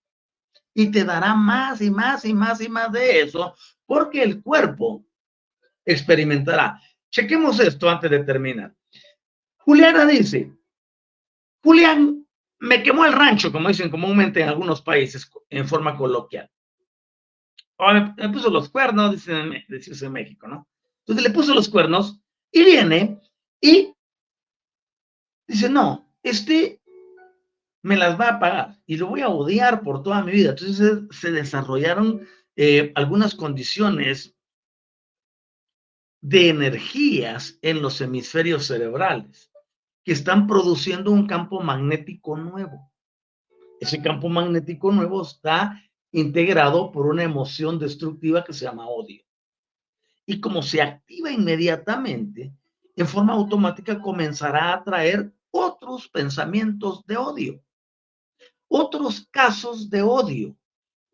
Y 0.75 0.91
te 0.91 1.03
dará 1.03 1.33
más 1.33 1.81
y 1.81 1.89
más 1.89 2.23
y 2.23 2.35
más 2.35 2.61
y 2.61 2.69
más 2.69 2.91
de 2.91 3.21
eso, 3.21 3.55
porque 3.87 4.21
el 4.21 4.43
cuerpo 4.43 5.08
experimentará. 5.91 6.81
Chequemos 7.11 7.59
esto 7.59 7.89
antes 7.89 8.11
de 8.11 8.23
terminar. 8.23 8.73
Juliana 9.57 10.05
dice, 10.05 10.51
Julián 11.63 12.27
me 12.59 12.83
quemó 12.83 13.05
el 13.05 13.13
rancho, 13.13 13.51
como 13.51 13.69
dicen 13.69 13.89
comúnmente 13.89 14.41
en 14.41 14.49
algunos 14.49 14.81
países 14.81 15.29
en 15.49 15.67
forma 15.67 15.97
coloquial. 15.97 16.49
O 17.77 17.93
me, 17.93 18.29
puso 18.29 18.49
los 18.49 18.69
cuernos, 18.69 19.11
dicen, 19.11 19.53
en 19.69 20.11
México, 20.11 20.47
¿no? 20.47 20.67
Entonces 20.99 21.23
le 21.23 21.33
puso 21.33 21.53
los 21.55 21.69
cuernos 21.69 22.19
y 22.51 22.63
viene 22.63 23.19
y 23.61 23.93
dice, 25.47 25.69
no, 25.69 26.13
este 26.21 26.81
me 27.81 27.95
las 27.95 28.19
va 28.19 28.29
a 28.29 28.39
pagar 28.39 28.77
y 28.85 28.97
lo 28.97 29.07
voy 29.07 29.21
a 29.21 29.29
odiar 29.29 29.81
por 29.81 30.03
toda 30.03 30.23
mi 30.23 30.33
vida. 30.33 30.51
Entonces 30.51 30.99
se 31.11 31.31
desarrollaron 31.31 32.27
eh, 32.55 32.91
algunas 32.95 33.35
condiciones 33.35 34.35
de 36.21 36.49
energías 36.49 37.57
en 37.61 37.81
los 37.81 38.01
hemisferios 38.01 38.65
cerebrales 38.65 39.51
que 40.03 40.11
están 40.11 40.47
produciendo 40.47 41.11
un 41.11 41.27
campo 41.27 41.61
magnético 41.61 42.35
nuevo. 42.37 42.91
Ese 43.79 44.01
campo 44.01 44.27
magnético 44.27 44.91
nuevo 44.91 45.21
está 45.21 45.81
integrado 46.11 46.91
por 46.91 47.05
una 47.05 47.23
emoción 47.23 47.79
destructiva 47.79 48.43
que 48.43 48.53
se 48.53 48.65
llama 48.65 48.87
odio. 48.87 49.23
Y 50.25 50.39
como 50.41 50.61
se 50.61 50.81
activa 50.81 51.31
inmediatamente, 51.31 52.53
en 52.95 53.07
forma 53.07 53.33
automática 53.33 54.01
comenzará 54.01 54.65
a 54.65 54.73
atraer 54.75 55.33
otros 55.51 56.07
pensamientos 56.09 57.05
de 57.05 57.17
odio, 57.17 57.63
otros 58.67 59.27
casos 59.31 59.89
de 59.89 60.01
odio. 60.01 60.58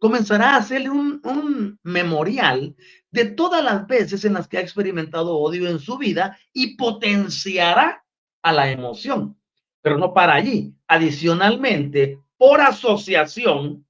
Comenzará 0.05 0.51
a 0.51 0.57
hacerle 0.57 0.91
un, 0.91 1.19
un 1.23 1.79
memorial 1.81 2.75
de 3.09 3.25
todas 3.25 3.63
las 3.63 3.87
veces 3.87 4.23
en 4.23 4.35
las 4.35 4.47
que 4.47 4.59
ha 4.59 4.61
experimentado 4.61 5.35
odio 5.35 5.67
en 5.67 5.79
su 5.79 5.97
vida 5.97 6.37
y 6.53 6.77
potenciará 6.77 8.05
a 8.43 8.53
la 8.53 8.69
emoción. 8.69 9.35
Pero 9.81 9.97
no 9.97 10.13
para 10.13 10.35
allí. 10.35 10.75
Adicionalmente, 10.87 12.19
por 12.37 12.61
asociación, 12.61 13.83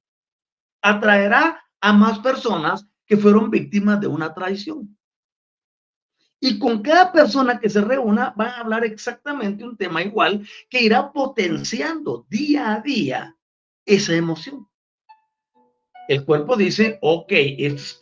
atraerá 0.81 1.61
a 1.81 1.91
más 1.91 2.19
personas 2.19 2.87
que 3.05 3.17
fueron 3.17 3.51
víctimas 3.51 3.99
de 3.99 4.07
una 4.07 4.33
traición. 4.33 4.97
Y 6.39 6.57
con 6.59 6.81
cada 6.81 7.11
persona 7.11 7.59
que 7.59 7.69
se 7.69 7.81
reúna 7.81 8.33
van 8.37 8.51
a 8.51 8.59
hablar 8.61 8.85
exactamente 8.85 9.65
un 9.65 9.75
tema 9.75 10.01
igual 10.01 10.47
que 10.69 10.81
irá 10.81 11.11
potenciando 11.11 12.25
día 12.29 12.73
a 12.73 12.79
día 12.79 13.35
esa 13.85 14.15
emoción. 14.15 14.65
El 16.07 16.23
cuerpo 16.23 16.55
dice, 16.55 16.99
ok, 17.01 17.31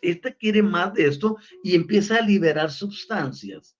este 0.02 0.36
quiere 0.36 0.62
más 0.62 0.94
de 0.94 1.08
esto 1.08 1.38
y 1.64 1.76
empieza 1.76 2.18
a 2.18 2.22
liberar 2.22 2.72
sustancias 2.72 3.78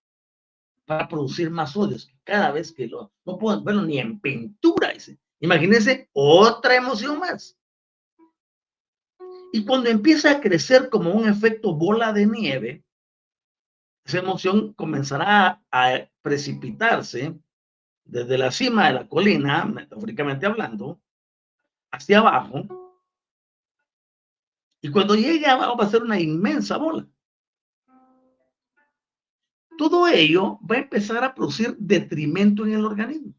para 0.86 1.08
producir 1.08 1.50
más 1.50 1.76
odios. 1.76 2.10
Cada 2.24 2.50
vez 2.50 2.72
que 2.72 2.86
lo, 2.86 3.12
no 3.24 3.38
puedo 3.38 3.62
verlo 3.62 3.82
ni 3.82 3.98
en 3.98 4.18
pintura. 4.20 4.92
Dice. 4.92 5.18
Imagínense 5.40 6.08
otra 6.12 6.76
emoción 6.76 7.18
más. 7.18 7.58
Y 9.52 9.64
cuando 9.64 9.88
empieza 9.88 10.30
a 10.30 10.40
crecer 10.40 10.88
como 10.88 11.12
un 11.12 11.28
efecto 11.28 11.74
bola 11.74 12.12
de 12.12 12.26
nieve, 12.26 12.84
esa 14.04 14.18
emoción 14.18 14.72
comenzará 14.74 15.62
a 15.70 16.08
precipitarse 16.22 17.38
desde 18.04 18.36
la 18.36 18.50
cima 18.50 18.88
de 18.88 18.94
la 18.94 19.08
colina, 19.08 19.64
metafóricamente 19.64 20.46
hablando, 20.46 21.00
hacia 21.90 22.18
abajo. 22.18 22.83
Y 24.84 24.90
cuando 24.90 25.14
llegue 25.14 25.46
va 25.46 25.72
a 25.72 25.88
ser 25.88 26.02
una 26.02 26.20
inmensa 26.20 26.76
bola. 26.76 27.08
Todo 29.78 30.06
ello 30.06 30.58
va 30.70 30.76
a 30.76 30.80
empezar 30.80 31.24
a 31.24 31.34
producir 31.34 31.74
detrimento 31.78 32.66
en 32.66 32.74
el 32.74 32.84
organismo. 32.84 33.32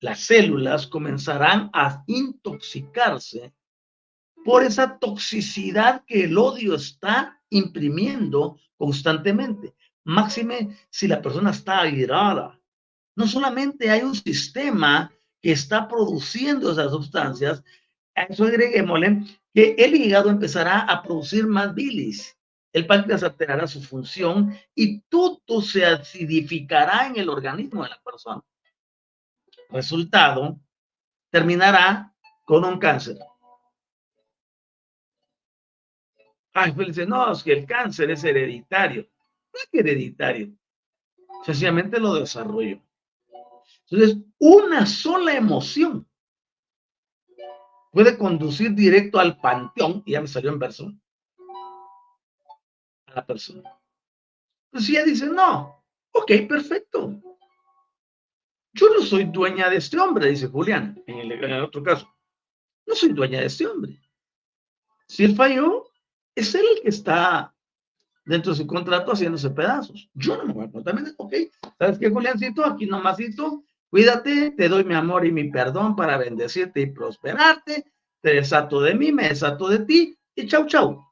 Las 0.00 0.20
células 0.20 0.86
comenzarán 0.86 1.68
a 1.74 2.02
intoxicarse 2.06 3.52
por 4.46 4.64
esa 4.64 4.98
toxicidad 4.98 6.06
que 6.06 6.24
el 6.24 6.38
odio 6.38 6.74
está 6.74 7.38
imprimiendo 7.50 8.58
constantemente. 8.78 9.74
Máxime 10.04 10.74
si 10.88 11.06
la 11.06 11.20
persona 11.20 11.50
está 11.50 11.82
airada. 11.82 12.58
No 13.14 13.26
solamente 13.26 13.90
hay 13.90 14.00
un 14.00 14.14
sistema 14.14 15.12
que 15.42 15.52
está 15.52 15.86
produciendo 15.86 16.72
esas 16.72 16.90
sustancias, 16.92 17.62
a 18.14 18.22
eso 18.22 18.44
agreguémosle 18.44 19.26
que 19.56 19.74
el 19.78 19.94
hígado 19.94 20.28
empezará 20.28 20.80
a 20.80 21.02
producir 21.02 21.46
más 21.46 21.74
bilis. 21.74 22.38
El 22.74 22.86
páncreas 22.86 23.22
alterará 23.22 23.66
su 23.66 23.82
función 23.82 24.54
y 24.74 25.00
todo 25.00 25.62
se 25.62 25.86
acidificará 25.86 27.06
en 27.06 27.16
el 27.16 27.30
organismo 27.30 27.82
de 27.82 27.88
la 27.88 27.98
persona. 28.02 28.42
Resultado, 29.70 30.60
terminará 31.30 32.14
con 32.44 32.66
un 32.66 32.78
cáncer. 32.78 33.16
Ay, 36.52 36.72
pues 36.72 36.88
dice, 36.88 37.06
no, 37.06 37.32
es 37.32 37.42
que 37.42 37.54
el 37.54 37.64
cáncer 37.64 38.10
es 38.10 38.24
hereditario. 38.24 39.08
No 39.54 39.58
es 39.58 39.68
hereditario. 39.72 40.52
Sencillamente 41.46 41.98
lo 41.98 42.12
desarrollo. 42.12 42.78
Entonces, 43.88 44.18
una 44.38 44.84
sola 44.84 45.34
emoción 45.34 46.06
puede 47.96 48.18
conducir 48.18 48.74
directo 48.74 49.18
al 49.18 49.40
panteón, 49.40 50.02
y 50.04 50.12
ya 50.12 50.20
me 50.20 50.28
salió 50.28 50.50
en 50.50 50.58
verso, 50.58 50.92
a 53.06 53.14
la 53.14 53.24
persona. 53.24 53.72
Entonces 54.66 54.90
ella 54.90 55.04
dice, 55.04 55.26
no, 55.28 55.82
ok, 56.12 56.30
perfecto. 56.46 57.18
Yo 58.74 58.90
no 58.90 59.00
soy 59.00 59.24
dueña 59.24 59.70
de 59.70 59.76
este 59.76 59.98
hombre, 59.98 60.28
dice 60.28 60.48
Julián, 60.48 61.02
en 61.06 61.20
el, 61.20 61.32
en 61.32 61.50
el 61.50 61.62
otro 61.62 61.82
caso. 61.82 62.06
No 62.84 62.94
soy 62.94 63.14
dueña 63.14 63.40
de 63.40 63.46
este 63.46 63.66
hombre. 63.66 63.98
Si 65.08 65.24
él 65.24 65.34
falló, 65.34 65.88
es 66.34 66.54
él 66.54 66.66
el 66.76 66.82
que 66.82 66.90
está 66.90 67.56
dentro 68.26 68.52
de 68.52 68.58
su 68.58 68.66
contrato 68.66 69.12
haciéndose 69.12 69.48
pedazos. 69.48 70.10
Yo 70.12 70.36
no 70.36 70.44
me 70.44 70.52
voy 70.52 70.66
a 70.66 70.70
contar, 70.70 71.02
ok, 71.16 71.34
¿sabes 71.78 71.98
qué, 71.98 72.10
Juliancito? 72.10 72.62
Aquí 72.62 72.84
nomasito, 72.84 73.64
cuídate, 73.90 74.52
te 74.52 74.68
doy 74.68 74.84
mi 74.84 74.94
amor 74.94 75.26
y 75.26 75.32
mi 75.32 75.50
perdón 75.50 75.96
para 75.96 76.18
bendecirte 76.18 76.80
y 76.80 76.86
prosperarte, 76.92 77.92
te 78.20 78.34
desato 78.34 78.80
de 78.80 78.94
mí, 78.94 79.12
me 79.12 79.28
desato 79.28 79.68
de 79.68 79.80
ti, 79.80 80.18
y 80.34 80.46
chau, 80.46 80.66
chau. 80.66 81.04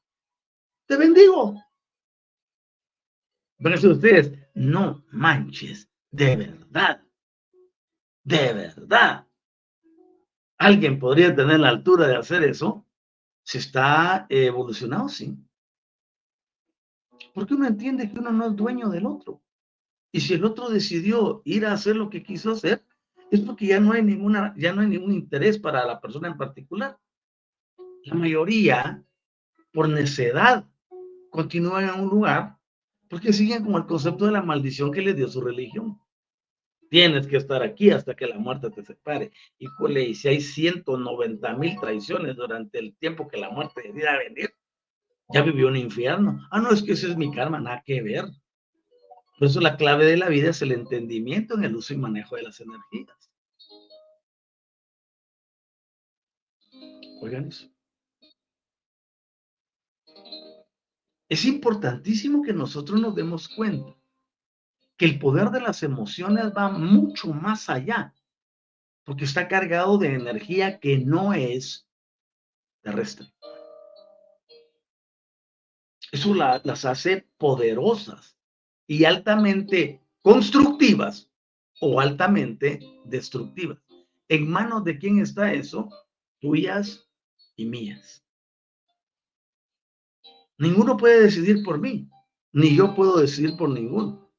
Te 0.86 0.96
bendigo. 0.96 1.54
Pero 3.58 3.76
si 3.76 3.86
ustedes, 3.86 4.32
no 4.54 5.04
manches, 5.10 5.88
de 6.10 6.36
verdad, 6.36 7.02
de 8.24 8.52
verdad. 8.52 9.26
¿Alguien 10.58 10.98
podría 10.98 11.34
tener 11.34 11.60
la 11.60 11.68
altura 11.68 12.06
de 12.06 12.16
hacer 12.16 12.44
eso? 12.44 12.84
se 13.44 13.58
está 13.58 14.26
evolucionado, 14.28 15.08
sí. 15.08 15.36
Porque 17.34 17.54
uno 17.54 17.66
entiende 17.66 18.10
que 18.10 18.18
uno 18.18 18.32
no 18.32 18.46
es 18.46 18.56
dueño 18.56 18.88
del 18.88 19.06
otro. 19.06 19.42
Y 20.14 20.20
si 20.20 20.34
el 20.34 20.44
otro 20.44 20.68
decidió 20.68 21.42
ir 21.44 21.66
a 21.66 21.72
hacer 21.72 21.96
lo 21.96 22.08
que 22.08 22.22
quiso 22.22 22.52
hacer, 22.52 22.84
es 23.32 23.40
porque 23.40 23.66
ya 23.66 23.80
no 23.80 23.94
hay 23.94 24.02
ninguna, 24.04 24.54
ya 24.56 24.72
no 24.72 24.82
hay 24.82 24.86
ningún 24.86 25.12
interés 25.12 25.58
para 25.58 25.84
la 25.84 26.00
persona 26.00 26.28
en 26.28 26.36
particular. 26.36 26.96
La 28.04 28.14
mayoría, 28.14 29.02
por 29.72 29.88
necedad, 29.88 30.70
continúan 31.30 31.88
en 31.88 32.00
un 32.00 32.10
lugar 32.10 32.56
porque 33.08 33.32
siguen 33.32 33.64
como 33.64 33.76
el 33.76 33.86
concepto 33.86 34.26
de 34.26 34.30
la 34.30 34.42
maldición 34.42 34.92
que 34.92 35.02
les 35.02 35.16
dio 35.16 35.26
su 35.26 35.40
religión. 35.40 36.00
Tienes 36.88 37.26
que 37.26 37.38
estar 37.38 37.64
aquí 37.64 37.90
hasta 37.90 38.14
que 38.14 38.28
la 38.28 38.38
muerte 38.38 38.70
te 38.70 38.84
separe. 38.84 39.32
Híjole, 39.58 40.04
y 40.04 40.14
si 40.14 40.28
hay 40.28 40.40
190 40.40 41.56
mil 41.56 41.76
traiciones 41.80 42.36
durante 42.36 42.78
el 42.78 42.94
tiempo 42.98 43.26
que 43.26 43.38
la 43.38 43.50
muerte 43.50 43.82
debía 43.82 44.16
venir, 44.16 44.54
ya 45.30 45.42
vivió 45.42 45.66
un 45.66 45.76
infierno. 45.76 46.46
Ah, 46.52 46.60
no, 46.60 46.70
es 46.70 46.84
que 46.84 46.92
ese 46.92 47.10
es 47.10 47.16
mi 47.16 47.32
karma, 47.32 47.58
nada 47.58 47.82
que 47.84 48.00
ver. 48.00 48.26
Por 49.38 49.48
eso 49.48 49.60
la 49.60 49.76
clave 49.76 50.06
de 50.06 50.16
la 50.16 50.28
vida 50.28 50.50
es 50.50 50.62
el 50.62 50.72
entendimiento 50.72 51.54
en 51.54 51.64
el 51.64 51.74
uso 51.74 51.92
y 51.92 51.96
manejo 51.96 52.36
de 52.36 52.42
las 52.42 52.60
energías. 52.60 53.30
Oigan 57.20 57.48
eso. 57.48 57.68
Es 61.28 61.44
importantísimo 61.46 62.42
que 62.42 62.52
nosotros 62.52 63.00
nos 63.00 63.14
demos 63.14 63.48
cuenta 63.48 63.96
que 64.96 65.06
el 65.06 65.18
poder 65.18 65.50
de 65.50 65.60
las 65.60 65.82
emociones 65.82 66.52
va 66.56 66.70
mucho 66.70 67.28
más 67.28 67.68
allá, 67.68 68.14
porque 69.02 69.24
está 69.24 69.48
cargado 69.48 69.98
de 69.98 70.14
energía 70.14 70.78
que 70.78 70.98
no 70.98 71.32
es 71.32 71.88
terrestre. 72.82 73.32
Eso 76.12 76.34
las 76.34 76.84
hace 76.84 77.26
poderosas 77.36 78.34
y 78.86 79.04
altamente 79.04 80.00
constructivas 80.22 81.30
o 81.80 82.00
altamente 82.00 82.80
destructivas. 83.04 83.78
¿En 84.28 84.48
manos 84.48 84.84
de 84.84 84.98
quién 84.98 85.18
está 85.20 85.52
eso? 85.52 85.88
Tuyas 86.40 87.08
y 87.56 87.66
mías. 87.66 88.24
Ninguno 90.56 90.96
puede 90.96 91.22
decidir 91.22 91.62
por 91.64 91.80
mí, 91.80 92.08
ni 92.52 92.76
yo 92.76 92.94
puedo 92.94 93.18
decidir 93.18 93.56
por 93.56 93.70
ninguno. 93.70 94.30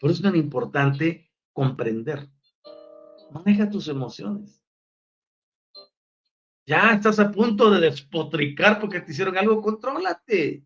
Por 0.00 0.10
eso 0.10 0.18
es 0.18 0.22
tan 0.22 0.36
importante 0.36 1.30
comprender. 1.52 2.28
Maneja 3.30 3.70
tus 3.70 3.88
emociones. 3.88 4.62
Ya 6.66 6.92
estás 6.92 7.18
a 7.18 7.30
punto 7.30 7.70
de 7.70 7.80
despotricar 7.80 8.80
porque 8.80 9.00
te 9.00 9.12
hicieron 9.12 9.36
algo, 9.36 9.60
contrólate. 9.60 10.64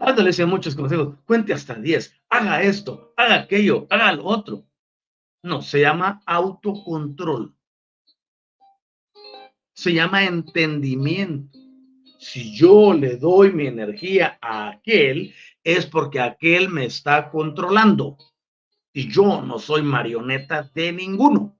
Antes 0.00 0.24
le 0.24 0.30
decía 0.30 0.46
muchos 0.46 0.74
consejos, 0.74 1.14
cuente 1.26 1.52
hasta 1.52 1.74
10, 1.74 2.22
haga 2.30 2.62
esto, 2.62 3.12
haga 3.18 3.34
aquello, 3.42 3.86
haga 3.90 4.12
lo 4.12 4.24
otro. 4.24 4.64
No, 5.42 5.60
se 5.60 5.82
llama 5.82 6.22
autocontrol. 6.24 7.54
Se 9.74 9.92
llama 9.92 10.24
entendimiento. 10.24 11.58
Si 12.18 12.56
yo 12.56 12.94
le 12.94 13.18
doy 13.18 13.52
mi 13.52 13.66
energía 13.66 14.38
a 14.40 14.70
aquel, 14.70 15.34
es 15.62 15.84
porque 15.84 16.20
aquel 16.20 16.70
me 16.70 16.86
está 16.86 17.30
controlando. 17.30 18.16
Y 18.94 19.10
yo 19.10 19.42
no 19.42 19.58
soy 19.58 19.82
marioneta 19.82 20.62
de 20.74 20.92
ninguno. 20.92 21.58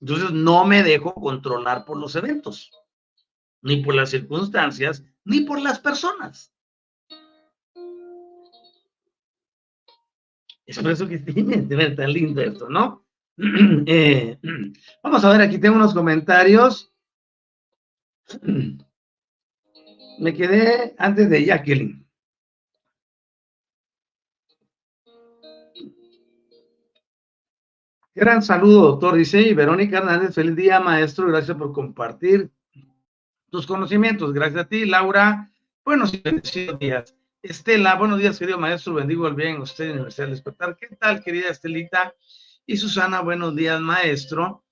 Entonces 0.00 0.30
no 0.30 0.64
me 0.64 0.82
dejo 0.82 1.12
controlar 1.14 1.84
por 1.84 1.98
los 1.98 2.16
eventos, 2.16 2.70
ni 3.60 3.82
por 3.82 3.94
las 3.94 4.10
circunstancias, 4.10 5.04
ni 5.24 5.42
por 5.42 5.60
las 5.60 5.78
personas. 5.78 6.53
Es 10.66 10.78
por 10.78 10.90
eso 10.90 11.06
que 11.06 11.18
debe 11.18 11.90
tan 11.90 12.12
lindo 12.12 12.40
esto, 12.40 12.68
¿no? 12.68 13.04
Eh, 13.86 14.38
vamos 15.02 15.24
a 15.24 15.30
ver, 15.30 15.40
aquí 15.42 15.58
tengo 15.58 15.76
unos 15.76 15.92
comentarios. 15.92 16.92
Me 20.18 20.32
quedé 20.32 20.94
antes 20.96 21.28
de 21.28 21.44
Jacqueline. 21.44 22.04
Gran 28.14 28.42
saludo, 28.42 28.82
doctor. 28.82 29.16
Dice, 29.16 29.42
y 29.42 29.54
Verónica 29.54 29.98
Hernández, 29.98 30.36
feliz 30.36 30.54
día, 30.54 30.78
maestro. 30.78 31.26
Gracias 31.26 31.56
por 31.56 31.72
compartir 31.72 32.48
tus 33.50 33.66
conocimientos. 33.66 34.32
Gracias 34.32 34.64
a 34.64 34.68
ti, 34.68 34.84
Laura. 34.86 35.50
Buenos 35.84 36.12
días. 36.78 37.16
Estela, 37.44 37.94
buenos 37.96 38.20
días, 38.20 38.38
querido 38.38 38.58
maestro. 38.58 38.94
Bendigo 38.94 39.28
el 39.28 39.34
bien 39.34 39.60
usted, 39.60 39.90
Universidad 39.90 40.28
del 40.28 40.34
Despertar. 40.34 40.78
¿Qué 40.78 40.86
tal, 40.96 41.22
querida 41.22 41.50
Estelita? 41.50 42.14
Y 42.64 42.78
Susana, 42.78 43.20
buenos 43.20 43.54
días, 43.54 43.82
maestro. 43.82 44.64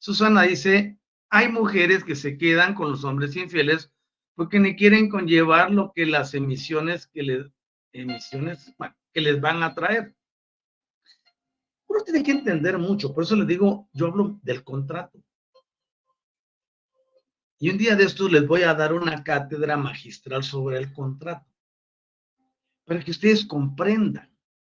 Susana 0.00 0.42
dice, 0.42 0.98
hay 1.30 1.46
mujeres 1.46 2.02
que 2.02 2.16
se 2.16 2.36
quedan 2.36 2.74
con 2.74 2.90
los 2.90 3.04
hombres 3.04 3.36
infieles 3.36 3.92
porque 4.34 4.58
ni 4.58 4.74
quieren 4.74 5.08
conllevar 5.08 5.70
lo 5.70 5.92
que 5.92 6.04
las 6.04 6.34
emisiones 6.34 7.06
que 7.06 7.22
les, 7.22 7.46
emisiones, 7.92 8.74
que 9.12 9.20
les 9.20 9.40
van 9.40 9.62
a 9.62 9.72
traer. 9.72 10.12
Uno 11.86 12.02
tiene 12.02 12.24
que 12.24 12.32
entender 12.32 12.76
mucho, 12.76 13.14
por 13.14 13.22
eso 13.22 13.36
les 13.36 13.46
digo, 13.46 13.88
yo 13.92 14.08
hablo 14.08 14.40
del 14.42 14.64
contrato. 14.64 15.22
Y 17.60 17.70
un 17.70 17.78
día 17.78 17.94
de 17.94 18.02
estos 18.02 18.32
les 18.32 18.44
voy 18.44 18.62
a 18.62 18.74
dar 18.74 18.94
una 18.94 19.22
cátedra 19.22 19.76
magistral 19.76 20.42
sobre 20.42 20.78
el 20.78 20.92
contrato 20.92 21.46
para 22.86 23.04
que 23.04 23.10
ustedes 23.10 23.44
comprendan 23.44 24.30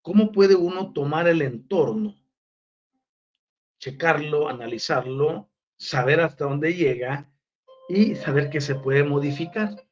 cómo 0.02 0.32
puede 0.32 0.56
uno 0.56 0.92
tomar 0.92 1.28
el 1.28 1.42
entorno, 1.42 2.16
checarlo, 3.78 4.48
analizarlo, 4.48 5.48
saber 5.76 6.20
hasta 6.20 6.46
dónde 6.46 6.74
llega 6.74 7.30
y 7.88 8.16
saber 8.16 8.50
qué 8.50 8.60
se 8.60 8.74
puede 8.74 9.04
modificar. 9.04 9.86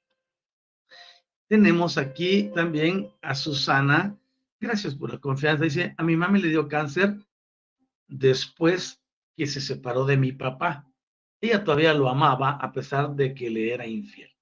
Tenemos 1.49 1.99
aquí 1.99 2.51
también 2.55 3.13
a 3.23 3.35
Susana. 3.35 4.19
Gracias 4.59 4.95
por 4.95 5.13
la 5.13 5.19
confianza. 5.19 5.65
Dice, 5.65 5.95
a 5.97 6.03
mi 6.03 6.17
mami 6.17 6.41
le 6.41 6.49
dio 6.49 6.67
cáncer 6.67 7.17
después 8.09 9.01
que 9.37 9.47
se 9.47 9.61
separó 9.61 10.07
de 10.07 10.17
mi 10.17 10.33
papá. 10.33 10.91
Ella 11.41 11.63
todavía 11.63 11.93
lo 11.93 12.09
amaba 12.09 12.53
a 12.53 12.73
pesar 12.73 13.15
de 13.15 13.35
que 13.35 13.51
le 13.51 13.73
era 13.73 13.87
infiel. 13.87 14.35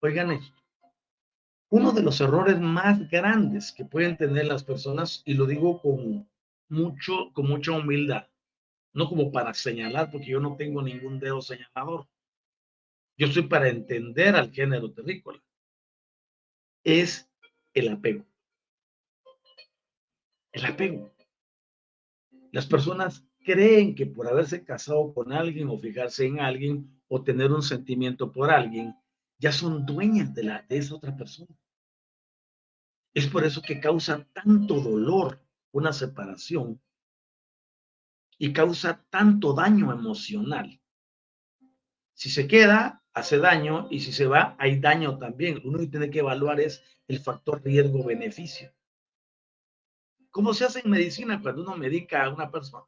Oigan 0.00 0.32
esto 0.32 0.61
uno 1.72 1.92
de 1.92 2.02
los 2.02 2.20
errores 2.20 2.60
más 2.60 3.08
grandes 3.08 3.72
que 3.72 3.86
pueden 3.86 4.18
tener 4.18 4.46
las 4.46 4.62
personas, 4.62 5.22
y 5.24 5.32
lo 5.32 5.46
digo 5.46 5.80
con, 5.80 6.28
mucho, 6.68 7.32
con 7.32 7.48
mucha 7.48 7.72
humildad, 7.72 8.28
no 8.92 9.08
como 9.08 9.32
para 9.32 9.54
señalar, 9.54 10.10
porque 10.10 10.26
yo 10.26 10.38
no 10.38 10.54
tengo 10.56 10.82
ningún 10.82 11.18
dedo 11.18 11.40
señalador. 11.40 12.06
Yo 13.16 13.26
soy 13.28 13.44
para 13.44 13.70
entender 13.70 14.36
al 14.36 14.52
género 14.52 14.92
terrícola. 14.92 15.42
Es 16.84 17.30
el 17.72 17.88
apego. 17.88 18.26
El 20.52 20.66
apego. 20.66 21.14
Las 22.50 22.66
personas 22.66 23.26
creen 23.46 23.94
que 23.94 24.04
por 24.04 24.28
haberse 24.28 24.62
casado 24.62 25.14
con 25.14 25.32
alguien 25.32 25.70
o 25.70 25.78
fijarse 25.78 26.26
en 26.26 26.38
alguien 26.38 27.00
o 27.08 27.22
tener 27.22 27.50
un 27.50 27.62
sentimiento 27.62 28.30
por 28.30 28.50
alguien, 28.50 28.94
ya 29.38 29.52
son 29.52 29.86
dueñas 29.86 30.34
de, 30.34 30.44
la, 30.44 30.66
de 30.68 30.76
esa 30.76 30.96
otra 30.96 31.16
persona. 31.16 31.56
Es 33.14 33.26
por 33.26 33.44
eso 33.44 33.60
que 33.60 33.80
causa 33.80 34.26
tanto 34.32 34.80
dolor 34.80 35.42
una 35.72 35.92
separación 35.92 36.80
y 38.38 38.52
causa 38.52 39.04
tanto 39.10 39.52
daño 39.52 39.92
emocional. 39.92 40.80
Si 42.14 42.30
se 42.30 42.46
queda, 42.46 43.04
hace 43.12 43.38
daño 43.38 43.88
y 43.90 44.00
si 44.00 44.12
se 44.12 44.26
va, 44.26 44.56
hay 44.58 44.80
daño 44.80 45.18
también. 45.18 45.60
Uno 45.64 45.78
que 45.78 45.86
tiene 45.88 46.10
que 46.10 46.20
evaluar 46.20 46.60
es 46.60 46.82
el 47.06 47.20
factor 47.20 47.62
riesgo-beneficio. 47.62 48.72
¿Cómo 50.30 50.54
se 50.54 50.64
hace 50.64 50.80
en 50.80 50.90
medicina 50.90 51.40
cuando 51.42 51.62
uno 51.62 51.76
medica 51.76 52.24
a 52.24 52.30
una 52.30 52.50
persona? 52.50 52.86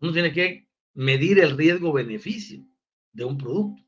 Uno 0.00 0.12
tiene 0.12 0.32
que 0.32 0.68
medir 0.92 1.38
el 1.40 1.56
riesgo-beneficio 1.56 2.66
de 3.12 3.24
un 3.24 3.38
producto. 3.38 3.82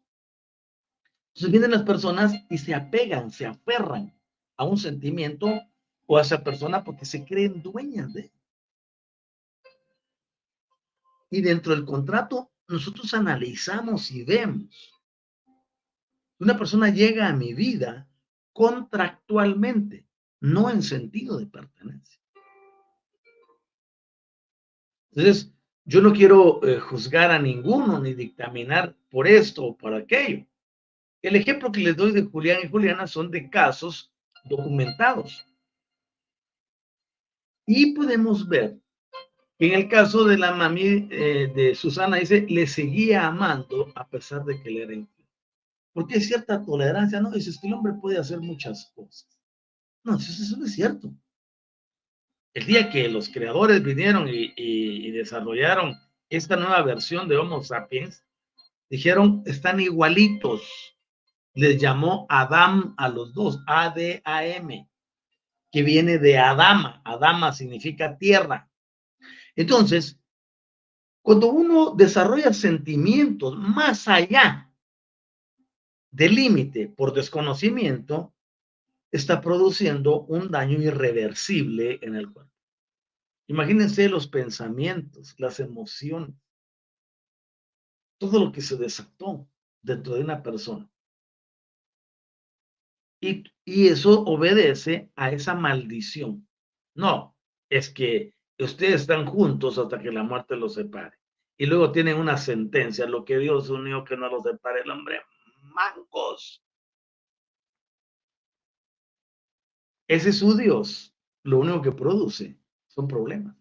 Entonces 1.34 1.50
vienen 1.50 1.72
las 1.72 1.82
personas 1.82 2.34
y 2.48 2.56
se 2.56 2.74
apegan, 2.74 3.30
se 3.30 3.44
aferran 3.44 4.15
a 4.56 4.64
un 4.64 4.78
sentimiento 4.78 5.62
o 6.06 6.18
a 6.18 6.22
esa 6.22 6.42
persona 6.42 6.84
porque 6.84 7.04
se 7.04 7.24
creen 7.24 7.62
dueñas 7.62 8.12
de. 8.12 8.32
Y 11.30 11.40
dentro 11.40 11.74
del 11.74 11.84
contrato, 11.84 12.50
nosotros 12.68 13.12
analizamos 13.14 14.10
y 14.10 14.24
vemos. 14.24 14.92
Una 16.38 16.56
persona 16.56 16.90
llega 16.90 17.28
a 17.28 17.32
mi 17.32 17.54
vida 17.54 18.08
contractualmente, 18.52 20.06
no 20.40 20.70
en 20.70 20.82
sentido 20.82 21.38
de 21.38 21.46
pertenencia. 21.46 22.20
Entonces, 25.10 25.52
yo 25.84 26.02
no 26.02 26.12
quiero 26.12 26.66
eh, 26.66 26.78
juzgar 26.78 27.30
a 27.30 27.38
ninguno 27.38 27.98
ni 28.00 28.12
dictaminar 28.12 28.94
por 29.08 29.26
esto 29.26 29.64
o 29.64 29.76
por 29.76 29.94
aquello. 29.94 30.46
El 31.22 31.36
ejemplo 31.36 31.72
que 31.72 31.80
les 31.80 31.96
doy 31.96 32.12
de 32.12 32.24
Julián 32.24 32.60
y 32.62 32.68
Juliana 32.68 33.06
son 33.06 33.30
de 33.30 33.48
casos 33.48 34.12
documentados. 34.48 35.46
Y 37.66 37.94
podemos 37.94 38.48
ver 38.48 38.78
que 39.58 39.68
en 39.68 39.74
el 39.74 39.88
caso 39.88 40.24
de 40.24 40.38
la 40.38 40.52
mami 40.52 41.08
eh, 41.10 41.50
de 41.54 41.74
Susana, 41.74 42.18
dice, 42.18 42.46
le 42.48 42.66
seguía 42.66 43.26
amando 43.26 43.92
a 43.94 44.08
pesar 44.08 44.44
de 44.44 44.62
que 44.62 44.70
le 44.70 44.82
era 44.82 44.94
infiel. 44.94 45.26
Porque 45.92 46.14
hay 46.14 46.20
cierta 46.20 46.62
tolerancia, 46.62 47.20
¿no? 47.20 47.30
Dice, 47.30 47.52
que 47.60 47.66
el 47.66 47.74
hombre 47.74 47.94
puede 47.94 48.18
hacer 48.18 48.40
muchas 48.40 48.92
cosas. 48.94 49.26
No, 50.04 50.16
eso, 50.16 50.56
no 50.58 50.66
es 50.66 50.74
cierto. 50.74 51.10
El 52.54 52.66
día 52.66 52.90
que 52.90 53.08
los 53.08 53.28
creadores 53.28 53.82
vinieron 53.82 54.28
y, 54.28 54.52
y 54.56 55.10
desarrollaron 55.10 55.96
esta 56.28 56.56
nueva 56.56 56.82
versión 56.82 57.28
de 57.28 57.36
Homo 57.36 57.62
sapiens, 57.62 58.24
dijeron, 58.88 59.42
están 59.46 59.80
igualitos 59.80 60.95
les 61.56 61.80
llamó 61.80 62.26
Adam 62.28 62.94
a 62.98 63.08
los 63.08 63.32
dos, 63.32 63.62
A-D-A-M, 63.66 64.88
que 65.72 65.82
viene 65.82 66.18
de 66.18 66.38
Adama. 66.38 67.00
Adama 67.02 67.52
significa 67.52 68.18
tierra. 68.18 68.70
Entonces, 69.54 70.20
cuando 71.22 71.48
uno 71.48 71.94
desarrolla 71.96 72.52
sentimientos 72.52 73.56
más 73.56 74.06
allá 74.06 74.70
del 76.10 76.34
límite 76.34 76.88
por 76.88 77.14
desconocimiento, 77.14 78.34
está 79.10 79.40
produciendo 79.40 80.24
un 80.24 80.50
daño 80.50 80.78
irreversible 80.82 81.98
en 82.02 82.16
el 82.16 82.30
cuerpo. 82.30 82.52
Imagínense 83.46 84.10
los 84.10 84.26
pensamientos, 84.26 85.34
las 85.38 85.58
emociones, 85.58 86.34
todo 88.18 88.44
lo 88.44 88.52
que 88.52 88.60
se 88.60 88.76
desató 88.76 89.48
dentro 89.80 90.14
de 90.14 90.20
una 90.20 90.42
persona. 90.42 90.90
Y, 93.20 93.44
eso 93.64 94.22
obedece 94.22 95.10
a 95.16 95.30
esa 95.30 95.54
maldición. 95.54 96.48
No, 96.94 97.36
es 97.68 97.90
que 97.90 98.34
ustedes 98.58 99.02
están 99.02 99.26
juntos 99.26 99.78
hasta 99.78 99.98
que 100.00 100.12
la 100.12 100.22
muerte 100.22 100.56
los 100.56 100.74
separe. 100.74 101.18
Y 101.58 101.66
luego 101.66 101.90
tienen 101.90 102.18
una 102.18 102.36
sentencia, 102.36 103.06
lo 103.06 103.24
que 103.24 103.38
Dios 103.38 103.70
unió 103.70 104.04
que 104.04 104.16
no 104.16 104.28
los 104.28 104.42
separe 104.44 104.82
el 104.82 104.90
hombre. 104.90 105.22
Mancos. 105.62 106.62
Ese 110.08 110.30
es 110.30 110.38
su 110.38 110.56
Dios. 110.56 111.12
lo 111.42 111.58
único 111.58 111.80
que 111.80 111.92
produce 111.92 112.58
son 112.88 113.06
problemas. 113.06 113.56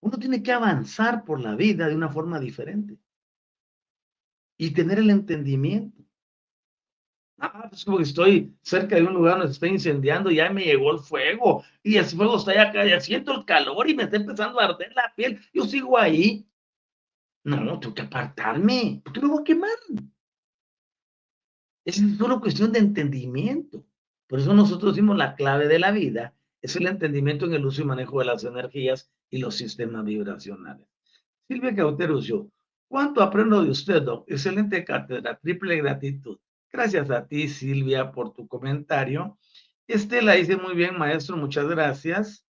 Uno 0.00 0.18
tiene 0.18 0.40
que 0.42 0.52
avanzar 0.52 1.24
por 1.24 1.40
la 1.40 1.56
vida 1.56 1.88
de 1.88 1.96
una 1.96 2.08
forma 2.08 2.38
diferente 2.38 2.96
y 4.56 4.72
tener 4.72 5.00
el 5.00 5.10
entendimiento. 5.10 6.05
Ah, 7.58 7.68
pues 7.70 7.86
como 7.86 7.96
que 7.96 8.02
estoy 8.02 8.54
cerca 8.60 8.96
de 8.96 9.02
un 9.02 9.14
lugar 9.14 9.38
donde 9.38 9.48
se 9.48 9.54
está 9.54 9.66
incendiando, 9.66 10.30
ya 10.30 10.50
me 10.50 10.64
llegó 10.64 10.92
el 10.92 10.98
fuego 10.98 11.64
y 11.82 11.96
el 11.96 12.04
fuego 12.04 12.36
está 12.36 12.50
allá 12.50 12.62
acá, 12.64 12.84
ya 12.84 13.00
siento 13.00 13.32
el 13.32 13.46
calor 13.46 13.88
y 13.88 13.94
me 13.94 14.02
está 14.02 14.16
empezando 14.16 14.60
a 14.60 14.66
arder 14.66 14.92
la 14.94 15.10
piel. 15.16 15.40
Yo 15.54 15.64
sigo 15.64 15.96
ahí. 15.96 16.46
No, 17.44 17.80
tengo 17.80 17.94
que 17.94 18.02
apartarme, 18.02 19.00
porque 19.02 19.22
me 19.22 19.28
voy 19.28 19.40
a 19.40 19.44
quemar. 19.44 19.70
Es 21.86 22.02
solo 22.18 22.40
cuestión 22.40 22.72
de 22.72 22.80
entendimiento. 22.80 23.86
Por 24.26 24.40
eso 24.40 24.52
nosotros 24.52 24.94
decimos 24.94 25.16
la 25.16 25.34
clave 25.34 25.66
de 25.66 25.78
la 25.78 25.92
vida 25.92 26.34
es 26.60 26.76
el 26.76 26.86
entendimiento 26.86 27.46
en 27.46 27.54
el 27.54 27.64
uso 27.64 27.80
y 27.80 27.86
manejo 27.86 28.18
de 28.18 28.26
las 28.26 28.44
energías 28.44 29.10
y 29.30 29.38
los 29.38 29.54
sistemas 29.54 30.04
vibracionales. 30.04 30.86
Silvia 31.48 31.74
Cauteruccio, 31.74 32.50
¿cuánto 32.86 33.22
aprendo 33.22 33.62
de 33.62 33.70
usted, 33.70 34.02
Doc? 34.02 34.28
Excelente 34.28 34.84
cátedra, 34.84 35.38
triple 35.38 35.76
gratitud. 35.76 36.38
Gracias 36.72 37.10
a 37.10 37.26
ti, 37.26 37.48
Silvia, 37.48 38.10
por 38.12 38.32
tu 38.32 38.46
comentario. 38.48 39.38
Estela 39.86 40.32
dice 40.34 40.56
muy 40.56 40.74
bien, 40.74 40.98
maestro, 40.98 41.36
muchas 41.36 41.66
gracias. 41.68 42.44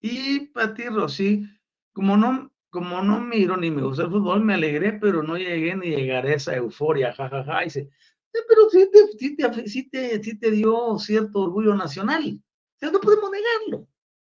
Y 0.00 0.40
para 0.48 0.74
ti, 0.74 0.84
Rosy, 0.84 1.48
como 1.92 2.16
no, 2.16 2.52
como 2.70 3.02
no 3.02 3.20
miro 3.20 3.56
ni 3.56 3.70
me 3.70 3.82
gusta 3.82 4.04
el 4.04 4.10
fútbol, 4.10 4.44
me 4.44 4.54
alegré, 4.54 4.92
pero 4.92 5.22
no 5.22 5.36
llegué 5.36 5.74
ni 5.74 5.88
llegaré 5.88 6.32
a 6.32 6.36
esa 6.36 6.56
euforia, 6.56 7.12
jajaja. 7.14 7.44
Ja, 7.44 7.52
ja. 7.54 7.64
Dice, 7.64 7.80
eh, 7.80 8.38
pero 8.48 8.70
sí 8.70 8.90
te, 8.92 9.06
sí, 9.18 9.36
te, 9.36 9.68
sí, 9.68 9.88
te, 9.88 10.22
sí 10.22 10.38
te 10.38 10.50
dio 10.50 10.98
cierto 10.98 11.40
orgullo 11.40 11.74
nacional. 11.74 12.38
O 12.38 12.78
sea, 12.78 12.90
no 12.90 13.00
podemos 13.00 13.30
negarlo. 13.30 13.88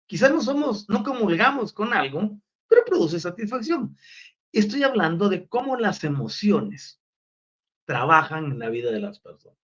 Quizás 0.06 0.32
no 0.32 0.40
somos, 0.40 0.88
no 0.88 1.04
comulgamos 1.04 1.72
con 1.72 1.92
algo, 1.92 2.38
pero 2.68 2.84
produce 2.84 3.20
satisfacción. 3.20 3.96
Estoy 4.52 4.82
hablando 4.82 5.28
de 5.28 5.46
cómo 5.46 5.76
las 5.76 6.04
emociones 6.04 7.01
trabajan 7.84 8.52
en 8.52 8.58
la 8.58 8.68
vida 8.68 8.90
de 8.90 9.00
las 9.00 9.20
personas. 9.20 9.58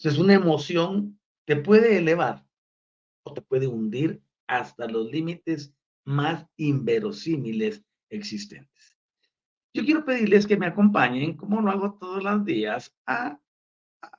Es 0.00 0.18
una 0.18 0.34
emoción 0.34 1.18
te 1.44 1.56
puede 1.56 1.96
elevar 1.96 2.44
o 3.24 3.32
te 3.32 3.40
puede 3.40 3.66
hundir 3.66 4.22
hasta 4.46 4.86
los 4.86 5.10
límites 5.10 5.74
más 6.04 6.46
inverosímiles 6.56 7.82
existentes. 8.10 8.98
Yo 9.74 9.84
quiero 9.84 10.04
pedirles 10.04 10.46
que 10.46 10.56
me 10.56 10.66
acompañen, 10.66 11.36
como 11.36 11.60
lo 11.60 11.70
hago 11.70 11.94
todos 11.94 12.22
los 12.22 12.44
días, 12.44 12.94
a 13.06 13.40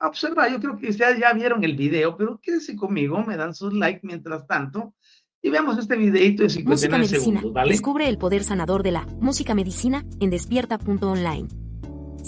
observa, 0.00 0.48
yo 0.48 0.60
creo 0.60 0.76
que 0.76 0.88
ustedes 0.88 1.18
ya 1.18 1.32
vieron 1.32 1.64
el 1.64 1.76
video, 1.76 2.16
pero 2.16 2.40
quédense 2.40 2.76
conmigo, 2.76 3.22
me 3.24 3.36
dan 3.36 3.54
sus 3.54 3.72
like 3.72 4.00
mientras 4.02 4.46
tanto 4.46 4.94
y 5.42 5.50
veamos 5.50 5.78
este 5.78 5.96
videito 5.96 6.42
de 6.42 6.50
59 6.50 7.06
segundos, 7.06 7.52
¿vale? 7.52 7.70
Descubre 7.70 8.08
el 8.08 8.18
poder 8.18 8.44
sanador 8.44 8.82
de 8.82 8.90
la 8.90 9.06
música 9.20 9.54
medicina 9.54 10.04
en 10.20 10.30
despierta.online. 10.30 11.69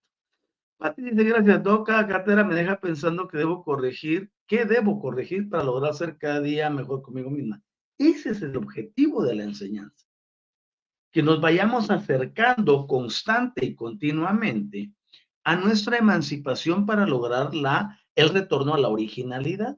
Pati 0.78 1.02
dice, 1.04 1.24
gracias, 1.24 1.64
Doc. 1.64 1.88
Cada 1.88 2.08
cátedra 2.08 2.44
me 2.44 2.56
deja 2.56 2.80
pensando 2.80 3.28
que 3.28 3.38
debo 3.38 3.64
corregir, 3.64 4.32
qué 4.48 4.66
debo 4.66 5.00
corregir 5.00 5.50
para 5.50 5.64
lograr 5.64 5.94
ser 5.94 6.18
cada 6.18 6.42
día 6.42 6.70
mejor 6.70 7.02
conmigo 7.02 7.30
misma. 7.30 7.62
Ese 7.98 8.32
es 8.32 8.42
el 8.42 8.58
objetivo 8.58 9.24
de 9.24 9.36
la 9.36 9.44
enseñanza. 9.44 10.06
Que 11.12 11.24
nos 11.24 11.40
vayamos 11.40 11.90
acercando 11.90 12.88
constante 12.88 13.66
y 13.66 13.76
continuamente 13.76 14.92
a 15.46 15.56
nuestra 15.56 15.98
emancipación 15.98 16.86
para 16.86 17.06
lograr 17.06 17.56
la, 17.56 18.00
el 18.16 18.30
retorno 18.30 18.74
a 18.74 18.80
la 18.80 18.90
originalidad. 18.90 19.78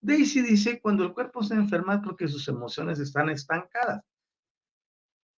Daisy 0.00 0.42
dice, 0.42 0.80
cuando 0.80 1.02
el 1.02 1.12
cuerpo 1.12 1.42
se 1.42 1.54
enferma 1.54 2.00
porque 2.00 2.28
sus 2.28 2.46
emociones 2.46 3.00
están 3.00 3.28
estancadas. 3.30 4.04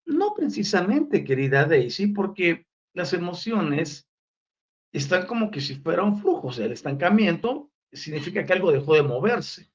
No 0.05 0.33
precisamente, 0.35 1.23
querida 1.23 1.65
Daisy, 1.65 2.07
porque 2.07 2.67
las 2.93 3.13
emociones 3.13 4.07
están 4.91 5.25
como 5.25 5.49
que 5.49 5.61
si 5.61 5.75
fuera 5.75 6.03
un 6.03 6.19
flujo, 6.19 6.49
o 6.49 6.51
sea, 6.51 6.65
el 6.65 6.73
estancamiento 6.73 7.71
significa 7.91 8.45
que 8.45 8.53
algo 8.53 8.71
dejó 8.71 8.93
de 8.95 9.03
moverse. 9.03 9.71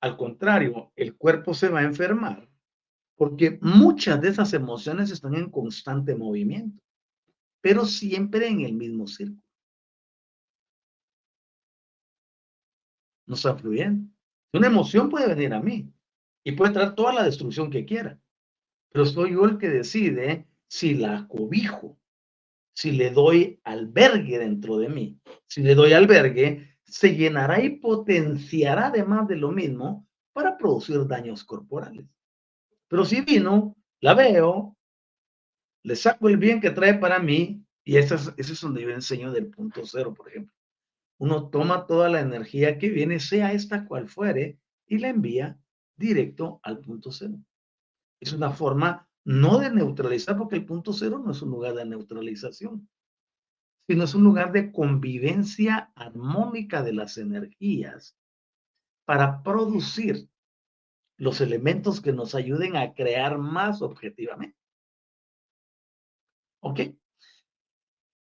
Al 0.00 0.16
contrario, 0.16 0.92
el 0.94 1.16
cuerpo 1.16 1.52
se 1.54 1.68
va 1.68 1.80
a 1.80 1.84
enfermar 1.84 2.48
porque 3.16 3.58
muchas 3.60 4.18
de 4.22 4.28
esas 4.28 4.54
emociones 4.54 5.10
están 5.10 5.34
en 5.34 5.50
constante 5.50 6.14
movimiento, 6.14 6.82
pero 7.60 7.84
siempre 7.84 8.48
en 8.48 8.60
el 8.60 8.74
mismo 8.74 9.06
círculo. 9.06 9.42
No 13.26 13.34
está 13.34 13.56
fluyendo. 13.56 14.10
Una 14.52 14.66
emoción 14.66 15.08
puede 15.08 15.28
venir 15.28 15.54
a 15.54 15.60
mí 15.60 15.92
y 16.44 16.52
puede 16.52 16.72
traer 16.72 16.94
toda 16.94 17.12
la 17.12 17.24
destrucción 17.24 17.70
que 17.70 17.84
quiera, 17.84 18.20
pero 18.90 19.06
soy 19.06 19.32
yo 19.32 19.44
el 19.44 19.58
que 19.58 19.68
decide 19.68 20.48
si 20.68 20.94
la 20.94 21.28
cobijo 21.28 22.00
si 22.80 22.92
le 22.92 23.10
doy 23.10 23.60
albergue 23.64 24.38
dentro 24.38 24.78
de 24.78 24.88
mí, 24.88 25.20
si 25.46 25.62
le 25.62 25.74
doy 25.74 25.92
albergue, 25.92 26.78
se 26.82 27.14
llenará 27.14 27.62
y 27.62 27.76
potenciará 27.76 28.86
además 28.86 29.28
de 29.28 29.36
lo 29.36 29.52
mismo 29.52 30.08
para 30.32 30.56
producir 30.56 31.06
daños 31.06 31.44
corporales. 31.44 32.06
Pero 32.88 33.04
si 33.04 33.20
vino, 33.20 33.76
la 34.00 34.14
veo, 34.14 34.78
le 35.82 35.96
saco 35.96 36.28
el 36.28 36.36
bien 36.36 36.60
que 36.60 36.70
trae 36.70 36.94
para 36.94 37.18
mí, 37.18 37.64
y 37.84 37.96
ese 37.96 38.14
es, 38.14 38.32
ese 38.36 38.52
es 38.52 38.60
donde 38.60 38.82
yo 38.82 38.90
enseño 38.90 39.32
del 39.32 39.48
punto 39.48 39.82
cero, 39.84 40.14
por 40.14 40.28
ejemplo. 40.28 40.54
Uno 41.18 41.48
toma 41.50 41.86
toda 41.86 42.08
la 42.08 42.20
energía 42.20 42.78
que 42.78 42.88
viene, 42.88 43.20
sea 43.20 43.52
esta 43.52 43.86
cual 43.86 44.08
fuere, 44.08 44.58
y 44.86 44.98
la 44.98 45.08
envía 45.08 45.58
directo 45.96 46.60
al 46.62 46.80
punto 46.80 47.12
cero. 47.12 47.38
Es 48.20 48.32
una 48.32 48.50
forma 48.50 49.08
no 49.24 49.58
de 49.58 49.70
neutralizar, 49.70 50.36
porque 50.36 50.56
el 50.56 50.64
punto 50.64 50.92
cero 50.92 51.20
no 51.24 51.32
es 51.32 51.42
un 51.42 51.50
lugar 51.50 51.74
de 51.74 51.84
neutralización, 51.84 52.88
sino 53.88 54.04
es 54.04 54.14
un 54.14 54.24
lugar 54.24 54.52
de 54.52 54.72
convivencia 54.72 55.92
armónica 55.94 56.82
de 56.82 56.92
las 56.92 57.18
energías 57.18 58.16
para 59.04 59.42
producir 59.42 60.28
los 61.18 61.40
elementos 61.40 62.00
que 62.00 62.12
nos 62.12 62.34
ayuden 62.34 62.76
a 62.76 62.94
crear 62.94 63.38
más 63.38 63.82
objetivamente. 63.82 64.59
¿Ok? 66.60 66.80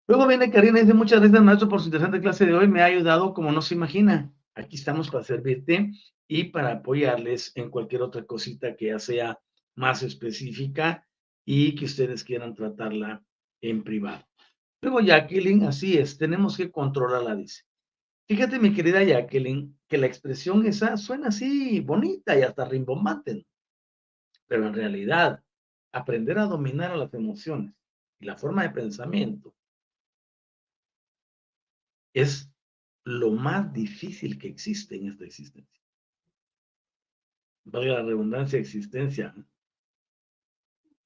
Luego 0.08 0.26
viene 0.26 0.50
Karina 0.50 0.78
y 0.78 0.82
dice, 0.82 0.94
muchas 0.94 1.20
gracias 1.20 1.42
maestro 1.42 1.68
por 1.68 1.80
su 1.80 1.86
interesante 1.86 2.20
clase 2.20 2.46
de 2.46 2.54
hoy, 2.54 2.68
me 2.68 2.80
ha 2.80 2.86
ayudado 2.86 3.34
como 3.34 3.50
no 3.50 3.60
se 3.60 3.74
imagina. 3.74 4.32
Aquí 4.54 4.76
estamos 4.76 5.10
para 5.10 5.24
servirte 5.24 5.92
y 6.28 6.44
para 6.44 6.72
apoyarles 6.72 7.52
en 7.56 7.70
cualquier 7.70 8.02
otra 8.02 8.24
cosita 8.24 8.76
que 8.76 8.86
ya 8.86 8.98
sea 8.98 9.38
más 9.74 10.02
específica 10.02 11.06
y 11.44 11.74
que 11.74 11.84
ustedes 11.86 12.24
quieran 12.24 12.54
tratarla 12.54 13.24
en 13.60 13.82
privado. 13.82 14.24
Luego 14.80 15.00
Jacqueline, 15.00 15.64
así 15.64 15.98
es, 15.98 16.18
tenemos 16.18 16.56
que 16.56 16.70
controlarla, 16.70 17.34
dice. 17.34 17.62
Fíjate, 18.28 18.58
mi 18.58 18.72
querida 18.72 19.02
Jacqueline, 19.02 19.76
que 19.88 19.98
la 19.98 20.06
expresión 20.06 20.66
esa 20.66 20.96
suena 20.96 21.28
así 21.28 21.80
bonita 21.80 22.38
y 22.38 22.42
hasta 22.42 22.64
rimbombante, 22.64 23.46
pero 24.46 24.66
en 24.66 24.74
realidad 24.74 25.42
aprender 25.92 26.38
a 26.38 26.46
dominar 26.46 26.92
a 26.92 26.96
las 26.96 27.12
emociones 27.14 27.74
y 28.18 28.26
la 28.26 28.36
forma 28.36 28.62
de 28.62 28.70
pensamiento 28.70 29.54
es 32.14 32.50
lo 33.04 33.30
más 33.30 33.72
difícil 33.72 34.38
que 34.38 34.48
existe 34.48 34.96
en 34.96 35.08
esta 35.08 35.24
existencia. 35.24 35.82
Valga 37.64 37.94
la 37.94 38.02
redundancia, 38.02 38.58
existencia. 38.58 39.34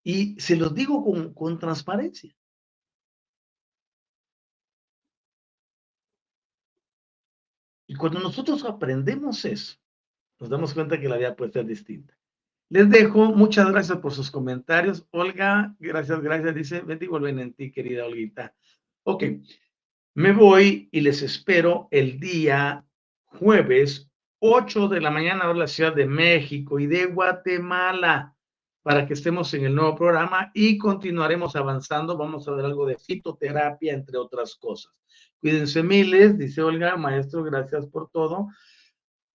Y 0.03 0.39
se 0.41 0.57
los 0.57 0.75
digo 0.75 1.05
con, 1.05 1.35
con 1.35 1.59
transparencia. 1.59 2.35
Y 7.87 7.97
cuando 7.97 8.21
nosotros 8.21 8.65
aprendemos 8.65 9.45
eso, 9.45 9.77
nos 10.39 10.49
damos 10.49 10.73
cuenta 10.73 11.01
que 11.01 11.09
la 11.09 11.17
vida 11.17 11.35
puede 11.35 11.51
ser 11.51 11.67
distinta. 11.67 12.20
Les 12.71 12.89
dejo, 12.89 13.33
muchas 13.35 13.69
gracias 13.69 13.99
por 13.99 14.13
sus 14.13 14.31
comentarios. 14.31 15.05
Olga, 15.11 15.75
gracias, 15.81 16.21
gracias, 16.21 16.55
dice, 16.55 16.81
bendigo 16.83 17.17
el 17.17 17.37
en 17.41 17.53
ti, 17.53 17.73
querida 17.73 18.07
Olguita. 18.07 18.55
Ok, 19.03 19.25
me 20.15 20.33
voy 20.33 20.89
y 20.93 21.01
les 21.01 21.21
espero 21.23 21.89
el 21.91 22.21
día 22.21 22.87
jueves, 23.25 24.09
8 24.39 24.87
de 24.87 25.01
la 25.01 25.11
mañana, 25.11 25.49
de 25.49 25.55
la 25.55 25.67
Ciudad 25.67 25.93
de 25.93 26.07
México 26.07 26.79
y 26.79 26.87
de 26.87 27.07
Guatemala, 27.07 28.37
para 28.83 29.05
que 29.05 29.15
estemos 29.15 29.53
en 29.55 29.65
el 29.65 29.75
nuevo 29.75 29.97
programa 29.97 30.53
y 30.55 30.79
continuaremos 30.79 31.57
avanzando. 31.57 32.17
Vamos 32.17 32.47
a 32.47 32.53
ver 32.53 32.65
algo 32.65 32.87
de 32.87 32.99
fitoterapia, 32.99 33.95
entre 33.95 34.17
otras 34.17 34.55
cosas. 34.55 34.93
Cuídense 35.41 35.83
miles, 35.83 36.39
dice 36.39 36.63
Olga, 36.63 36.97
maestro, 36.97 37.43
gracias 37.43 37.89
por 37.89 38.11
todo. 38.11 38.47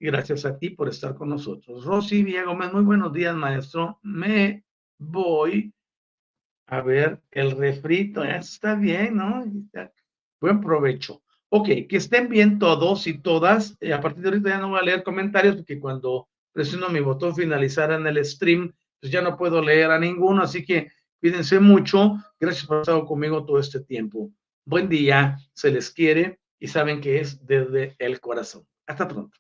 Gracias 0.06 0.46
a 0.46 0.56
ti 0.60 0.70
por 0.70 0.88
estar 0.88 1.16
con 1.16 1.30
nosotros. 1.30 1.84
Rosy 1.84 2.24
Gómez, 2.44 2.72
muy 2.72 2.84
buenos 2.84 3.12
días, 3.12 3.36
maestro. 3.36 3.98
Me 4.04 4.64
voy 5.00 5.74
a 6.68 6.82
ver 6.82 7.24
el 7.32 7.58
refrito. 7.58 8.24
Está 8.24 8.76
bien, 8.76 9.16
¿no? 9.16 9.44
Buen 10.40 10.62
provecho. 10.62 11.24
Ok, 11.50 11.88
que 11.90 11.98
estén 11.98 12.30
bien 12.30 12.60
todos 12.60 13.08
y 13.08 13.18
todas. 13.18 13.76
Eh, 13.80 13.94
a 13.94 14.00
partir 14.00 14.22
de 14.22 14.30
ahorita 14.30 14.50
ya 14.50 14.60
no 14.60 14.70
voy 14.70 14.80
a 14.80 14.84
leer 14.84 15.02
comentarios 15.02 15.56
porque 15.56 15.80
cuando 15.80 16.30
presiono 16.52 16.90
mi 16.90 17.00
botón 17.00 17.36
finalizar 17.36 17.92
en 17.92 18.06
el 18.06 18.24
stream, 18.24 18.72
pues 19.00 19.12
ya 19.12 19.24
no 19.24 19.36
puedo 19.36 19.60
leer 19.60 19.90
a 19.90 19.98
ninguno. 19.98 20.44
Así 20.44 20.64
que 20.64 20.92
cuídense 21.20 21.60
mucho. 21.60 22.18
Gracias 22.40 22.68
por 22.68 22.82
estar 22.82 23.04
conmigo 23.06 23.44
todo 23.44 23.58
este 23.58 23.80
tiempo. 23.80 24.32
Buen 24.66 24.88
día, 24.88 25.40
se 25.54 25.72
les 25.72 25.90
quiere 25.90 26.38
y 26.60 26.68
saben 26.68 27.02
que 27.02 27.22
es 27.22 27.44
desde 27.44 27.96
el 27.98 28.20
corazón. 28.20 28.68
Hasta 28.86 29.08
pronto. 29.08 29.36